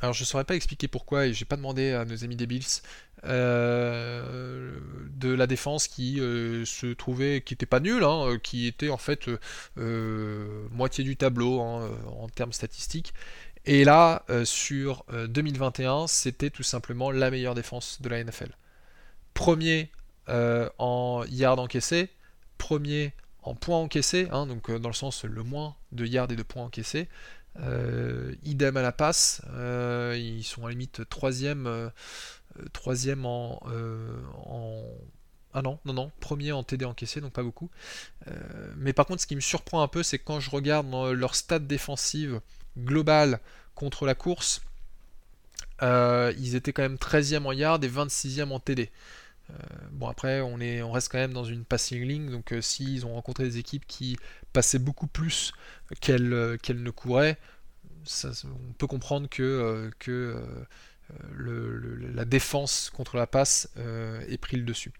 alors 0.00 0.12
je 0.12 0.22
ne 0.22 0.26
saurais 0.26 0.44
pas 0.44 0.56
expliquer 0.56 0.88
pourquoi, 0.88 1.26
et 1.26 1.32
j'ai 1.32 1.44
pas 1.44 1.56
demandé 1.56 1.92
à 1.92 2.04
nos 2.04 2.24
amis 2.24 2.36
des 2.36 2.46
Bills, 2.46 2.82
euh, 3.26 4.78
de 5.16 5.32
la 5.32 5.46
défense 5.46 5.88
qui 5.88 6.20
euh, 6.20 6.66
se 6.66 6.86
trouvait, 6.92 7.40
qui 7.40 7.54
n'était 7.54 7.64
pas 7.64 7.80
nulle, 7.80 8.04
hein, 8.04 8.26
euh, 8.26 8.38
qui 8.38 8.66
était 8.66 8.90
en 8.90 8.98
fait 8.98 9.30
moitié 9.76 11.04
du 11.04 11.16
tableau 11.16 11.60
hein, 11.60 11.90
en 12.18 12.28
termes 12.28 12.52
statistiques. 12.52 13.14
Et 13.66 13.84
là, 13.84 14.24
sur 14.44 15.06
2021, 15.10 16.06
c'était 16.06 16.50
tout 16.50 16.62
simplement 16.62 17.10
la 17.10 17.30
meilleure 17.30 17.54
défense 17.54 18.02
de 18.02 18.10
la 18.10 18.22
NFL. 18.22 18.50
Premier 19.32 19.90
en 20.28 21.24
yards 21.30 21.58
encaissés, 21.58 22.10
premier 22.58 23.14
en 23.42 23.54
points 23.54 23.78
encaissés, 23.78 24.28
hein, 24.32 24.46
donc 24.46 24.70
dans 24.70 24.90
le 24.90 24.94
sens 24.94 25.24
le 25.24 25.42
moins 25.42 25.76
de 25.92 26.04
yards 26.04 26.30
et 26.30 26.36
de 26.36 26.42
points 26.42 26.64
encaissés, 26.64 27.08
euh, 27.60 28.34
idem 28.44 28.76
à 28.76 28.82
la 28.82 28.92
passe, 28.92 29.42
euh, 29.54 30.16
ils 30.18 30.44
sont 30.44 30.66
à 30.66 30.70
limite 30.70 31.08
troisième, 31.08 31.66
euh, 31.66 31.88
troisième 32.72 33.26
en, 33.26 33.60
Ah 35.52 35.62
non, 35.62 35.78
non, 35.84 35.92
non, 35.92 36.10
premier 36.20 36.52
en 36.52 36.64
TD 36.64 36.84
encaissé, 36.84 37.20
donc 37.20 37.32
pas 37.32 37.42
beaucoup. 37.42 37.70
mais 38.76 38.92
par 38.92 39.06
contre, 39.06 39.22
ce 39.22 39.26
qui 39.26 39.36
me 39.36 39.40
surprend 39.40 39.82
un 39.82 39.88
peu, 39.88 40.02
c'est 40.02 40.18
quand 40.18 40.40
je 40.40 40.50
regarde 40.50 40.86
leur 41.12 41.34
stats 41.34 41.60
défensive 41.60 42.40
globale 42.78 43.40
contre 43.74 44.06
la 44.06 44.14
course, 44.14 44.62
ils 45.82 46.56
étaient 46.56 46.72
quand 46.72 46.82
même 46.82 46.96
13e 46.96 47.46
en 47.46 47.52
yard 47.52 47.84
et 47.84 47.88
26e 47.88 48.50
en 48.50 48.58
TD. 48.60 48.90
Bon 49.92 50.08
après 50.08 50.40
on, 50.40 50.58
est, 50.60 50.82
on 50.82 50.90
reste 50.90 51.12
quand 51.12 51.18
même 51.18 51.32
dans 51.32 51.44
une 51.44 51.64
passing 51.64 52.02
ligne, 52.02 52.30
donc 52.30 52.54
s'ils 52.60 53.06
ont 53.06 53.14
rencontré 53.14 53.44
des 53.44 53.58
équipes 53.58 53.86
qui 53.86 54.16
passaient 54.52 54.78
beaucoup 54.78 55.06
plus 55.06 55.52
qu'elles 56.00 56.28
ne 56.28 56.90
couraient, 56.90 57.38
on 58.44 58.72
peut 58.78 58.86
comprendre 58.86 59.28
que, 59.28 59.42
euh, 59.42 59.90
que 59.98 60.36
euh, 61.40 62.10
la 62.14 62.24
défense 62.24 62.90
contre 62.90 63.16
la 63.16 63.26
passe 63.26 63.68
euh, 63.78 64.20
ait 64.28 64.38
pris 64.38 64.56
le 64.56 64.64
dessus. 64.64 64.92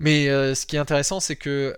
Mais 0.00 0.26
ce 0.54 0.64
qui 0.64 0.76
est 0.76 0.78
intéressant, 0.78 1.18
c'est 1.18 1.34
que, 1.34 1.74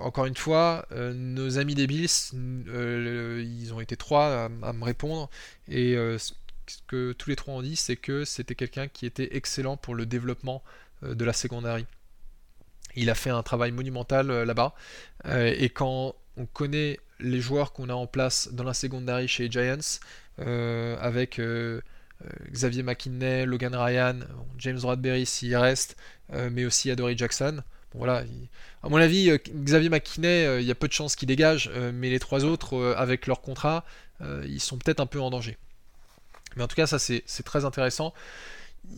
encore 0.00 0.24
une 0.24 0.36
fois, 0.36 0.88
nos 0.90 1.58
amis 1.58 1.74
des 1.74 1.86
Bills, 1.86 2.08
ils 2.32 3.70
ont 3.74 3.80
été 3.80 3.98
trois 3.98 4.48
à, 4.62 4.72
me 4.72 4.82
répondre, 4.82 5.28
et 5.68 5.94
ce 6.16 6.32
que 6.86 7.12
tous 7.12 7.28
les 7.28 7.36
trois 7.36 7.52
ont 7.52 7.60
dit, 7.60 7.76
c'est 7.76 7.96
que 7.96 8.24
c'était 8.24 8.54
quelqu'un 8.54 8.88
qui 8.88 9.04
était 9.04 9.36
excellent 9.36 9.76
pour 9.76 9.94
le 9.94 10.06
développement 10.06 10.62
de 11.04 11.24
la 11.24 11.32
secondary. 11.32 11.86
Il 12.96 13.10
a 13.10 13.14
fait 13.14 13.30
un 13.30 13.42
travail 13.42 13.72
monumental 13.72 14.44
là-bas, 14.44 14.74
et 15.26 15.68
quand 15.68 16.14
on 16.36 16.46
connaît 16.46 16.98
les 17.20 17.40
joueurs 17.40 17.72
qu'on 17.72 17.88
a 17.88 17.94
en 17.94 18.06
place 18.06 18.48
dans 18.52 18.64
la 18.64 18.74
secondary 18.74 19.28
chez 19.28 19.50
Giants, 19.50 19.98
euh, 20.40 20.96
avec 21.00 21.38
euh, 21.38 21.80
euh, 22.24 22.28
Xavier 22.50 22.82
McKinney, 22.82 23.46
Logan 23.46 23.74
Ryan, 23.74 24.20
James 24.58 24.80
Bradbury 24.80 25.26
s'il 25.26 25.56
reste, 25.56 25.96
mais 26.50 26.64
aussi 26.64 26.90
Adoree 26.90 27.16
Jackson. 27.16 27.62
voilà, 27.92 28.24
à 28.82 28.88
mon 28.88 28.96
avis, 28.96 29.30
Xavier 29.48 29.90
McKinney, 29.90 30.60
il 30.60 30.66
y 30.66 30.70
a 30.70 30.74
peu 30.74 30.88
de 30.88 30.92
chances 30.92 31.16
qu'il 31.16 31.28
dégage, 31.28 31.70
mais 31.92 32.10
les 32.10 32.18
trois 32.18 32.44
autres, 32.44 32.94
avec 32.96 33.26
leur 33.26 33.40
contrat, 33.40 33.84
ils 34.20 34.60
sont 34.60 34.78
peut-être 34.78 35.00
un 35.00 35.06
peu 35.06 35.20
en 35.20 35.30
danger. 35.30 35.58
Mais 36.56 36.62
en 36.62 36.68
tout 36.68 36.76
cas, 36.76 36.86
ça 36.86 36.98
c'est 36.98 37.42
très 37.44 37.64
intéressant. 37.64 38.14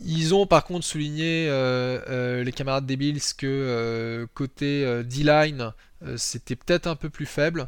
Ils 0.05 0.33
ont 0.33 0.45
par 0.45 0.63
contre 0.63 0.85
souligné 0.85 1.45
les 1.47 2.51
camarades 2.51 2.85
des 2.85 2.95
Bills 2.97 3.21
que 3.37 4.27
côté 4.33 5.03
D-line, 5.03 5.73
c'était 6.15 6.55
peut-être 6.55 6.87
un 6.87 6.95
peu 6.95 7.09
plus 7.09 7.25
faible 7.25 7.67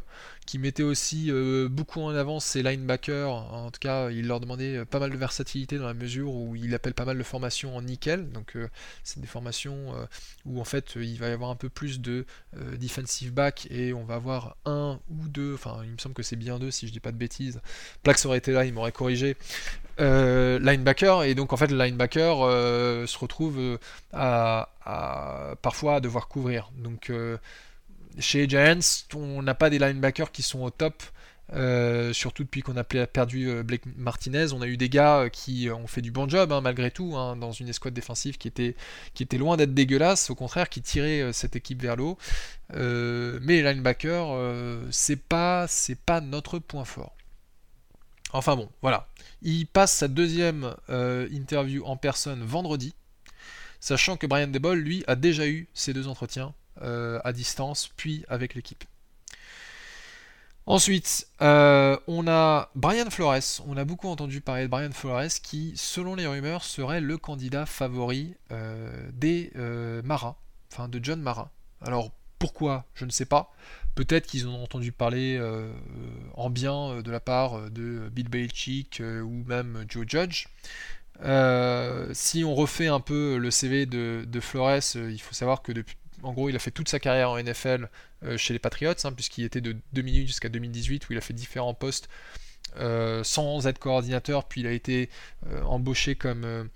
qui 0.50 0.58
mettait 0.58 0.82
aussi 0.82 1.30
euh, 1.30 1.68
beaucoup 1.68 2.00
en 2.00 2.08
avant 2.08 2.40
ses 2.40 2.64
linebackers. 2.64 3.30
En 3.30 3.70
tout 3.70 3.78
cas, 3.78 4.10
il 4.10 4.26
leur 4.26 4.40
demandait 4.40 4.78
euh, 4.78 4.84
pas 4.84 4.98
mal 4.98 5.10
de 5.10 5.16
versatilité 5.16 5.78
dans 5.78 5.86
la 5.86 5.94
mesure 5.94 6.34
où 6.34 6.56
il 6.56 6.74
appelle 6.74 6.92
pas 6.92 7.04
mal 7.04 7.16
de 7.16 7.22
formations 7.22 7.76
en 7.76 7.82
nickel. 7.82 8.32
Donc, 8.32 8.56
euh, 8.56 8.68
c'est 9.04 9.20
des 9.20 9.28
formations 9.28 9.94
où 10.44 10.60
en 10.60 10.64
fait 10.64 10.96
il 10.96 11.18
va 11.18 11.28
y 11.28 11.32
avoir 11.32 11.50
un 11.50 11.54
peu 11.54 11.68
plus 11.68 12.00
de 12.00 12.26
defensive 12.78 13.32
back 13.32 13.68
et 13.70 13.92
on 13.92 14.02
va 14.02 14.16
avoir 14.16 14.56
un 14.64 14.98
ou 15.08 15.28
deux. 15.28 15.54
Enfin, 15.54 15.82
il 15.84 15.90
me 15.90 15.98
semble 15.98 16.16
que 16.16 16.24
c'est 16.24 16.34
bien 16.34 16.58
deux 16.58 16.72
si 16.72 16.88
je 16.88 16.92
dis 16.92 16.98
pas 16.98 17.12
de 17.12 17.16
bêtises. 17.16 17.60
Plax 18.02 18.26
aurait 18.26 18.38
été 18.38 18.50
là, 18.50 18.64
il 18.64 18.72
m'aurait 18.72 18.90
corrigé. 18.90 19.36
linebacker 19.98 21.22
et 21.24 21.34
donc 21.36 21.52
en 21.52 21.56
fait 21.56 21.70
le 21.70 21.78
linebacker 21.78 22.36
se 23.06 23.18
retrouve 23.18 23.78
à, 24.12 24.70
à, 24.84 25.54
parfois 25.62 25.96
à 25.96 26.00
devoir 26.00 26.26
couvrir. 26.26 26.72
Donc 26.76 27.12
chez 28.18 28.48
Giants, 28.48 28.80
on 29.14 29.42
n'a 29.42 29.54
pas 29.54 29.70
des 29.70 29.78
linebackers 29.78 30.32
qui 30.32 30.42
sont 30.42 30.62
au 30.62 30.70
top. 30.70 31.02
surtout 32.12 32.44
depuis 32.44 32.62
qu'on 32.62 32.76
a 32.76 32.84
perdu 32.84 33.62
Blake 33.62 33.82
Martinez, 33.96 34.52
on 34.52 34.62
a 34.62 34.66
eu 34.66 34.76
des 34.76 34.88
gars 34.88 35.28
qui 35.30 35.68
ont 35.70 35.86
fait 35.86 36.02
du 36.02 36.10
bon 36.10 36.28
job 36.28 36.52
hein, 36.52 36.60
malgré 36.60 36.90
tout 36.90 37.16
hein, 37.16 37.36
dans 37.36 37.52
une 37.52 37.68
escouade 37.68 37.94
défensive 37.94 38.38
qui 38.38 38.48
était, 38.48 39.38
loin 39.38 39.56
d'être 39.56 39.74
dégueulasse, 39.74 40.30
au 40.30 40.34
contraire 40.34 40.68
qui 40.68 40.82
tirait 40.82 41.32
cette 41.32 41.56
équipe 41.56 41.82
vers 41.82 41.96
l'eau. 41.96 42.18
mais 42.72 43.40
les 43.40 43.62
linebackers, 43.62 44.28
c'est 44.90 45.20
pas, 45.20 45.66
pas 46.06 46.20
notre 46.20 46.58
point 46.58 46.84
fort. 46.84 47.14
Enfin 48.32 48.54
bon, 48.54 48.68
voilà. 48.80 49.08
Il 49.42 49.66
passe 49.66 49.92
sa 49.92 50.08
deuxième 50.08 50.74
interview 50.88 51.84
en 51.84 51.96
personne 51.96 52.42
vendredi 52.42 52.94
sachant 53.80 54.16
que 54.16 54.26
Brian 54.26 54.46
Debol, 54.46 54.78
lui, 54.78 55.02
a 55.06 55.16
déjà 55.16 55.46
eu 55.48 55.66
ces 55.74 55.92
deux 55.92 56.06
entretiens 56.06 56.48
euh, 56.48 56.59
à 56.80 57.32
distance, 57.32 57.90
puis 57.96 58.24
avec 58.28 58.54
l'équipe. 58.54 58.84
Ensuite, 60.66 61.26
euh, 61.42 61.96
on 62.06 62.28
a 62.28 62.70
Brian 62.74 63.10
Flores. 63.10 63.60
On 63.66 63.76
a 63.76 63.84
beaucoup 63.84 64.08
entendu 64.08 64.40
parler 64.40 64.64
de 64.64 64.68
Brian 64.68 64.92
Flores 64.92 65.40
qui, 65.42 65.72
selon 65.74 66.14
les 66.14 66.26
rumeurs, 66.26 66.62
serait 66.64 67.00
le 67.00 67.18
candidat 67.18 67.66
favori 67.66 68.34
euh, 68.52 69.10
des 69.12 69.52
Maras, 70.04 70.36
enfin 70.70 70.88
de 70.88 71.00
John 71.02 71.20
Mara. 71.20 71.50
Alors 71.80 72.10
pourquoi? 72.38 72.84
Je 72.94 73.04
ne 73.04 73.10
sais 73.10 73.26
pas. 73.26 73.52
Peut-être 73.96 74.26
qu'ils 74.26 74.46
ont 74.46 74.62
entendu 74.62 74.92
parler 74.92 75.40
en 76.34 76.50
bien 76.50 77.02
de 77.02 77.10
la 77.10 77.20
part 77.20 77.70
de 77.70 78.08
Bill 78.12 78.28
Belichick 78.28 79.02
ou 79.02 79.44
même 79.46 79.84
Joe 79.88 80.04
Judge. 80.06 80.46
Euh, 81.22 82.08
si 82.12 82.44
on 82.44 82.54
refait 82.54 82.86
un 82.86 83.00
peu 83.00 83.36
le 83.36 83.50
CV 83.50 83.86
de, 83.86 84.40
Flores, 84.40 84.80
euh, 84.96 85.10
il 85.10 85.20
faut 85.20 85.34
savoir 85.34 85.62
que 85.62 85.72
depuis, 85.72 85.96
en 86.22 86.32
gros, 86.32 86.48
il 86.48 86.56
a 86.56 86.58
fait 86.58 86.70
toute 86.70 86.88
sa 86.88 86.98
carrière 86.98 87.30
en 87.30 87.42
NFL 87.42 87.88
euh, 88.24 88.36
chez 88.36 88.52
les 88.52 88.58
Patriots, 88.58 88.94
hein, 89.04 89.12
puisqu'il 89.12 89.44
était 89.44 89.60
de 89.60 89.76
2008 89.92 90.26
jusqu'à 90.26 90.48
2018, 90.48 91.08
où 91.08 91.12
il 91.12 91.18
a 91.18 91.20
fait 91.20 91.34
différents 91.34 91.74
postes 91.74 92.08
sans 93.24 93.66
être 93.66 93.80
coordinateur, 93.80 94.44
puis 94.44 94.60
il 94.60 94.66
a 94.68 94.70
été 94.70 95.10
embauché 95.64 96.14
comme 96.14 96.68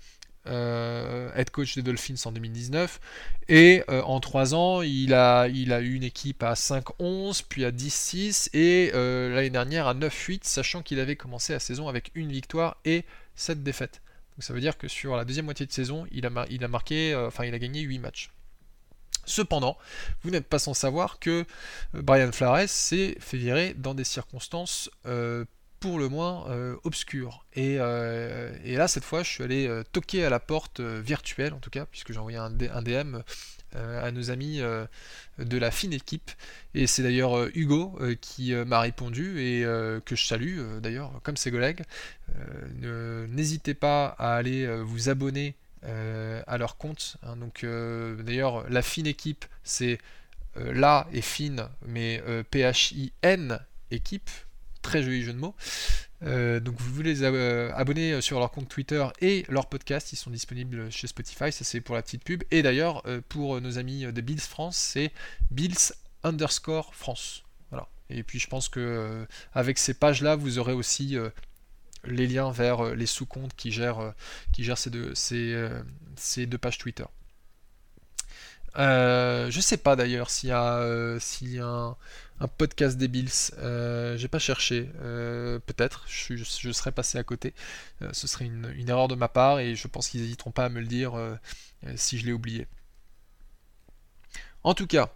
head 0.45 1.49
coach 1.51 1.75
des 1.75 1.83
Dolphins 1.83 2.15
en 2.25 2.33
2019. 2.33 2.99
Et 3.47 3.81
en 3.87 4.19
3 4.19 4.55
ans, 4.55 4.81
il 4.81 5.13
a, 5.13 5.47
eu 5.47 5.93
une 5.93 6.03
équipe 6.03 6.43
à 6.43 6.55
5-11, 6.55 7.43
puis 7.47 7.63
à 7.63 7.71
10-6, 7.71 8.49
et 8.51 8.91
l'année 8.93 9.49
dernière 9.49 9.87
à 9.87 9.93
9-8, 9.93 10.41
sachant 10.43 10.81
qu'il 10.81 10.99
avait 10.99 11.15
commencé 11.15 11.53
la 11.53 11.59
saison 11.59 11.87
avec 11.87 12.11
une 12.13 12.29
victoire 12.29 12.75
et 12.83 13.05
7 13.35 13.63
défaites. 13.63 14.01
Donc 14.35 14.43
ça 14.43 14.53
veut 14.53 14.59
dire 14.59 14.77
que 14.77 14.87
sur 14.87 15.15
la 15.15 15.23
deuxième 15.23 15.45
moitié 15.45 15.65
de 15.65 15.71
saison, 15.71 16.05
il 16.11 16.25
a, 16.25 16.67
marqué, 16.67 17.13
euh, 17.13 17.27
enfin 17.27 17.45
il 17.45 17.53
a 17.53 17.59
gagné 17.59 17.81
8 17.81 17.99
matchs. 17.99 18.31
Cependant, 19.25 19.77
vous 20.23 20.31
n'êtes 20.31 20.47
pas 20.47 20.59
sans 20.59 20.73
savoir 20.73 21.19
que 21.19 21.45
euh, 21.95 22.01
Brian 22.01 22.31
Flores 22.31 22.67
s'est 22.67 23.17
fait 23.19 23.37
virer 23.37 23.73
dans 23.73 23.93
des 23.93 24.03
circonstances 24.03 24.89
euh, 25.05 25.45
pour 25.79 25.99
le 25.99 26.09
moins 26.09 26.47
obscures. 26.83 27.45
Et, 27.53 27.77
là, 27.77 28.87
cette 28.87 29.03
fois, 29.03 29.21
je 29.21 29.29
suis 29.29 29.43
allé 29.43 29.83
toquer 29.91 30.25
à 30.25 30.31
la 30.31 30.39
porte 30.39 30.79
virtuelle, 30.79 31.53
en 31.53 31.59
tout 31.59 31.69
cas, 31.69 31.85
puisque 31.85 32.11
j'ai 32.11 32.17
envoyé 32.17 32.39
un, 32.39 32.51
un 32.73 32.81
DM 32.81 33.21
euh, 33.75 34.07
à 34.07 34.11
nos 34.11 34.31
amis 34.31 34.61
euh, 34.61 34.85
de 35.37 35.57
la 35.57 35.69
fine 35.69 35.91
équipe. 35.91 36.31
Et 36.75 36.87
c'est 36.87 37.03
d'ailleurs 37.03 37.37
euh, 37.37 37.51
Hugo 37.55 37.99
qui 38.21 38.53
m'a 38.53 38.79
répondu 38.79 39.41
et 39.41 39.63
que 40.05 40.15
je 40.15 40.25
salue 40.25 40.59
d'ailleurs 40.81 41.19
comme 41.23 41.35
ses 41.37 41.51
collègues. 41.51 41.83
N'hésitez 43.29 43.73
pas 43.73 44.15
à 44.17 44.35
aller 44.35 44.67
vous 44.81 45.09
abonner 45.09 45.55
à 45.85 46.57
leur 46.57 46.77
compte. 46.77 47.17
Hein. 47.23 47.35
donc 47.37 47.65
d'ailleurs 48.23 48.69
la 48.69 48.81
fine 48.81 49.07
équipe 49.07 49.45
c'est 49.63 49.99
là 50.55 51.07
et 51.13 51.21
fine 51.21 51.67
mais 51.85 52.23
P-H-I-N 52.51 53.59
équipe. 53.91 54.29
Très 54.81 55.01
joli 55.01 55.23
jeu 55.23 55.33
de 55.33 55.39
mots. 55.39 55.55
Euh, 56.23 56.59
donc 56.59 56.79
vous 56.79 56.93
voulez 56.93 57.13
les 57.13 57.23
euh, 57.23 57.71
abonner 57.75 58.21
sur 58.21 58.39
leur 58.39 58.51
compte 58.51 58.69
Twitter 58.69 59.05
et 59.19 59.45
leur 59.49 59.67
podcast, 59.67 60.13
ils 60.13 60.15
sont 60.15 60.31
disponibles 60.31 60.91
chez 60.91 61.07
Spotify, 61.07 61.51
ça 61.51 61.63
c'est 61.63 61.81
pour 61.81 61.95
la 61.95 62.01
petite 62.01 62.23
pub. 62.23 62.43
Et 62.51 62.61
d'ailleurs 62.61 63.03
euh, 63.05 63.21
pour 63.27 63.59
nos 63.61 63.77
amis 63.77 64.05
de 64.05 64.21
Bills 64.21 64.39
France, 64.39 64.77
c'est 64.77 65.11
Bills 65.51 65.93
underscore 66.23 66.95
France. 66.95 67.43
Voilà. 67.69 67.87
Et 68.09 68.23
puis 68.23 68.39
je 68.39 68.47
pense 68.47 68.69
que 68.69 69.25
avec 69.53 69.77
ces 69.77 69.93
pages-là, 69.93 70.35
vous 70.35 70.59
aurez 70.59 70.73
aussi 70.73 71.17
les 72.07 72.27
liens 72.27 72.51
vers 72.51 72.95
les 72.95 73.05
sous-comptes 73.05 73.55
qui 73.55 73.71
gèrent, 73.71 74.13
qui 74.53 74.63
gèrent 74.63 74.77
ces, 74.77 74.89
deux, 74.89 75.13
ces, 75.15 75.69
ces 76.15 76.45
deux 76.45 76.57
pages 76.57 76.77
Twitter. 76.77 77.05
Euh, 78.77 79.49
je 79.51 79.61
sais 79.61 79.77
pas 79.77 79.95
d'ailleurs 79.95 80.29
s'il 80.29 80.49
y 80.49 80.51
a, 80.51 81.17
y 81.41 81.59
a 81.59 81.95
un, 82.39 82.47
podcast 82.57 82.97
des 82.97 83.07
Bills. 83.07 83.29
Euh, 83.59 84.17
j'ai 84.17 84.27
pas 84.27 84.39
cherché. 84.39 84.89
Euh, 85.01 85.59
peut-être. 85.59 86.05
Je, 86.07 86.43
serais 86.43 86.91
passé 86.91 87.17
à 87.17 87.23
côté. 87.23 87.53
Euh, 88.01 88.09
ce 88.13 88.27
serait 88.27 88.45
une, 88.45 88.89
erreur 88.89 89.07
de 89.07 89.15
ma 89.15 89.27
part 89.29 89.59
et 89.59 89.75
je 89.75 89.87
pense 89.87 90.09
qu'ils 90.09 90.21
n'hésiteront 90.21 90.51
pas 90.51 90.65
à 90.65 90.69
me 90.69 90.79
le 90.79 90.87
dire 90.87 91.13
si 91.95 92.17
je 92.17 92.25
l'ai 92.25 92.33
oublié. 92.33 92.67
En 94.63 94.73
tout 94.73 94.87
cas, 94.87 95.13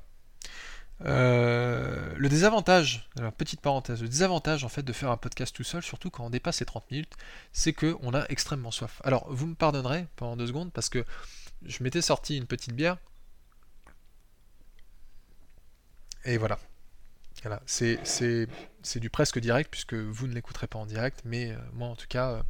le 1.01 2.27
désavantage, 2.27 3.09
petite 3.37 3.61
parenthèse, 3.61 4.01
le 4.01 4.09
désavantage 4.09 4.63
en 4.63 4.69
fait 4.69 4.83
de 4.83 4.93
faire 4.93 5.11
un 5.11 5.17
podcast 5.17 5.55
tout 5.55 5.63
seul, 5.63 5.81
surtout 5.81 6.09
quand 6.09 6.25
on 6.25 6.29
dépasse 6.29 6.59
les 6.59 6.65
30 6.65 6.91
minutes, 6.91 7.13
c'est 7.53 7.73
qu'on 7.73 8.13
a 8.13 8.25
extrêmement 8.29 8.71
soif. 8.71 9.01
Alors 9.03 9.31
vous 9.31 9.47
me 9.47 9.55
pardonnerez 9.55 10.07
pendant 10.15 10.35
deux 10.35 10.47
secondes 10.47 10.71
parce 10.73 10.89
que 10.89 11.05
je 11.65 11.83
m'étais 11.83 12.01
sorti 12.01 12.37
une 12.37 12.47
petite 12.47 12.73
bière. 12.73 12.97
Et 16.25 16.37
voilà. 16.37 16.59
Voilà, 17.43 17.61
c'est 17.65 18.47
du 18.95 19.09
presque 19.09 19.39
direct 19.39 19.71
puisque 19.71 19.93
vous 19.93 20.27
ne 20.27 20.33
l'écouterez 20.33 20.67
pas 20.67 20.77
en 20.77 20.85
direct, 20.85 21.21
mais 21.23 21.51
euh, 21.51 21.57
moi 21.73 21.87
en 21.87 21.95
tout 21.95 22.07
cas, 22.07 22.31
euh, 22.31 22.43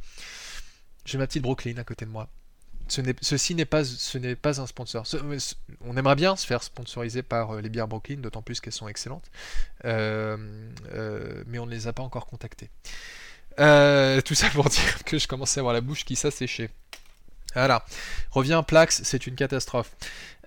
j'ai 1.04 1.16
ma 1.16 1.28
petite 1.28 1.42
Brooklyn 1.42 1.76
à 1.76 1.84
côté 1.84 2.04
de 2.04 2.10
moi. 2.10 2.28
Ce 2.90 3.00
ceci 3.20 3.54
n'est 3.54 3.64
pas, 3.64 3.80
un 4.60 4.66
sponsor. 4.66 5.06
on 5.82 5.96
aimerait 5.96 6.16
bien 6.16 6.36
se 6.36 6.46
faire 6.46 6.62
sponsoriser 6.62 7.22
par 7.22 7.52
euh, 7.52 7.60
les 7.60 7.68
bières 7.68 7.88
Brooklyn, 7.88 8.16
d'autant 8.16 8.42
plus 8.42 8.60
qu'elles 8.60 8.72
sont 8.72 8.88
excellentes, 8.88 9.30
mais 9.84 11.58
on 11.58 11.66
ne 11.66 11.70
les 11.70 11.86
a 11.86 11.92
pas 11.92 12.02
encore 12.02 12.26
contactées. 12.26 12.70
tout 13.56 14.34
ça 14.34 14.48
pour 14.50 14.68
dire 14.68 15.04
que 15.04 15.18
je 15.18 15.28
commençais 15.28 15.60
à 15.60 15.62
avoir 15.62 15.74
la 15.74 15.80
bouche 15.80 16.04
qui 16.04 16.16
s'asséchait. 16.16 16.70
Voilà. 17.54 17.84
Reviens 18.30 18.62
Plax, 18.62 19.02
c'est 19.04 19.26
une 19.26 19.34
catastrophe. 19.34 19.90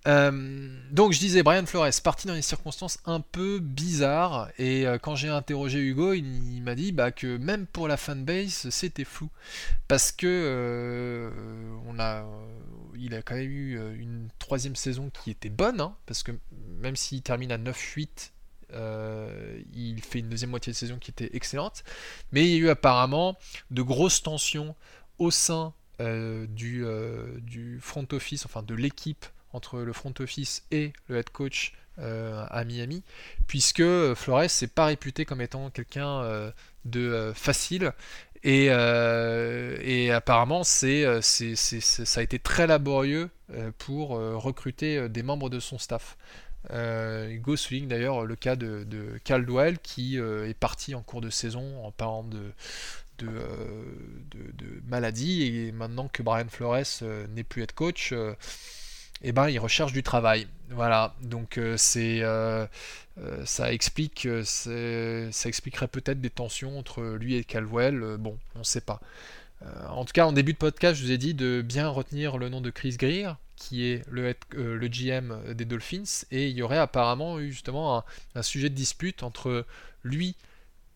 Euh, 0.05 0.67
donc 0.91 1.13
je 1.13 1.19
disais 1.19 1.43
Brian 1.43 1.65
Flores 1.65 1.87
parti 2.03 2.27
dans 2.27 2.33
des 2.33 2.41
circonstances 2.41 2.99
un 3.05 3.21
peu 3.21 3.59
bizarres. 3.59 4.49
Et 4.57 4.85
euh, 4.85 4.97
quand 4.97 5.15
j'ai 5.15 5.29
interrogé 5.29 5.79
Hugo 5.79 6.13
il, 6.13 6.61
m'a 6.61 6.75
dit 6.75 6.91
bah, 6.91 7.11
que 7.11 7.37
même 7.37 7.65
pour 7.65 7.87
la 7.87 7.97
fanbase 7.97 8.69
c'était 8.69 9.05
flou. 9.05 9.29
Parce 9.87 10.11
que 10.11 10.27
euh, 10.27 11.29
on 11.87 11.99
a 11.99 12.25
il 12.95 13.15
a 13.15 13.21
quand 13.21 13.35
même 13.35 13.49
eu 13.49 13.79
une 13.99 14.29
troisième 14.39 14.75
saison 14.75 15.09
qui 15.23 15.31
était 15.31 15.49
bonne 15.49 15.81
hein, 15.81 15.95
parce 16.05 16.23
que 16.23 16.31
même 16.79 16.95
s'il 16.95 17.21
termine 17.21 17.51
à 17.51 17.57
9-8 17.57 18.31
il 19.73 20.01
fait 20.01 20.19
une 20.19 20.29
deuxième 20.29 20.49
moitié 20.49 20.73
de 20.73 20.77
saison 20.77 20.97
qui 20.97 21.11
était 21.11 21.35
excellente. 21.35 21.83
Mais 22.31 22.47
il 22.47 22.51
y 22.51 22.55
a 22.55 22.57
eu 22.57 22.69
apparemment 22.69 23.37
de 23.71 23.81
grosses 23.81 24.23
tensions 24.23 24.75
au 25.19 25.31
sein 25.31 25.73
du, 25.99 26.83
du 27.41 27.79
front 27.81 28.07
office 28.11 28.45
enfin 28.45 28.63
de 28.63 28.73
l'équipe 28.73 29.25
entre 29.53 29.79
le 29.79 29.93
front 29.93 30.13
office 30.19 30.63
et 30.71 30.93
le 31.07 31.17
head 31.17 31.29
coach 31.29 31.73
euh, 31.99 32.43
à 32.49 32.63
Miami, 32.63 33.03
puisque 33.45 33.83
Flores 34.15 34.47
n'est 34.59 34.67
pas 34.67 34.85
réputé 34.85 35.25
comme 35.25 35.41
étant 35.41 35.69
quelqu'un 35.69 36.23
euh, 36.23 36.51
de 36.85 37.01
euh, 37.01 37.33
facile. 37.35 37.91
Et, 38.43 38.71
apparemment, 40.11 40.63
c'est, 40.63 41.21
ça 41.21 42.19
a 42.19 42.23
été 42.23 42.39
très 42.39 42.65
laborieux 42.65 43.29
pour 43.77 44.09
recruter 44.09 45.07
des 45.07 45.23
membres 45.23 45.49
de 45.49 45.61
son 45.61 45.77
staff. 45.77 46.17
Hugo 46.69 47.55
souligne 47.55 47.87
d'ailleurs 47.87 48.25
le 48.25 48.35
cas 48.35 48.57
de, 48.57 48.85
Caldwell 49.23 49.79
qui 49.79 50.17
est 50.17 50.57
parti 50.59 50.93
en 50.93 51.03
cours 51.03 51.21
de 51.21 51.29
saison 51.29 51.85
en 51.85 51.91
parlant 51.93 52.25
de, 52.25 52.51
de, 53.19 53.29
de, 54.33 54.81
maladie 54.87 55.43
et 55.43 55.71
maintenant 55.71 56.09
que 56.09 56.21
Brian 56.21 56.49
Flores 56.49 57.01
n'est 57.29 57.45
plus 57.45 57.61
head 57.61 57.71
coach, 57.71 58.13
eh 59.23 59.31
ben, 59.31 59.49
il 59.49 59.59
recherche 59.59 59.93
du 59.93 60.03
travail. 60.03 60.47
Voilà, 60.69 61.13
donc 61.21 61.57
euh, 61.57 61.77
c'est 61.77 62.19
euh, 62.21 62.65
euh, 63.19 63.45
ça 63.45 63.71
explique 63.71 64.27
ça 64.43 65.49
expliquerait 65.49 65.87
peut-être 65.87 66.19
des 66.19 66.29
tensions 66.29 66.77
entre 66.79 67.03
lui 67.03 67.35
et 67.35 67.43
Calwell. 67.43 68.17
bon, 68.17 68.37
on 68.55 68.59
ne 68.59 68.63
sait 68.63 68.81
pas. 68.81 68.99
en 69.89 70.03
tout 70.05 70.13
cas, 70.13 70.25
en 70.25 70.33
début 70.33 70.53
de 70.53 70.57
podcast, 70.57 70.99
je 70.99 71.05
vous 71.05 71.11
ai 71.11 71.17
dit 71.17 71.33
de 71.33 71.61
bien 71.61 71.87
retenir 71.89 72.37
le 72.37 72.49
nom 72.49 72.59
de 72.61 72.69
Chris 72.69 72.97
Greer, 72.97 73.37
qui 73.55 73.85
est 73.85 74.03
le, 74.09 74.35
le 74.55 74.87
GM 74.87 75.53
des 75.53 75.65
Dolphins, 75.65 76.25
et 76.31 76.49
il 76.49 76.57
y 76.57 76.61
aurait 76.61 76.77
apparemment 76.77 77.39
eu 77.39 77.51
justement 77.51 78.03
un, 78.35 78.41
sujet 78.41 78.69
de 78.69 78.75
dispute 78.75 79.23
entre 79.23 79.65
lui 80.03 80.35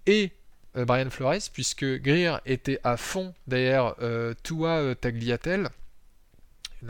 et 0.06 0.32
Brian 0.76 1.10
Flores, 1.10 1.50
puisque 1.54 1.86
Greer 1.86 2.40
était 2.46 2.80
à 2.84 2.98
fond 2.98 3.34
derrière 3.48 3.96
Tua 4.44 4.96
Tagliatelle 4.96 5.70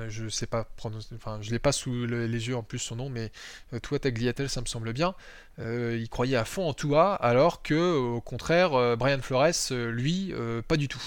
je 0.09 0.27
sais 0.29 0.47
pas 0.47 0.67
enfin 0.83 1.39
je 1.41 1.51
l'ai 1.51 1.59
pas 1.59 1.71
sous 1.71 2.05
les 2.05 2.47
yeux 2.47 2.55
en 2.55 2.63
plus 2.63 2.79
son 2.79 2.95
nom, 2.95 3.09
mais 3.09 3.31
Tua 3.83 3.99
Tagliatelle, 3.99 4.49
ça 4.49 4.61
me 4.61 4.65
semble 4.65 4.93
bien. 4.93 5.15
il 5.59 6.07
croyait 6.09 6.37
à 6.37 6.45
fond 6.45 6.67
en 6.67 6.73
Tua, 6.73 7.15
alors 7.15 7.61
que 7.61 7.95
au 7.95 8.21
contraire, 8.21 8.97
Brian 8.97 9.21
Flores, 9.21 9.71
lui, 9.71 10.33
pas 10.67 10.77
du 10.77 10.87
tout. 10.87 11.03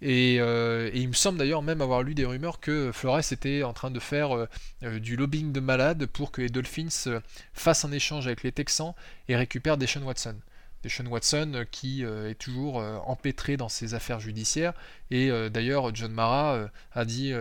Et, 0.00 0.36
il 0.36 1.08
me 1.08 1.12
semble 1.12 1.38
d'ailleurs 1.38 1.62
même 1.62 1.80
avoir 1.80 2.02
lu 2.02 2.14
des 2.14 2.24
rumeurs 2.24 2.60
que 2.60 2.90
Flores 2.92 3.32
était 3.32 3.62
en 3.62 3.72
train 3.72 3.90
de 3.90 4.00
faire 4.00 4.48
du 4.82 5.16
lobbying 5.16 5.52
de 5.52 5.60
malade 5.60 6.06
pour 6.06 6.32
que 6.32 6.42
les 6.42 6.48
Dolphins 6.48 7.20
fassent 7.52 7.84
un 7.84 7.92
échange 7.92 8.26
avec 8.26 8.42
les 8.42 8.52
Texans 8.52 8.94
et 9.28 9.36
récupèrent 9.36 9.76
Deshaun 9.76 10.02
Watson. 10.02 10.36
Deshaun 10.82 11.06
Watson 11.06 11.52
euh, 11.54 11.64
qui 11.70 12.04
euh, 12.04 12.30
est 12.30 12.34
toujours 12.34 12.80
euh, 12.80 12.98
empêtré 13.04 13.56
dans 13.56 13.68
ses 13.68 13.94
affaires 13.94 14.20
judiciaires. 14.20 14.72
Et 15.10 15.30
d'ailleurs, 15.50 15.94
John 15.94 16.10
Mara 16.10 16.70
a 16.92 17.04
dit 17.04 17.34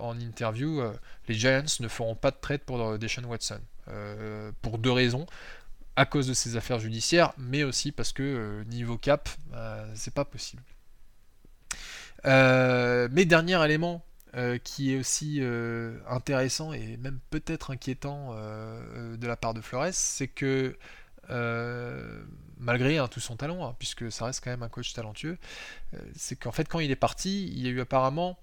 en 0.00 0.18
interview 0.18 0.82
les 1.28 1.34
Giants 1.34 1.62
ne 1.78 1.86
feront 1.86 2.16
pas 2.16 2.32
de 2.32 2.36
trade 2.40 2.62
pour 2.62 2.98
Deshaun 2.98 3.24
Watson. 3.24 3.60
pour 4.62 4.78
deux 4.78 4.90
raisons. 4.90 5.26
À 5.94 6.06
cause 6.06 6.26
de 6.26 6.34
ses 6.34 6.56
affaires 6.56 6.80
judiciaires, 6.80 7.34
mais 7.38 7.62
aussi 7.62 7.92
parce 7.92 8.12
que 8.12 8.64
niveau 8.64 8.98
cap, 8.98 9.28
c'est 9.94 10.12
pas 10.12 10.24
possible. 10.24 10.62
mais 12.24 13.24
dernier 13.26 13.64
élément 13.64 14.04
qui 14.64 14.92
est 14.92 14.98
aussi 14.98 15.40
intéressant 16.08 16.72
et 16.72 16.96
même 16.96 17.20
peut-être 17.30 17.70
inquiétant 17.70 18.34
de 18.34 19.26
la 19.26 19.36
part 19.36 19.54
de 19.54 19.60
Flores, 19.60 19.92
c'est 19.92 20.26
que 20.26 20.76
malgré 22.58 22.98
hein, 22.98 23.08
tout 23.08 23.20
son 23.20 23.36
talent, 23.36 23.66
hein, 23.66 23.76
puisque 23.78 24.10
ça 24.10 24.26
reste 24.26 24.42
quand 24.42 24.50
même 24.50 24.62
un 24.62 24.68
coach 24.68 24.92
talentueux, 24.92 25.38
euh, 25.94 25.98
c'est 26.14 26.36
qu'en 26.36 26.52
fait 26.52 26.68
quand 26.68 26.80
il 26.80 26.90
est 26.90 26.96
parti, 26.96 27.46
il 27.48 27.62
y 27.62 27.66
a 27.66 27.70
eu 27.70 27.80
apparemment 27.80 28.38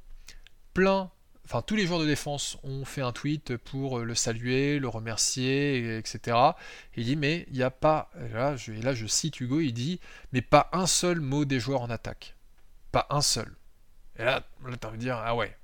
plein, 0.73 1.11
enfin 1.45 1.61
tous 1.61 1.75
les 1.75 1.85
joueurs 1.85 1.99
de 1.99 2.05
défense 2.05 2.57
ont 2.63 2.85
fait 2.85 3.01
un 3.01 3.11
tweet 3.11 3.57
pour 3.57 3.99
le 3.99 4.15
saluer, 4.15 4.79
le 4.79 4.87
remercier, 4.87 5.97
etc. 5.97 6.37
Et 6.95 7.01
il 7.01 7.05
dit 7.05 7.15
mais 7.15 7.45
il 7.49 7.57
n'y 7.57 7.63
a 7.63 7.71
pas, 7.71 8.09
là 8.33 8.55
je, 8.55 8.71
là 8.71 8.93
je 8.93 9.05
cite 9.05 9.39
Hugo, 9.39 9.59
il 9.59 9.73
dit 9.73 9.99
mais 10.31 10.41
pas 10.41 10.69
un 10.73 10.87
seul 10.87 11.19
mot 11.19 11.45
des 11.45 11.59
joueurs 11.59 11.81
en 11.81 11.89
attaque, 11.89 12.35
pas 12.91 13.07
un 13.09 13.21
seul. 13.21 13.55
Et 14.17 14.23
là, 14.23 14.43
là 14.65 14.77
tu 14.77 14.87
envie 14.87 14.97
de 14.97 15.03
dire 15.03 15.17
ah 15.17 15.35
ouais, 15.35 15.55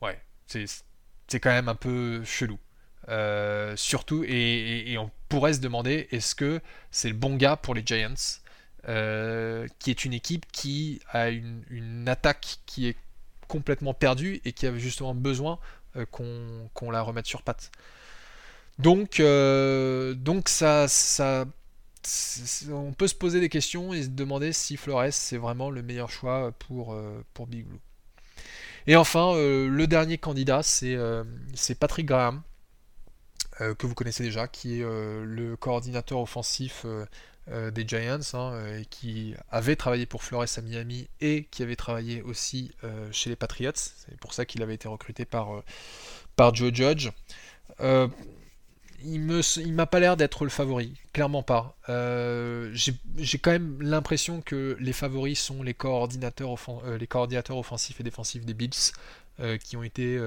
ouais, 0.00 0.20
c'est 0.46 1.40
quand 1.40 1.50
même 1.50 1.68
un 1.68 1.74
peu 1.74 2.24
chelou. 2.24 2.58
Euh, 3.08 3.74
surtout, 3.76 4.24
et, 4.26 4.96
on 4.98 5.10
pourrait 5.28 5.54
se 5.54 5.60
demander 5.60 6.08
est-ce 6.10 6.34
que 6.34 6.60
c'est 6.90 7.08
le 7.08 7.14
bon 7.14 7.36
gars 7.36 7.56
pour 7.56 7.74
les 7.74 7.82
Giants, 7.84 8.40
euh, 8.88 9.66
qui 9.78 9.90
est 9.90 10.04
une 10.04 10.12
équipe 10.12 10.46
qui 10.52 11.00
a 11.10 11.28
une, 11.28 12.06
attaque 12.08 12.58
qui 12.66 12.88
est 12.88 12.96
complètement 13.46 13.94
perdue 13.94 14.40
et 14.44 14.52
qui 14.52 14.66
a 14.66 14.76
justement 14.76 15.14
besoin 15.14 15.58
euh, 15.96 16.04
qu'on 16.06 16.90
la 16.90 17.02
remette 17.02 17.26
sur 17.26 17.42
pattes. 17.42 17.70
Donc, 18.78 19.20
donc 19.20 20.48
ça, 20.48 20.86
ça, 20.86 21.44
on 22.70 22.92
peut 22.92 23.08
se 23.08 23.14
poser 23.14 23.40
des 23.40 23.48
questions 23.48 23.92
et 23.92 24.04
se 24.04 24.08
demander 24.08 24.52
si 24.52 24.76
Flores 24.76 25.12
c'est 25.12 25.36
vraiment 25.36 25.70
le 25.70 25.82
meilleur 25.82 26.10
choix 26.10 26.52
pour 26.52 26.96
Big 27.48 27.66
Blue. 27.66 27.80
Et 28.86 28.94
enfin, 28.94 29.34
le 29.34 29.86
dernier 29.86 30.16
candidat, 30.16 30.62
c'est 30.62 30.96
Patrick 31.80 32.06
Graham, 32.06 32.42
euh, 33.60 33.74
que 33.74 33.86
vous 33.86 33.94
connaissez 33.94 34.22
déjà, 34.22 34.46
qui 34.46 34.80
est 34.80 34.84
euh, 34.84 35.24
le 35.24 35.56
coordinateur 35.56 36.20
offensif 36.20 36.84
euh, 36.84 37.70
des 37.70 37.86
Giants, 37.86 38.20
hein, 38.34 38.76
et 38.76 38.84
qui 38.84 39.34
avait 39.50 39.76
travaillé 39.76 40.06
pour 40.06 40.22
Flores 40.22 40.44
à 40.56 40.60
Miami 40.60 41.08
et 41.20 41.44
qui 41.50 41.62
avait 41.62 41.76
travaillé 41.76 42.20
aussi 42.20 42.72
chez 43.10 43.30
les 43.30 43.36
Patriots. 43.36 43.72
C'est 43.74 44.18
pour 44.20 44.34
ça 44.34 44.44
qu'il 44.44 44.62
avait 44.62 44.74
été 44.74 44.86
recruté 44.86 45.24
par, 45.24 45.62
par 46.36 46.54
Joe 46.54 46.74
Judge. 46.74 47.08
il 47.80 49.26
ne 49.26 49.60
il 49.60 49.72
m'a 49.72 49.86
pas 49.86 49.98
l'air 49.98 50.18
d'être 50.18 50.44
le 50.44 50.50
favori, 50.50 50.92
clairement 51.14 51.42
pas. 51.42 51.74
J'ai 52.74 53.38
quand 53.38 53.52
même 53.52 53.80
l'impression 53.80 54.42
que 54.42 54.76
les 54.78 54.92
favoris 54.92 55.40
sont 55.40 55.62
les 55.62 55.72
coordinateurs, 55.72 56.54
les 57.00 57.06
coordinateurs 57.06 57.56
offensifs 57.56 57.98
et 57.98 58.02
défensifs 58.02 58.44
des 58.44 58.52
Bills, 58.52 58.92
qui 59.64 59.78
ont 59.78 59.82
été 59.82 60.20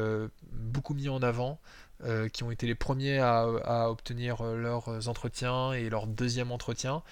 beaucoup 0.51 0.95
mis 0.95 1.07
en 1.07 1.21
avant. 1.21 1.59
Euh, 2.03 2.29
qui 2.29 2.43
ont 2.43 2.49
été 2.49 2.65
les 2.65 2.73
premiers 2.73 3.19
à, 3.19 3.91
obtenir 3.91 4.41
euh, 4.41 4.55
leurs 4.55 5.07
entretiens 5.07 5.71
et 5.73 5.87
leur 5.87 6.07
deuxième 6.07 6.51
entretien. 6.51 7.03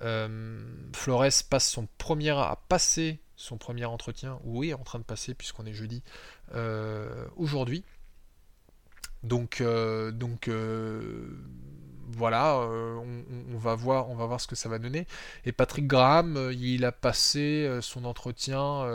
Euh, 0.00 0.58
Flores 0.94 1.26
passe 1.50 1.68
son 1.68 1.86
premier 1.98 2.30
à 2.30 2.58
passer 2.70 3.20
son 3.36 3.58
premier 3.58 3.84
entretien, 3.84 4.40
ou 4.44 4.64
est 4.64 4.72
en 4.72 4.84
train 4.84 4.98
de 4.98 5.04
passer 5.04 5.34
puisqu'on 5.34 5.66
est 5.66 5.74
jeudi 5.74 6.02
aujourd'hui. 7.36 7.84
Donc, 9.22 9.62
donc 10.12 10.50
voilà, 12.08 12.56
on, 12.58 13.58
va 13.58 13.74
voir, 13.76 14.08
on 14.08 14.16
va 14.16 14.26
voir 14.26 14.40
ce 14.40 14.48
que 14.48 14.56
ça 14.56 14.68
va 14.68 14.78
donner. 14.78 15.06
Et 15.44 15.52
Patrick 15.52 15.86
Graham, 15.86 16.50
il 16.52 16.84
a 16.84 16.90
passé 16.90 17.78
son 17.80 18.04
entretien 18.06 18.88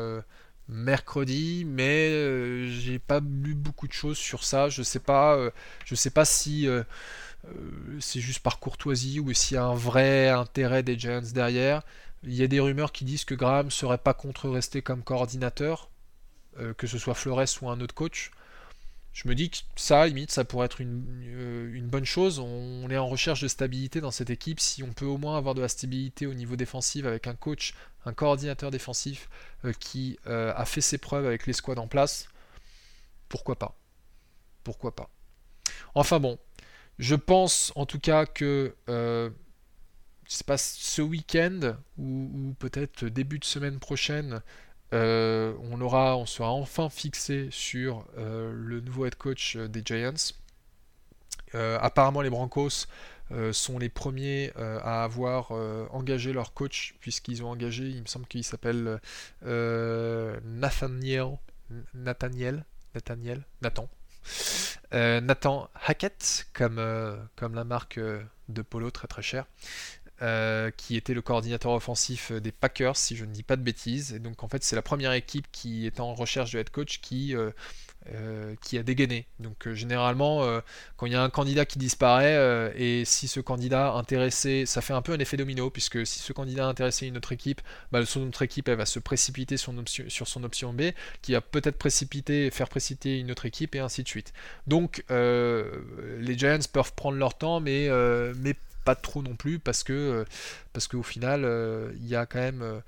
mercredi, 0.67 1.65
mais 1.65 2.09
euh, 2.11 2.67
j'ai 2.69 2.99
pas 2.99 3.19
lu 3.19 3.55
beaucoup 3.55 3.87
de 3.87 3.93
choses 3.93 4.17
sur 4.17 4.43
ça. 4.43 4.69
Je 4.69 4.83
sais 4.83 4.99
pas, 4.99 5.35
euh, 5.35 5.51
je 5.85 5.95
sais 5.95 6.09
pas 6.09 6.25
si 6.25 6.67
euh, 6.67 6.83
c'est 7.99 8.21
juste 8.21 8.39
par 8.39 8.59
courtoisie 8.59 9.19
ou 9.19 9.33
s'il 9.33 9.55
y 9.55 9.57
a 9.57 9.65
un 9.65 9.75
vrai 9.75 10.29
intérêt 10.29 10.83
des 10.83 10.97
Giants 10.97 11.21
derrière. 11.33 11.83
Il 12.23 12.33
y 12.33 12.43
a 12.43 12.47
des 12.47 12.59
rumeurs 12.59 12.91
qui 12.91 13.05
disent 13.05 13.25
que 13.25 13.35
Graham 13.35 13.69
serait 13.71 13.97
pas 13.97 14.13
contre 14.13 14.49
rester 14.49 14.81
comme 14.81 15.03
coordinateur, 15.03 15.89
que 16.77 16.87
ce 16.87 16.97
soit 16.97 17.15
Flores 17.15 17.45
ou 17.61 17.69
un 17.69 17.81
autre 17.81 17.95
coach 17.95 18.31
je 19.13 19.27
me 19.27 19.35
dis 19.35 19.51
que 19.51 19.57
ça, 19.75 20.07
limite, 20.07 20.31
ça 20.31 20.43
pourrait 20.43 20.65
être 20.65 20.81
euh, 20.81 21.73
une, 21.73 21.87
bonne 21.87 22.05
chose. 22.05 22.39
On, 22.39 22.89
est 22.89 22.97
en 22.97 23.07
recherche 23.07 23.41
de 23.41 23.47
stabilité 23.47 24.01
dans 24.01 24.09
cette 24.09 24.31
équipe. 24.31 24.59
Si 24.59 24.81
on 24.81 24.91
peut 24.91 25.05
au 25.05 25.19
moins 25.19 25.37
avoir 25.37 25.53
de 25.53 25.61
la 25.61 25.67
stabilité 25.67 26.25
au 26.25 26.33
niveau 26.33 26.55
défensif 26.55 27.05
avec 27.05 27.27
un 27.27 27.35
coach, 27.35 27.75
un 28.05 28.13
coordinateur 28.13 28.71
défensif 28.71 29.29
euh, 29.65 29.73
qui 29.79 30.17
euh, 30.25 30.51
a 30.55 30.65
fait 30.65 30.81
ses 30.81 30.97
preuves 30.97 31.27
avec 31.27 31.45
les 31.45 31.53
squads 31.53 31.79
en 31.79 31.87
place, 31.87 32.27
pourquoi 33.29 33.57
pas? 33.57 33.77
Pourquoi 34.63 34.95
pas? 34.95 35.11
Enfin 35.93 36.19
bon, 36.19 36.39
je 36.97 37.15
pense 37.15 37.71
en 37.75 37.85
tout 37.85 37.99
cas 37.99 38.25
que 38.25 38.75
sais 40.25 40.43
pas, 40.43 40.57
ce 40.57 41.01
week-end 41.01 41.75
ou 41.97 42.55
peut-être 42.57 43.05
début 43.05 43.39
de 43.39 43.45
semaine 43.45 43.79
prochaine, 43.79 44.41
euh, 44.93 45.53
on, 45.59 46.25
sera 46.25 46.51
enfin 46.51 46.89
fixé 46.89 47.47
sur 47.51 48.05
euh, 48.17 48.53
le 48.55 48.79
nouveau 48.79 49.05
head 49.05 49.15
coach 49.15 49.55
euh, 49.55 49.67
des 49.67 49.81
Giants. 49.83 50.33
apparemment, 51.53 52.21
les 52.21 52.29
Broncos 52.29 52.87
sont 53.51 53.79
les 53.79 53.89
premiers 53.89 54.51
à 54.55 55.03
avoir 55.03 55.51
engagé 55.91 56.33
leur 56.33 56.53
coach, 56.53 56.95
puisqu'ils 56.99 57.43
ont 57.43 57.49
engagé, 57.49 57.85
il 57.85 58.01
me 58.01 58.07
semble 58.07 58.27
qu'il 58.27 58.43
s'appelle 58.43 58.99
Nathaniel, 60.43 61.37
Nathaniel, 61.93 62.65
Nathaniel, 62.93 63.43
Nathan. 63.61 63.87
Nathan 64.91 65.69
Hackett, 65.85 66.47
comme, 66.53 66.81
comme 67.35 67.55
la 67.55 67.63
marque 67.63 67.99
de 67.99 68.61
polo 68.61 68.91
très 68.91 69.07
très 69.07 69.21
cher. 69.21 69.45
Euh, 70.23 70.71
qui 70.77 70.95
était 70.95 71.13
le 71.13 71.21
coordinateur 71.21 71.73
offensif 71.73 72.31
des 72.31 72.53
Packers, 72.53 72.95
si 72.95 73.17
je 73.17 73.25
ne 73.25 73.33
dis 73.33 73.43
pas 73.43 73.57
de 73.57 73.61
bêtises. 73.61 74.13
Et 74.13 74.19
donc 74.19 74.41
en 74.41 74.47
fait, 74.47 74.63
c'est 74.63 74.75
la 74.75 74.81
première 74.81 75.11
équipe 75.11 75.47
qui 75.51 75.85
est 75.85 75.99
en 75.99 76.13
recherche 76.15 76.51
de 76.53 76.59
head 76.59 76.69
coach 76.69 77.01
qui, 77.01 77.35
euh, 77.35 77.51
euh, 78.13 78.55
qui 78.61 78.77
a 78.77 78.83
dégainé. 78.83 79.27
Donc 79.41 79.69
généralement, 79.73 80.47
quand 80.95 81.07
il 81.07 81.11
y 81.11 81.15
a 81.15 81.21
un 81.21 81.29
candidat 81.29 81.65
qui 81.65 81.77
disparaît, 81.77 82.71
et 82.77 83.03
si 83.03 83.27
ce 83.27 83.41
candidat 83.41 83.91
intéressé, 83.91 84.65
ça 84.65 84.79
fait 84.79 84.93
un 84.93 85.01
peu 85.01 85.11
un 85.11 85.19
effet 85.19 85.35
domino, 85.35 85.69
puisque 85.69 86.07
si 86.07 86.19
ce 86.19 86.31
candidat 86.31 86.67
intéressé 86.67 87.05
une 87.05 87.17
autre 87.17 87.33
équipe, 87.33 87.61
bah, 87.91 88.05
son 88.05 88.25
autre 88.25 88.43
équipe, 88.43 88.69
va 88.69 88.85
se 88.85 88.99
précipiter 88.99 89.57
sur 89.57 90.27
son 90.27 90.43
option 90.45 90.71
B, 90.71 90.91
qui 91.21 91.33
va 91.33 91.41
peut-être 91.41 91.77
précipiter, 91.77 92.49
faire 92.49 92.69
précipiter 92.69 93.19
une 93.19 93.29
autre 93.29 93.45
équipe, 93.45 93.75
et 93.75 93.79
ainsi 93.79 94.03
de 94.03 94.07
suite. 94.07 94.31
Donc 94.67 95.03
les 95.09 96.37
Giants 96.37 96.59
peuvent 96.71 96.93
prendre 96.93 97.17
leur 97.17 97.37
temps, 97.37 97.59
mais, 97.59 97.89
mais 98.37 98.55
pas 98.83 98.95
trop 98.95 99.21
non 99.21 99.35
plus 99.35 99.59
parce 99.59 99.83
que 99.83 99.93
euh, 99.93 100.25
parce 100.73 100.87
qu'au 100.87 101.03
final 101.03 101.43
euh, 101.45 101.91
il 101.97 102.07
y 102.07 102.15
a 102.15 102.25
quand 102.25 102.39
même 102.39 102.61
euh, 102.61 102.81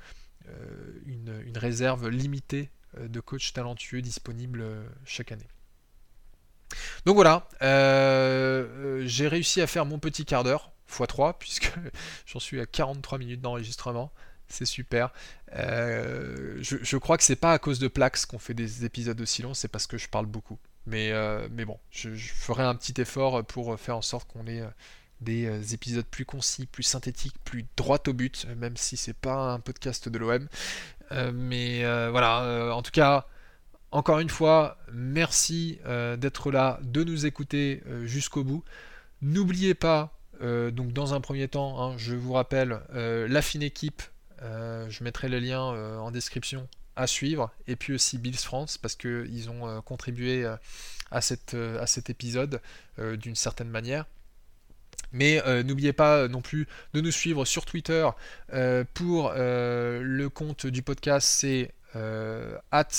une, 1.06 1.58
réserve 1.58 2.10
limitée 2.10 2.70
de 3.00 3.20
coachs 3.20 3.54
talentueux 3.54 4.02
disponibles 4.02 4.64
chaque 5.06 5.32
année. 5.32 5.48
Donc 7.06 7.16
voilà, 7.16 7.48
j'ai 7.62 9.28
réussi 9.28 9.62
à 9.62 9.68
faire 9.68 9.86
mon 9.86 9.98
petit 9.98 10.26
quart 10.26 10.44
d'heure, 10.44 10.72
x3, 10.92 11.36
puisque 11.40 11.74
j'en 12.26 12.40
suis 12.40 12.60
à 12.62 12.66
43 12.66 13.18
minutes 13.18 13.42
d'enregistrement. 13.42 14.12
C'est 14.48 14.66
super. 14.66 15.12
je, 15.52 16.98
crois 16.98 17.18
que 17.18 17.24
c'est 17.24 17.36
pas 17.36 17.54
à 17.54 17.58
cause 17.58 17.80
de 17.80 17.88
Plax 17.88 18.28
qu'on 18.28 18.38
fait 18.38 18.54
des 18.54 18.86
épisodes 18.86 19.20
aussi 19.20 19.42
longs, 19.42 19.56
c'est 19.56 19.68
parce 19.68 19.88
que 19.88 19.98
je 19.98 20.08
parle 20.08 20.28
beaucoup. 20.28 20.60
Mais, 20.86 21.12
mais 21.50 21.66
bon, 21.66 21.80
je, 21.90 22.14
je, 22.14 22.34
ferai 22.34 22.64
un 22.64 22.76
petit 22.76 23.02
effort 23.02 23.44
pour 23.46 23.80
faire 23.80 23.98
en 23.98 24.04
sorte 24.04 24.32
qu'on 24.32 24.46
ait 24.46 24.62
des 25.22 25.46
euh, 25.46 25.62
épisodes 25.74 26.06
plus 26.06 26.26
concis, 26.26 26.66
plus 26.66 26.84
synthétiques, 26.84 27.36
plus 27.44 27.66
droit 27.78 28.00
au 28.08 28.14
but, 28.14 28.46
euh, 28.48 28.56
même 28.56 28.78
si 28.78 28.98
c'est 28.98 29.16
pas 29.16 29.52
un 29.52 29.60
podcast 29.60 30.10
de 30.10 30.18
l'OM. 30.18 30.48
Euh, 31.12 31.32
mais 31.34 31.84
voilà, 32.10 32.74
en 32.76 32.82
tout 32.82 32.92
cas, 32.92 33.28
Encore 33.92 34.20
une 34.20 34.30
fois, 34.30 34.78
merci 34.92 35.80
d'être 36.18 36.52
là, 36.52 36.80
de 36.82 37.04
nous 37.04 37.26
écouter 37.26 37.82
jusqu'au 38.04 38.44
bout. 38.44 38.64
N'oubliez 39.22 39.74
pas, 39.74 40.18
donc 40.42 40.92
dans 40.92 41.14
un 41.14 41.22
premier 41.22 41.48
temps, 41.48 41.82
hein, 41.82 41.98
je 41.98 42.16
vous 42.16 42.34
rappelle, 42.34 42.82
la 42.94 43.42
fine 43.42 43.62
équipe, 43.62 44.02
je 44.42 45.04
mettrai 45.04 45.30
le 45.30 45.40
lien 45.40 45.62
en 45.62 46.12
description 46.12 46.68
à 46.98 47.08
suivre, 47.08 47.52
et 47.68 47.76
puis 47.76 47.94
aussi 47.94 48.18
Bills 48.18 48.36
France, 48.36 48.78
parce 48.78 48.96
qu'ils 48.96 49.50
ont 49.50 49.82
contribué 49.84 50.46
à, 51.12 51.22
cette, 51.22 51.54
à 51.54 51.88
cet 51.88 52.10
épisode 52.10 52.62
d'une 52.98 53.36
certaine 53.36 53.70
manière. 53.70 54.06
Mais 55.16 55.42
euh, 55.48 55.64
n'oubliez 55.64 55.94
pas 55.94 56.18
euh, 56.18 56.28
non 56.28 56.42
plus 56.42 56.68
de 56.94 57.00
nous 57.00 57.12
suivre 57.12 57.46
sur 57.46 57.64
Twitter 57.64 58.10
euh, 58.54 58.84
pour 58.94 59.32
le 59.34 60.28
compte 60.28 60.68
du 60.68 60.82
podcast, 60.82 61.26
c'est 61.28 61.72
at 61.94 62.90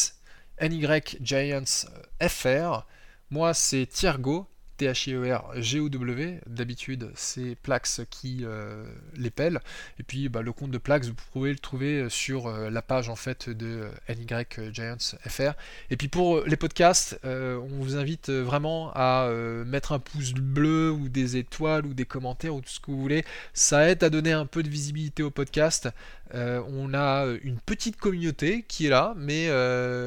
NYGiantsFR. 0.63 2.87
Moi, 3.31 3.53
c'est 3.53 3.85
Thiergo, 3.87 4.47
T-H-I-E-R-G-O-W. 4.77 6.41
D'habitude, 6.47 7.11
c'est 7.15 7.57
Plax 7.63 8.03
qui 8.11 8.41
euh, 8.43 8.87
les 9.17 9.31
pèle. 9.31 9.61
Et 9.99 10.03
puis, 10.03 10.29
bah, 10.29 10.43
le 10.43 10.53
compte 10.53 10.71
de 10.71 10.79
Plax, 10.79 11.09
vous 11.09 11.15
pouvez 11.33 11.51
le 11.51 11.59
trouver 11.59 12.09
sur 12.11 12.47
euh, 12.47 12.71
la 12.71 12.83
page 12.83 13.09
en 13.09 13.17
fait 13.17 13.49
de 13.49 13.89
NY 14.09 14.73
Giants 14.73 14.97
FR. 15.27 15.53
Et 15.91 15.97
puis 15.97 16.09
pour 16.09 16.43
les 16.43 16.57
podcasts, 16.57 17.19
euh, 17.25 17.59
on 17.59 17.83
vous 17.83 17.97
invite 17.97 18.31
vraiment 18.31 18.93
à 18.95 19.31
mettre 19.65 19.93
un 19.93 19.99
pouce 19.99 20.33
bleu 20.33 20.91
ou 20.91 21.09
des 21.09 21.37
étoiles 21.37 21.87
ou 21.87 21.95
des 21.95 22.05
commentaires 22.05 22.55
ou 22.55 22.61
tout 22.61 22.69
ce 22.69 22.81
que 22.81 22.91
vous 22.91 23.01
voulez. 23.01 23.25
Ça 23.53 23.89
aide 23.89 24.03
à 24.05 24.11
donner 24.11 24.33
un 24.33 24.47
peu 24.47 24.63
de 24.63 24.69
visibilité 24.69 25.23
au 25.23 25.31
podcast. 25.31 25.89
On 26.35 26.95
a 26.95 27.27
une 27.43 27.59
petite 27.59 27.97
communauté 27.97 28.65
qui 28.67 28.87
est 28.87 28.91
là, 28.91 29.15
mais, 29.17 29.49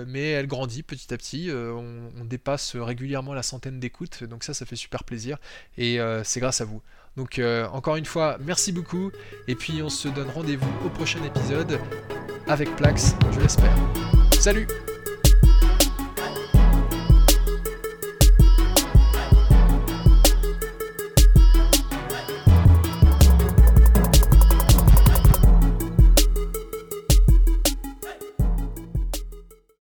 mais 0.08 0.30
elle 0.32 0.48
grandit 0.48 0.84
petit 0.84 1.14
à 1.14 1.18
petit. 1.18 1.50
On, 1.52 2.12
on, 2.20 2.26
dépasse 2.26 2.76
régulièrement 2.76 3.34
la 3.34 3.44
centaine 3.44 3.80
d'écoutes, 3.80 4.24
donc 4.24 4.44
ça, 4.44 4.54
ça 4.54 4.66
fait 4.66 4.76
super 4.76 5.04
plaisir 5.04 5.38
et 5.78 6.00
euh, 6.00 6.24
c'est 6.24 6.40
grâce 6.40 6.62
à 6.62 6.66
vous. 6.66 6.82
Donc 7.18 7.40
euh, 7.40 7.68
encore 7.70 7.96
une 7.96 8.06
fois, 8.06 8.38
merci 8.40 8.72
beaucoup 8.72 9.12
et 9.48 9.56
puis 9.56 9.82
on 9.82 9.90
se 9.90 10.08
donne 10.08 10.30
rendez-vous 10.30 10.72
au 10.86 10.90
prochain 10.90 11.24
épisode 11.24 11.80
avec 12.48 12.74
Plax, 12.76 13.16
je 13.34 13.40
l'espère. 13.40 13.76
Salut 14.40 14.68